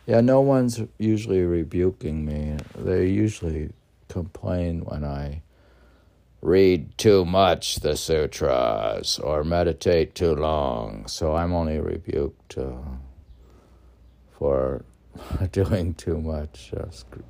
Yeah, 0.05 0.21
no 0.21 0.39
one's 0.39 0.81
usually 0.97 1.43
rebuking 1.43 2.25
me. 2.25 2.57
They 2.77 3.07
usually 3.07 3.71
complain 4.07 4.85
when 4.85 5.03
I 5.03 5.41
read 6.41 6.97
too 6.97 7.25
much 7.25 7.77
the 7.77 7.97
sutras 7.97 9.19
or 9.19 9.43
meditate 9.43 10.15
too 10.15 10.33
long. 10.33 11.07
So 11.07 11.35
I'm 11.35 11.53
only 11.53 11.79
rebuked 11.79 12.57
uh, 12.57 12.73
for 14.43 14.83
doing 15.53 15.93
too 15.93 16.19
much 16.19 16.73
uh, 16.75 16.83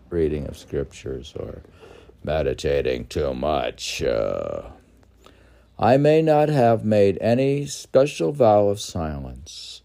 reading 0.10 0.48
of 0.48 0.58
scriptures 0.58 1.32
or 1.36 1.62
meditating 2.24 3.06
too 3.06 3.36
much. 3.36 4.02
Uh, 4.02 4.64
I 5.78 5.98
may 5.98 6.24
not 6.24 6.50
have 6.50 6.84
made 6.84 7.20
any 7.22 7.68
special 7.68 8.32
vow 8.32 8.68
of 8.68 8.80
silence, 8.80 9.84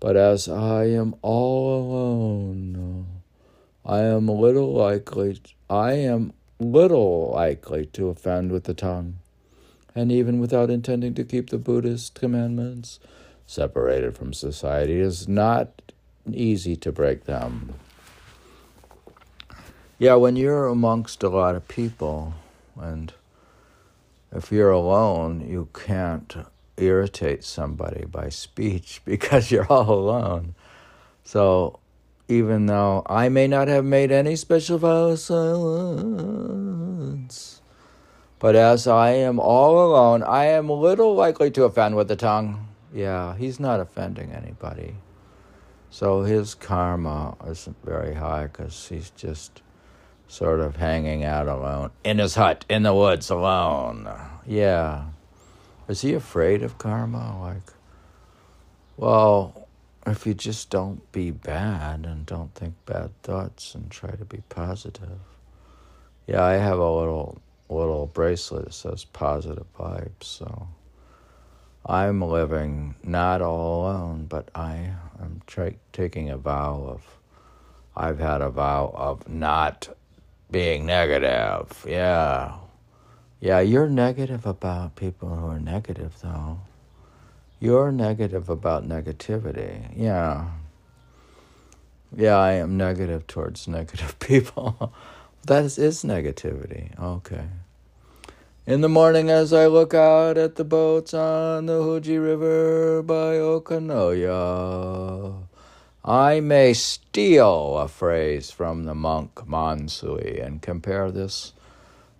but 0.00 0.16
as 0.16 0.48
I 0.48 0.86
am 0.86 1.16
all 1.20 1.82
alone, 1.82 3.08
I 3.84 3.98
am 3.98 4.26
little 4.28 4.72
likely. 4.72 5.42
I 5.68 5.92
am 5.92 6.32
little 6.58 7.32
likely 7.34 7.84
to 7.92 8.08
offend 8.08 8.52
with 8.52 8.64
the 8.64 8.72
tongue, 8.72 9.18
and 9.94 10.10
even 10.10 10.40
without 10.40 10.70
intending 10.70 11.12
to 11.12 11.24
keep 11.24 11.50
the 11.50 11.58
Buddhist 11.58 12.14
commandments, 12.14 13.00
separated 13.44 14.16
from 14.16 14.32
society, 14.32 14.98
is 14.98 15.28
not 15.28 15.83
easy 16.32 16.76
to 16.76 16.92
break 16.92 17.24
them. 17.24 17.74
Yeah, 19.98 20.14
when 20.14 20.36
you're 20.36 20.66
amongst 20.66 21.22
a 21.22 21.28
lot 21.28 21.54
of 21.54 21.68
people, 21.68 22.34
and 22.80 23.12
if 24.32 24.50
you're 24.50 24.70
alone, 24.70 25.46
you 25.48 25.68
can't 25.72 26.34
irritate 26.76 27.44
somebody 27.44 28.04
by 28.06 28.28
speech 28.28 29.00
because 29.06 29.50
you're 29.50 29.70
all 29.70 29.90
alone. 29.90 30.54
So 31.24 31.78
even 32.28 32.66
though 32.66 33.02
I 33.06 33.28
may 33.28 33.46
not 33.46 33.68
have 33.68 33.84
made 33.84 34.10
any 34.10 34.34
special 34.36 34.78
vow 34.78 35.10
of 35.10 35.18
silence. 35.20 36.40
But 38.38 38.56
as 38.56 38.86
I 38.86 39.10
am 39.10 39.38
all 39.38 39.86
alone, 39.86 40.22
I 40.22 40.46
am 40.46 40.70
little 40.70 41.14
likely 41.14 41.50
to 41.52 41.64
offend 41.64 41.96
with 41.96 42.08
the 42.08 42.16
tongue. 42.16 42.68
Yeah, 42.92 43.36
he's 43.36 43.58
not 43.60 43.80
offending 43.80 44.32
anybody. 44.32 44.96
So 45.94 46.22
his 46.22 46.56
karma 46.56 47.36
isn't 47.46 47.76
very 47.84 48.14
high 48.14 48.48
because 48.48 48.88
he's 48.88 49.10
just 49.10 49.62
sort 50.26 50.58
of 50.58 50.74
hanging 50.74 51.22
out 51.22 51.46
alone 51.46 51.92
in 52.02 52.18
his 52.18 52.34
hut 52.34 52.64
in 52.68 52.82
the 52.82 52.92
woods 52.92 53.30
alone. 53.30 54.08
Yeah. 54.44 55.04
Is 55.86 56.00
he 56.00 56.12
afraid 56.12 56.64
of 56.64 56.78
karma? 56.78 57.40
Like, 57.40 57.72
well, 58.96 59.68
if 60.04 60.26
you 60.26 60.34
just 60.34 60.68
don't 60.68 61.12
be 61.12 61.30
bad 61.30 62.06
and 62.06 62.26
don't 62.26 62.52
think 62.56 62.74
bad 62.86 63.10
thoughts 63.22 63.76
and 63.76 63.88
try 63.88 64.10
to 64.10 64.24
be 64.24 64.42
positive. 64.48 65.20
Yeah, 66.26 66.42
I 66.42 66.54
have 66.54 66.80
a 66.80 66.90
little 66.90 67.40
little 67.68 68.08
bracelet 68.08 68.64
that 68.64 68.74
says 68.74 69.04
positive 69.04 69.72
vibes, 69.78 70.24
so 70.24 70.66
I'm 71.86 72.22
living 72.22 72.94
not 73.02 73.42
all 73.42 73.82
alone, 73.84 74.26
but 74.26 74.50
I 74.54 74.94
am 75.20 75.42
tra- 75.46 75.74
taking 75.92 76.30
a 76.30 76.38
vow 76.38 76.84
of 76.88 77.18
I've 77.96 78.18
had 78.18 78.40
a 78.40 78.50
vow 78.50 78.92
of 78.96 79.28
not 79.28 79.94
being 80.50 80.84
negative. 80.86 81.84
Yeah. 81.88 82.56
Yeah, 83.40 83.60
you're 83.60 83.88
negative 83.88 84.46
about 84.46 84.96
people 84.96 85.28
who 85.28 85.46
are 85.46 85.60
negative 85.60 86.14
though. 86.22 86.60
You're 87.60 87.92
negative 87.92 88.48
about 88.48 88.88
negativity. 88.88 89.92
Yeah. 89.96 90.46
Yeah, 92.16 92.36
I 92.36 92.52
am 92.52 92.76
negative 92.76 93.26
towards 93.26 93.68
negative 93.68 94.18
people. 94.18 94.92
that 95.46 95.64
is, 95.64 95.78
is 95.78 96.02
negativity. 96.04 96.98
Okay. 96.98 97.44
In 98.66 98.80
the 98.80 98.88
morning, 98.88 99.28
as 99.28 99.52
I 99.52 99.66
look 99.66 99.92
out 99.92 100.38
at 100.38 100.54
the 100.56 100.64
boats 100.64 101.12
on 101.12 101.66
the 101.66 101.82
Uji 101.82 102.16
River 102.16 103.02
by 103.02 103.36
Okanoya, 103.36 105.34
I 106.02 106.40
may 106.40 106.72
steal 106.72 107.76
a 107.76 107.88
phrase 107.88 108.50
from 108.50 108.84
the 108.84 108.94
monk 108.94 109.34
Mansei 109.46 110.42
and 110.42 110.62
compare 110.62 111.10
this 111.10 111.52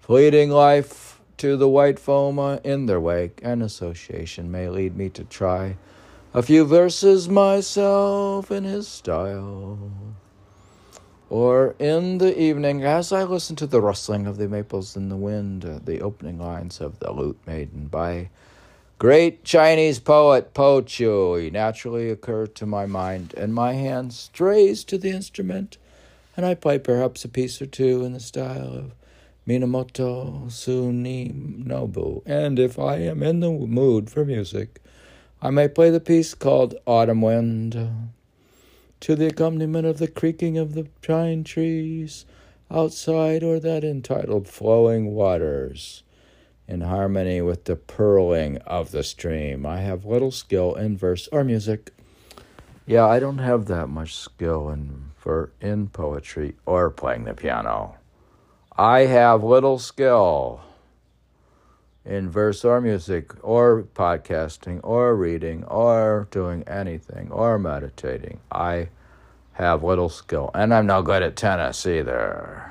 fleeting 0.00 0.50
life 0.50 1.18
to 1.38 1.56
the 1.56 1.66
white 1.66 1.98
foam 1.98 2.38
in 2.62 2.84
their 2.84 3.00
wake, 3.00 3.40
and 3.42 3.62
association 3.62 4.50
may 4.50 4.68
lead 4.68 4.98
me 4.98 5.08
to 5.08 5.24
try 5.24 5.78
a 6.34 6.42
few 6.42 6.66
verses 6.66 7.26
myself 7.26 8.50
in 8.50 8.64
his 8.64 8.86
style. 8.86 9.78
Or 11.30 11.74
in 11.78 12.18
the 12.18 12.38
evening, 12.38 12.84
as 12.84 13.10
I 13.10 13.24
listen 13.24 13.56
to 13.56 13.66
the 13.66 13.80
rustling 13.80 14.26
of 14.26 14.36
the 14.36 14.46
maples 14.46 14.94
in 14.94 15.08
the 15.08 15.16
wind, 15.16 15.64
uh, 15.64 15.78
the 15.82 16.00
opening 16.00 16.38
lines 16.38 16.80
of 16.80 16.98
The 16.98 17.10
Lute 17.12 17.38
Maiden 17.46 17.86
by 17.86 18.28
great 18.98 19.42
Chinese 19.42 19.98
poet 19.98 20.52
Po 20.52 20.82
Chui 20.82 21.50
naturally 21.50 22.10
occur 22.10 22.46
to 22.46 22.66
my 22.66 22.84
mind, 22.84 23.32
and 23.38 23.54
my 23.54 23.72
hand 23.72 24.12
strays 24.12 24.84
to 24.84 24.98
the 24.98 25.10
instrument, 25.10 25.78
and 26.36 26.44
I 26.44 26.54
play 26.54 26.78
perhaps 26.78 27.24
a 27.24 27.28
piece 27.28 27.60
or 27.62 27.66
two 27.66 28.04
in 28.04 28.12
the 28.12 28.20
style 28.20 28.74
of 28.74 28.94
Minamoto 29.48 30.46
Tsunenobu, 30.46 32.22
and 32.26 32.58
if 32.58 32.78
I 32.78 32.96
am 32.96 33.22
in 33.22 33.40
the 33.40 33.50
mood 33.50 34.10
for 34.10 34.26
music, 34.26 34.80
I 35.40 35.50
may 35.50 35.68
play 35.68 35.90
the 35.90 36.00
piece 36.00 36.34
called 36.34 36.74
Autumn 36.86 37.22
Wind 37.22 38.12
to 39.04 39.14
the 39.14 39.26
accompaniment 39.26 39.86
of 39.86 39.98
the 39.98 40.08
creaking 40.08 40.56
of 40.56 40.72
the 40.72 40.84
pine 41.06 41.44
trees 41.44 42.24
outside, 42.70 43.42
or 43.42 43.60
that 43.60 43.84
entitled 43.84 44.48
Flowing 44.48 45.14
Waters, 45.14 46.02
in 46.66 46.80
harmony 46.80 47.42
with 47.42 47.64
the 47.64 47.76
purling 47.76 48.56
of 48.62 48.92
the 48.92 49.02
stream. 49.02 49.66
I 49.66 49.80
have 49.82 50.06
little 50.06 50.30
skill 50.30 50.74
in 50.74 50.96
verse 50.96 51.28
or 51.30 51.44
music. 51.44 51.92
Yeah, 52.86 53.04
I 53.04 53.20
don't 53.20 53.36
have 53.36 53.66
that 53.66 53.88
much 53.88 54.16
skill 54.16 54.70
in 54.70 55.10
for 55.18 55.52
in 55.60 55.88
poetry 55.88 56.54
or 56.64 56.88
playing 56.88 57.24
the 57.24 57.34
piano. 57.34 57.96
I 58.74 59.00
have 59.00 59.44
little 59.44 59.78
skill 59.78 60.62
in 62.04 62.28
verse 62.28 62.64
or 62.64 62.80
music 62.80 63.32
or 63.42 63.82
podcasting 63.94 64.80
or 64.82 65.14
reading 65.16 65.64
or 65.64 66.28
doing 66.30 66.62
anything 66.66 67.30
or 67.30 67.58
meditating. 67.58 68.40
I 68.52 68.88
have 69.52 69.82
little 69.82 70.08
skill. 70.08 70.50
And 70.54 70.74
I'm 70.74 70.86
no 70.86 71.02
good 71.02 71.22
at 71.22 71.36
tennis 71.36 71.86
either. 71.86 72.70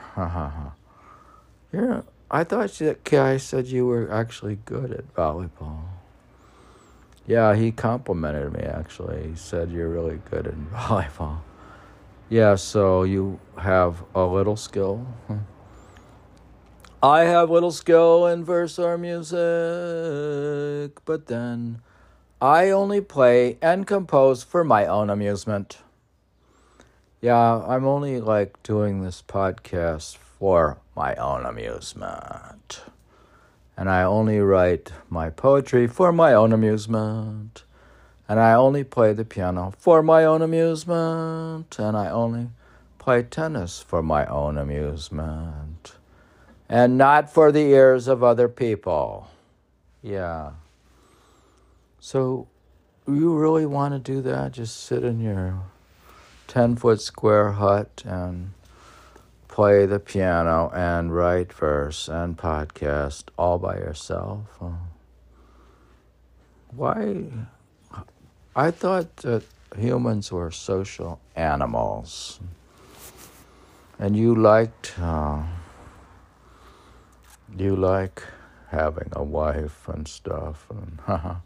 yeah, 1.73 2.01
I 2.29 2.43
thought 2.43 2.71
that 2.73 3.03
guy 3.03 3.38
said 3.38 3.67
you 3.67 3.88
were 3.88 4.11
actually 4.11 4.59
good 4.65 4.91
at 4.91 5.13
volleyball. 5.15 5.84
Yeah, 7.25 7.55
he 7.55 7.71
complimented 7.71 8.53
me 8.53 8.61
actually. 8.61 9.29
He 9.29 9.36
said 9.36 9.71
you're 9.71 9.89
really 9.89 10.19
good 10.29 10.47
at 10.47 10.55
volleyball. 10.71 11.39
Yeah, 12.29 12.55
so 12.55 13.03
you 13.03 13.39
have 13.57 14.03
a 14.15 14.25
little 14.25 14.55
skill. 14.55 15.05
I 17.04 17.26
have 17.26 17.49
little 17.49 17.74
skill 17.74 18.26
in 18.28 18.45
verse 18.45 18.80
or 18.80 18.97
music, 18.97 19.36
but 21.04 21.28
then 21.28 21.82
I 22.41 22.70
only 22.70 23.01
play 23.01 23.58
and 23.62 23.86
compose 23.86 24.41
for 24.41 24.64
my 24.64 24.86
own 24.86 25.10
amusement. 25.10 25.80
Yeah, 27.20 27.62
I'm 27.68 27.86
only 27.86 28.22
like 28.22 28.64
doing 28.64 29.01
this 29.01 29.22
podcast 29.22 30.16
for 30.16 30.78
my 30.95 31.14
own 31.16 31.45
amusement. 31.45 32.84
And 33.76 33.89
I 33.89 34.04
only 34.04 34.39
write 34.39 34.93
my 35.10 35.30
poetry 35.30 35.88
for 35.88 36.14
my 36.14 36.34
own 36.34 36.54
amusement. 36.54 37.66
And 38.30 38.39
I 38.39 38.54
only 38.54 38.86
play 38.86 39.12
the 39.12 39.26
piano 39.26 39.74
for 39.78 40.01
my 40.01 40.24
own 40.24 40.41
amusement. 40.41 41.76
And 41.78 41.97
I 41.97 42.10
only 42.10 42.51
play 42.97 43.24
tennis 43.24 43.82
for 43.82 44.01
my 44.01 44.26
own 44.28 44.58
amusement 44.58 45.72
and 46.74 46.97
not 46.97 47.30
for 47.30 47.51
the 47.51 47.59
ears 47.59 48.07
of 48.07 48.24
other 48.24 48.47
people. 48.49 49.28
Yeah. 50.01 50.53
So, 51.99 52.47
you 53.07 53.38
really 53.38 53.67
want 53.67 53.93
to 53.93 53.99
do 53.99 54.24
that? 54.24 54.53
Just 54.53 54.84
sit 54.84 55.03
in 55.03 55.19
your 55.19 55.59
10 56.47 56.76
foot 56.78 56.99
square 56.99 57.51
hut 57.51 58.01
and 58.07 58.53
play 59.47 59.86
the 59.86 59.99
piano 59.99 60.71
and 60.74 61.15
write 61.15 61.53
verse 61.53 62.07
and 62.07 62.36
podcast 62.39 63.26
all 63.38 63.59
by 63.59 63.76
yourself? 63.76 64.39
Why? 66.76 67.26
I 68.55 68.71
thought 68.71 69.17
that 69.17 69.43
humans 69.78 70.32
were 70.32 70.49
social 70.49 71.19
animals. 71.36 72.39
and 73.99 74.17
you 74.17 74.34
liked, 74.34 74.95
uh, 74.99 75.43
you 77.58 77.76
like 77.76 78.24
having 78.70 79.10
a 79.14 79.24
wife 79.24 79.88
and 79.88 80.08
stuff, 80.08 80.66
and 80.70 80.99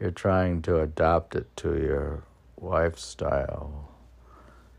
you're 0.00 0.10
trying 0.10 0.62
to 0.62 0.80
adapt 0.80 1.34
it 1.34 1.54
to 1.56 1.76
your 1.80 2.22
wife's 2.56 3.04
style. 3.04 3.88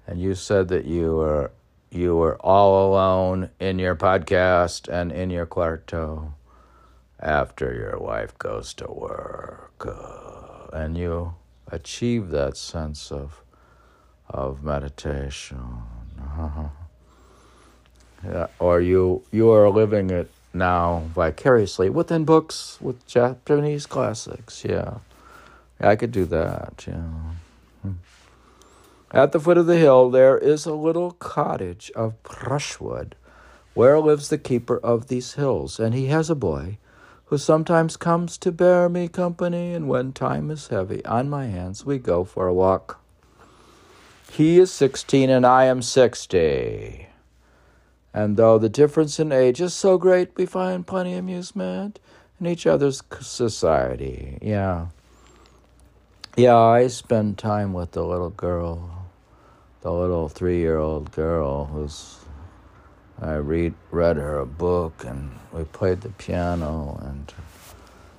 And 0.06 0.22
you 0.22 0.36
said 0.36 0.68
that 0.70 0.86
you 0.86 1.16
were 1.16 1.51
you 1.89 2.16
were 2.16 2.38
all 2.41 2.89
alone 2.91 3.49
in 3.60 3.78
your 3.80 3.95
podcast 3.95 4.91
and 4.91 5.12
in 5.12 5.30
your 5.30 5.45
quarto 5.45 6.34
after 7.20 7.74
your 7.74 7.99
wife 7.99 8.38
goes 8.38 8.74
to 8.74 8.91
work, 8.91 9.86
uh, 9.88 10.76
and 10.76 10.97
you 10.97 11.36
achieve 11.68 12.30
that 12.30 12.58
sense 12.58 13.12
of 13.12 13.41
of 14.30 14.64
meditation. 14.64 15.84
Yeah, 18.26 18.47
or 18.58 18.80
you 18.80 19.24
you 19.32 19.51
are 19.51 19.70
living 19.70 20.10
it 20.10 20.32
now 20.54 21.04
vicariously 21.16 21.89
within 21.89 22.26
books 22.26 22.78
with 22.80 23.06
Japanese 23.08 23.86
classics. 23.86 24.64
Yeah, 24.64 24.99
yeah 25.80 25.89
I 25.89 25.95
could 25.95 26.12
do 26.12 26.26
that. 26.26 26.86
Yeah. 26.88 27.10
Hmm. 27.82 27.91
At 29.12 29.32
the 29.32 29.39
foot 29.39 29.58
of 29.58 29.66
the 29.66 29.78
hill, 29.78 30.10
there 30.10 30.38
is 30.38 30.66
a 30.66 30.74
little 30.74 31.12
cottage 31.12 31.91
of 31.95 32.22
brushwood 32.24 33.16
where 33.74 33.99
lives 33.99 34.30
the 34.30 34.38
keeper 34.38 34.78
of 34.80 35.08
these 35.08 35.34
hills, 35.34 35.80
and 35.80 35.93
he 35.93 36.08
has 36.08 36.30
a 36.30 36.36
boy 36.36 36.78
who 37.26 37.38
sometimes 37.38 37.97
comes 37.97 38.38
to 38.38 38.51
bear 38.51 38.88
me 38.88 39.08
company, 39.08 39.74
and 39.74 39.88
when 39.88 40.14
time 40.14 40.51
is 40.51 40.68
heavy 40.68 41.04
on 41.06 41.30
my 41.30 41.47
hands, 41.47 41.84
we 41.84 41.97
go 41.97 42.24
for 42.24 42.47
a 42.47 42.54
walk. 42.54 42.99
He 44.32 44.60
is 44.60 44.72
sixteen, 44.72 45.30
and 45.30 45.45
I 45.45 45.66
am 45.66 45.82
sixty. 45.82 47.08
And 48.14 48.38
though 48.38 48.59
the 48.59 48.70
difference 48.70 49.20
in 49.20 49.32
age 49.32 49.59
is 49.59 49.74
so 49.74 49.97
great, 49.97 50.36
we 50.36 50.45
find 50.45 50.86
plenty 50.86 51.14
of 51.14 51.20
amusement 51.20 51.99
in 52.39 52.45
each 52.45 52.68
other's 52.68 53.01
society. 53.22 54.38
Yeah. 54.41 54.88
Yeah, 56.36 56.57
I 56.57 56.88
spend 56.88 57.38
time 57.38 57.74
with 57.74 57.91
the 57.91 58.03
little 58.03 58.30
girl, 58.32 59.07
the 59.82 59.91
little 59.91 60.30
three 60.30 60.59
year 60.59 60.78
old 60.78 61.11
girl 61.11 61.66
who's. 61.66 62.20
I 63.22 63.36
read 63.36 63.74
read 63.91 64.18
her 64.18 64.39
a 64.39 64.45
book 64.45 65.05
and 65.05 65.32
we 65.53 65.64
played 65.66 66.01
the 66.01 66.09
piano 66.09 66.99
and 67.05 67.32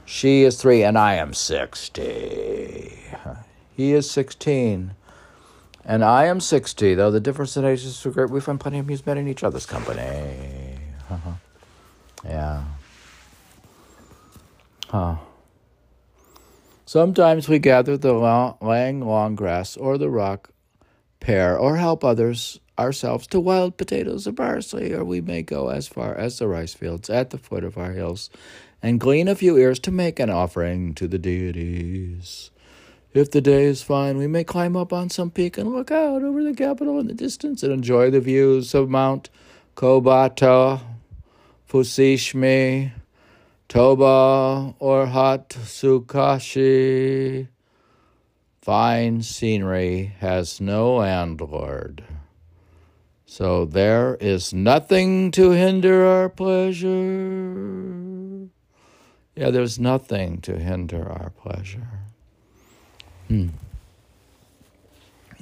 she 0.07 0.45
is 0.45 0.57
three 0.57 0.85
and 0.85 0.97
I 0.97 1.15
am 1.15 1.35
sixty. 1.35 2.97
He 3.77 3.93
is 3.93 4.09
sixteen. 4.09 4.93
And 5.85 6.03
I 6.03 6.27
am 6.27 6.41
60, 6.41 6.95
though 6.95 7.11
the 7.11 7.21
difference 7.21 7.57
in 7.57 7.65
age 7.65 7.85
is 7.85 7.97
so 7.97 8.11
great, 8.11 8.31
we 8.31 8.41
find 8.41 8.59
plenty 8.59 8.79
of 8.79 8.87
amusement 8.87 9.19
in 9.19 9.29
each 9.29 9.45
other's 9.45 9.67
company. 9.67 10.79
Uh-huh. 11.11 11.33
Yeah. 12.25 12.65
Huh. 14.89 15.17
Sometimes 16.87 17.49
we 17.49 17.59
gather 17.59 17.97
the 17.97 18.13
long, 18.13 18.57
lang 18.61 19.01
long 19.01 19.35
grass 19.35 19.77
or 19.77 19.99
the 19.99 20.09
rock 20.09 20.51
pear 21.21 21.59
or 21.59 21.77
help 21.77 22.05
others 22.05 22.61
ourselves 22.79 23.27
to 23.29 23.41
wild 23.41 23.77
potatoes 23.77 24.27
or 24.27 24.33
parsley, 24.33 24.93
or 24.93 25.05
we 25.05 25.21
may 25.21 25.43
go 25.43 25.69
as 25.69 25.87
far 25.87 26.15
as 26.15 26.39
the 26.39 26.49
rice 26.49 26.75
fields 26.75 27.11
at 27.11 27.31
the 27.31 27.39
foot 27.39 27.65
of 27.65 27.77
our 27.77 27.93
hills 27.93 28.31
and 28.83 29.01
glean 29.01 29.29
a 29.29 29.35
few 29.35 29.57
ears 29.57 29.79
to 29.81 29.91
make 29.91 30.19
an 30.19 30.31
offering 30.31 30.95
to 30.95 31.09
the 31.09 31.19
deities. 31.19 32.51
If 33.15 33.31
the 33.31 33.41
day 33.41 33.65
is 33.67 33.81
fine, 33.81 34.19
we 34.19 34.27
may 34.27 34.43
climb 34.43 34.77
up 34.77 34.93
on 34.93 35.09
some 35.09 35.31
peak 35.31 35.57
and 35.57 35.73
look 35.73 35.93
out 35.93 36.25
over 36.25 36.43
the 36.43 36.53
capital 36.53 36.99
in 36.99 37.07
the 37.07 37.15
distance 37.15 37.63
and 37.63 37.73
enjoy 37.73 38.11
the 38.11 38.19
views 38.21 38.75
of 38.75 38.91
Mount 38.91 39.31
Kobata, 39.77 40.81
Fushimi, 41.71 42.91
Toba, 43.69 44.75
or 44.81 45.07
Hatsukashi. 45.07 45.47
Fine 48.61 49.23
scenery 49.23 50.17
has 50.19 50.61
no 50.61 50.97
landlord. 50.97 52.03
So 53.27 53.65
there 53.65 54.17
is 54.17 54.53
nothing 54.53 55.31
to 55.31 55.53
hinder 55.53 56.05
our 56.05 56.29
pleasure. 56.29 56.89
Yeah, 59.37 59.51
there's 59.51 59.79
nothing 59.79 60.41
to 60.41 60.59
hinder 60.59 61.09
our 61.09 61.31
pleasure. 61.31 62.04
Hmm. 63.29 63.49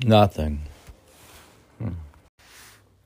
Nothing. 0.04 0.60
Hmm. 1.78 1.88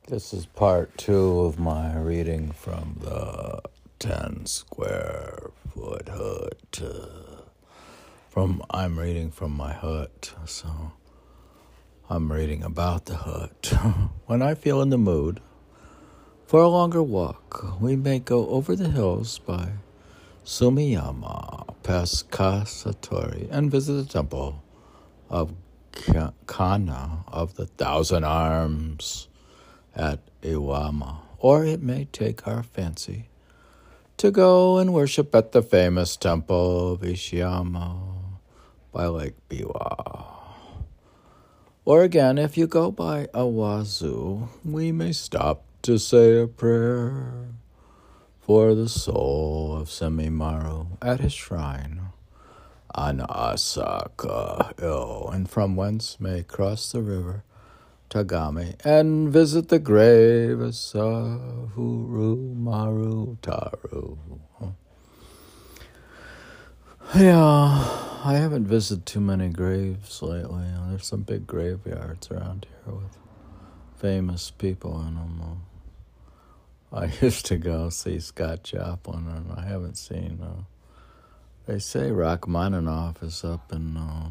This 0.09 0.35
is 0.35 0.45
part 0.45 0.97
two 0.99 1.41
of 1.41 1.59
my 1.59 1.97
reading 1.99 2.53
from 2.53 2.99
the 3.01 3.62
10 3.99 4.45
square 4.45 5.51
foot 5.74 6.11
hut. 6.11 6.81
Uh, 6.83 7.43
from 8.29 8.62
I'm 8.68 8.99
reading 8.99 9.31
from 9.31 9.53
my 9.53 9.72
hut, 9.72 10.35
so 10.45 10.93
I'm 12.11 12.31
reading 12.31 12.62
about 12.62 13.07
the 13.07 13.16
hut. 13.16 13.72
when 14.27 14.43
I 14.43 14.55
feel 14.55 14.83
in 14.83 14.91
the 14.91 14.99
mood 14.99 15.41
for 16.47 16.61
a 16.61 16.68
longer 16.68 17.03
walk, 17.03 17.81
we 17.81 17.97
may 17.97 18.18
go 18.18 18.47
over 18.49 18.77
the 18.77 18.91
hills 18.91 19.39
by 19.39 19.70
Sumiyama, 20.45 21.74
past 21.83 22.31
Kasatori, 22.31 23.49
and 23.51 23.70
visit 23.70 23.95
the 23.95 24.05
temple 24.05 24.62
of 25.29 25.55
Kannon 26.47 27.24
of 27.29 27.57
the 27.57 27.66
Thousand 27.66 28.24
Arms 28.24 29.29
at 29.95 30.20
Iwama, 30.43 31.18
or 31.39 31.64
it 31.64 31.83
may 31.83 32.07
take 32.12 32.47
our 32.47 32.62
fancy 32.62 33.29
to 34.16 34.31
go 34.31 34.79
and 34.79 34.95
worship 34.95 35.35
at 35.35 35.53
the 35.53 35.62
famous 35.62 36.16
temple 36.16 36.93
of 36.93 37.01
Ishiyama 37.01 37.99
by 38.93 39.07
Lake 39.07 39.35
Biwa. 39.51 40.24
Or 41.85 42.03
again, 42.03 42.39
if 42.39 42.57
you 42.57 42.66
go 42.66 42.91
by 42.91 43.27
Awazu, 43.35 44.49
we 44.64 44.91
may 44.91 45.12
stop 45.12 45.64
to 45.83 45.99
say 45.99 46.41
a 46.41 46.47
prayer 46.47 47.49
for 48.41 48.74
the 48.74 48.89
soul 48.89 49.77
of 49.77 49.89
Semimaru 49.89 50.97
at 51.03 51.20
his 51.20 51.33
shrine 51.33 52.05
on 52.97 53.18
Asaka 53.18 54.78
Hill, 54.80 55.30
and 55.32 55.49
from 55.49 55.76
whence 55.76 56.18
may 56.18 56.42
cross 56.42 56.90
the 56.90 57.03
river 57.03 57.44
Tagame 58.09 58.74
and 58.84 59.28
visit 59.28 59.68
the 59.68 59.78
grave 59.78 60.61
of 60.61 60.72
Sahuru 60.72 62.57
Maru 62.57 63.36
Taru. 63.42 64.16
Yeah, 67.14 68.18
I 68.24 68.34
haven't 68.34 68.66
visited 68.66 69.07
too 69.07 69.20
many 69.20 69.49
graves 69.49 70.22
lately. 70.22 70.64
There's 70.88 71.07
some 71.07 71.22
big 71.22 71.47
graveyards 71.47 72.30
around 72.30 72.66
here 72.84 72.94
with 72.94 73.16
famous 73.97 74.51
people 74.51 75.01
in 75.07 75.14
them. 75.14 75.62
I 76.92 77.12
used 77.20 77.47
to 77.47 77.59
go 77.59 77.90
see 77.90 78.18
Scott 78.18 78.64
Joplin, 78.64 79.28
and 79.28 79.53
I 79.53 79.66
haven't 79.66 79.97
seen. 79.97 80.40
Uh, 80.42 80.62
they 81.66 81.80
say 81.80 82.12
Rachmaninoff 82.12 83.22
is 83.22 83.42
up 83.42 83.72
in 83.72 83.96
uh, 83.96 84.28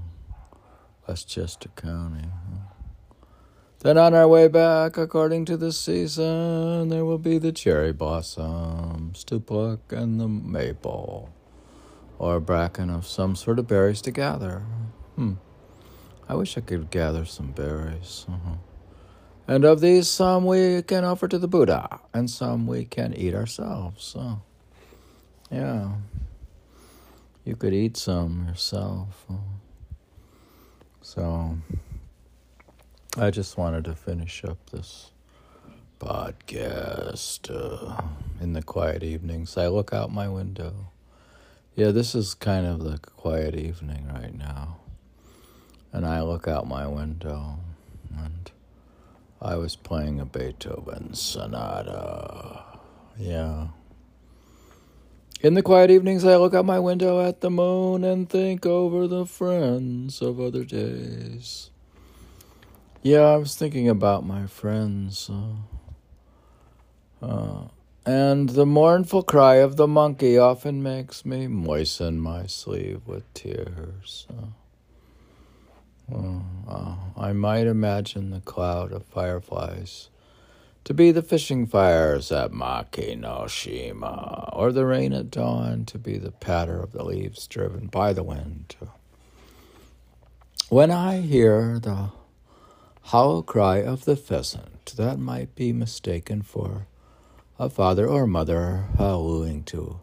Westchester 1.07 1.69
County. 1.75 2.29
Then 3.79 3.97
on 3.97 4.13
our 4.13 4.27
way 4.27 4.47
back, 4.47 4.97
according 4.97 5.45
to 5.45 5.57
the 5.57 5.71
season, 5.71 6.89
there 6.89 7.03
will 7.03 7.17
be 7.17 7.37
the 7.37 7.51
cherry 7.51 7.91
blossoms 7.91 9.23
to 9.25 9.39
pluck 9.39 9.91
and 9.91 10.19
the 10.19 10.29
maple, 10.29 11.29
or 12.17 12.37
a 12.37 12.41
bracken 12.41 12.89
of 12.89 13.05
some 13.05 13.35
sort 13.35 13.59
of 13.59 13.67
berries 13.67 14.01
to 14.03 14.11
gather. 14.11 14.63
Hmm. 15.15 15.33
I 16.27 16.35
wish 16.35 16.57
I 16.57 16.61
could 16.61 16.89
gather 16.89 17.25
some 17.25 17.51
berries. 17.51 18.25
Uh-huh. 18.27 18.55
And 19.47 19.65
of 19.65 19.81
these, 19.81 20.09
some 20.09 20.45
we 20.45 20.81
can 20.81 21.03
offer 21.03 21.27
to 21.27 21.37
the 21.37 21.47
Buddha, 21.47 21.99
and 22.13 22.31
some 22.31 22.65
we 22.65 22.85
can 22.85 23.13
eat 23.13 23.35
ourselves. 23.35 24.03
So, 24.03 24.41
yeah 25.51 25.91
you 27.45 27.55
could 27.55 27.73
eat 27.73 27.95
some 27.95 28.47
yourself. 28.47 29.27
So 31.01 31.57
I 33.17 33.29
just 33.29 33.57
wanted 33.57 33.85
to 33.85 33.95
finish 33.95 34.43
up 34.43 34.57
this 34.71 35.11
podcast 35.99 37.49
uh, 37.49 38.01
in 38.41 38.53
the 38.53 38.63
quiet 38.63 39.03
evenings. 39.03 39.57
I 39.57 39.67
look 39.67 39.93
out 39.93 40.11
my 40.11 40.27
window. 40.27 40.91
Yeah, 41.75 41.91
this 41.91 42.15
is 42.15 42.33
kind 42.33 42.65
of 42.65 42.79
the 42.79 42.97
quiet 42.97 43.55
evening 43.55 44.07
right 44.11 44.35
now. 44.35 44.77
And 45.91 46.05
I 46.05 46.23
look 46.23 46.47
out 46.47 46.67
my 46.67 46.87
window 46.87 47.59
and 48.17 48.51
I 49.39 49.55
was 49.55 49.75
playing 49.75 50.19
a 50.19 50.25
Beethoven 50.25 51.13
sonata. 51.13 52.63
Yeah. 53.17 53.67
In 55.41 55.53
the 55.53 55.61
quiet 55.61 55.91
evenings, 55.91 56.25
I 56.25 56.37
look 56.37 56.53
out 56.53 56.65
my 56.65 56.79
window 56.79 57.23
at 57.25 57.41
the 57.41 57.49
moon 57.51 58.03
and 58.03 58.27
think 58.29 58.65
over 58.65 59.07
the 59.07 59.25
friends 59.25 60.21
of 60.21 60.39
other 60.39 60.63
days. 60.63 61.69
Yeah, 63.03 63.19
I 63.19 63.37
was 63.37 63.55
thinking 63.55 63.87
about 63.87 64.25
my 64.25 64.47
friends. 64.47 65.29
Uh, 67.21 67.67
and 68.05 68.49
the 68.49 68.65
mournful 68.65 69.23
cry 69.23 69.55
of 69.55 69.75
the 69.75 69.87
monkey 69.87 70.37
often 70.37 70.81
makes 70.81 71.25
me 71.25 71.47
moisten 71.47 72.19
my 72.19 72.47
sleeve 72.47 73.01
with 73.05 73.31
tears. 73.33 74.27
Uh, 76.11 76.95
I 77.17 77.33
might 77.33 77.67
imagine 77.67 78.29
the 78.29 78.41
cloud 78.41 78.91
of 78.91 79.05
fireflies 79.05 80.09
to 80.85 80.93
be 80.93 81.11
the 81.11 81.23
fishing 81.23 81.65
fires 81.65 82.31
at 82.31 82.51
Maki 82.51 83.17
no 83.19 83.47
Shima, 83.47 84.51
or 84.53 84.71
the 84.71 84.85
rain 84.85 85.13
at 85.13 85.31
dawn 85.31 85.83
to 85.85 85.97
be 85.97 86.19
the 86.19 86.31
patter 86.31 86.79
of 86.79 86.91
the 86.91 87.03
leaves 87.03 87.47
driven 87.47 87.87
by 87.87 88.13
the 88.13 88.21
wind. 88.21 88.75
When 90.69 90.91
I 90.91 91.21
hear 91.21 91.79
the 91.79 92.11
howl 93.01 93.41
cry 93.41 93.77
of 93.77 94.05
the 94.05 94.15
pheasant, 94.15 94.93
that 94.95 95.17
might 95.17 95.55
be 95.55 95.73
mistaken 95.73 96.43
for 96.43 96.85
a 97.57 97.67
father 97.67 98.07
or 98.07 98.27
mother 98.27 98.85
howling 98.99 99.63
to 99.63 99.99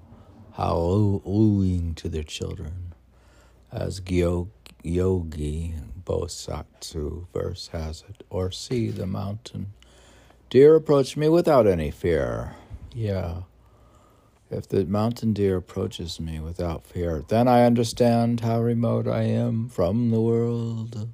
howling 0.55 1.95
to 1.95 2.09
their 2.09 2.25
children, 2.25 2.93
as 3.71 4.01
Gyo, 4.01 4.49
Gyogi 4.85 5.75
Bosatsu 6.05 7.29
verse 7.33 7.69
has 7.69 8.03
it, 8.09 8.25
or 8.29 8.51
see 8.51 8.91
the 8.91 9.07
mountain 9.07 9.75
Deer 10.53 10.75
approach 10.75 11.17
me 11.17 11.31
without 11.31 11.67
any 11.67 11.91
fear. 11.91 12.57
Yeah. 12.93 13.45
If 14.51 14.69
the 14.69 14.85
mountain 14.85 15.33
deer 15.33 15.57
approaches 15.57 16.21
me 16.21 16.41
without 16.41 16.85
fear, 16.85 17.25
then 17.27 17.49
I 17.49 17.65
understand 17.65 18.41
how 18.41 18.61
remote 18.61 19.09
I 19.09 19.23
am 19.23 19.71
from 19.71 20.11
the 20.11 20.21
world. 20.21 21.09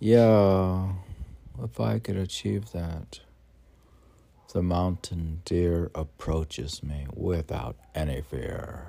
Yeah, 0.00 0.92
if 1.62 1.78
I 1.78 1.98
could 1.98 2.16
achieve 2.16 2.72
that. 2.72 3.20
The 4.54 4.62
mountain 4.62 5.42
deer 5.44 5.90
approaches 5.94 6.82
me 6.82 7.08
without 7.12 7.76
any 7.94 8.22
fear, 8.22 8.86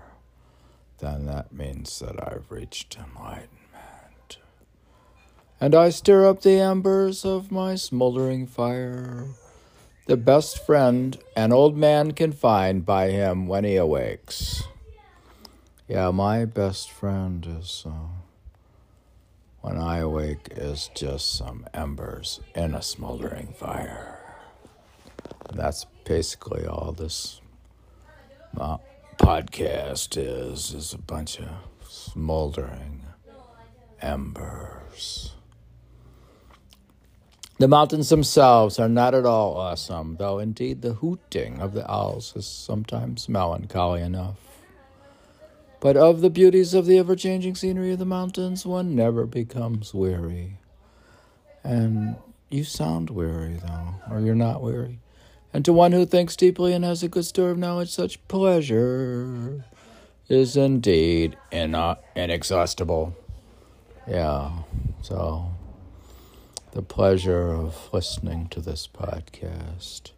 then 1.00 1.26
that 1.26 1.52
means 1.52 2.00
that 2.00 2.16
I've 2.26 2.50
reached 2.50 2.96
enlightenment 2.98 3.63
and 5.64 5.74
I 5.74 5.92
stir 5.92 6.28
up 6.28 6.42
the 6.42 6.60
embers 6.60 7.24
of 7.24 7.50
my 7.50 7.76
smoldering 7.76 8.48
fire, 8.48 9.28
the 10.08 10.18
best 10.18 10.66
friend 10.66 11.18
an 11.38 11.54
old 11.54 11.78
man 11.78 12.12
can 12.12 12.34
find 12.34 12.86
by 12.86 13.12
him 13.12 13.48
when 13.48 13.64
he 13.64 13.78
awakes. 13.78 14.66
Yeah, 15.88 16.12
my 16.12 16.44
best 16.44 16.92
friend 16.92 17.48
is, 17.62 17.86
uh, 17.88 18.10
when 19.62 19.78
I 19.78 20.00
awake, 20.00 20.50
is 20.52 20.90
just 20.94 21.34
some 21.38 21.66
embers 21.74 22.42
in 22.54 22.76
a 22.76 22.82
smoldering 22.82 23.54
fire. 23.58 24.20
And 25.50 25.58
that's 25.58 25.86
basically 26.04 26.66
all 26.66 26.92
this 26.92 27.40
uh, 28.60 28.80
podcast 29.16 30.18
is, 30.18 30.74
is 30.74 30.92
a 30.92 30.98
bunch 30.98 31.40
of 31.40 31.48
smoldering 31.88 33.04
embers. 34.02 35.33
The 37.64 37.70
mountains 37.70 38.10
themselves 38.10 38.78
are 38.78 38.90
not 38.90 39.16
at 39.16 39.26
all 39.26 39.56
awesome, 39.56 40.18
though 40.20 40.38
indeed 40.38 40.82
the 40.82 40.96
hooting 40.96 41.62
of 41.62 41.72
the 41.72 41.90
owls 41.90 42.34
is 42.36 42.46
sometimes 42.46 43.30
melancholy 43.30 44.02
enough. 44.02 44.36
But 45.80 45.96
of 45.96 46.20
the 46.20 46.30
beauties 46.30 46.74
of 46.74 46.88
the 46.88 46.98
ever 46.98 47.16
changing 47.16 47.56
scenery 47.56 47.94
of 47.94 48.00
the 48.00 48.06
mountains, 48.06 48.66
one 48.66 48.98
never 48.98 49.26
becomes 49.26 49.94
weary. 49.94 50.58
And 51.64 52.18
you 52.50 52.66
sound 52.66 53.10
weary, 53.10 53.62
though, 53.66 53.94
or 54.12 54.20
you're 54.20 54.36
not 54.36 54.62
weary. 54.62 55.00
And 55.54 55.64
to 55.64 55.72
one 55.72 55.94
who 55.94 56.06
thinks 56.06 56.36
deeply 56.36 56.74
and 56.74 56.84
has 56.84 57.02
a 57.02 57.08
good 57.08 57.24
store 57.24 57.52
of 57.52 57.58
knowledge, 57.58 57.92
such 57.92 58.28
pleasure 58.28 59.64
is 60.28 60.58
indeed 60.58 61.38
inexhaustible. 61.50 63.16
Yeah, 64.06 64.52
so 65.02 65.53
the 66.74 66.82
pleasure 66.82 67.52
of 67.54 67.88
listening 67.94 68.48
to 68.48 68.60
this 68.60 68.90
podcast 68.92 70.10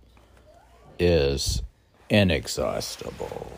is 0.98 1.62
inexhaustible. 2.10 3.52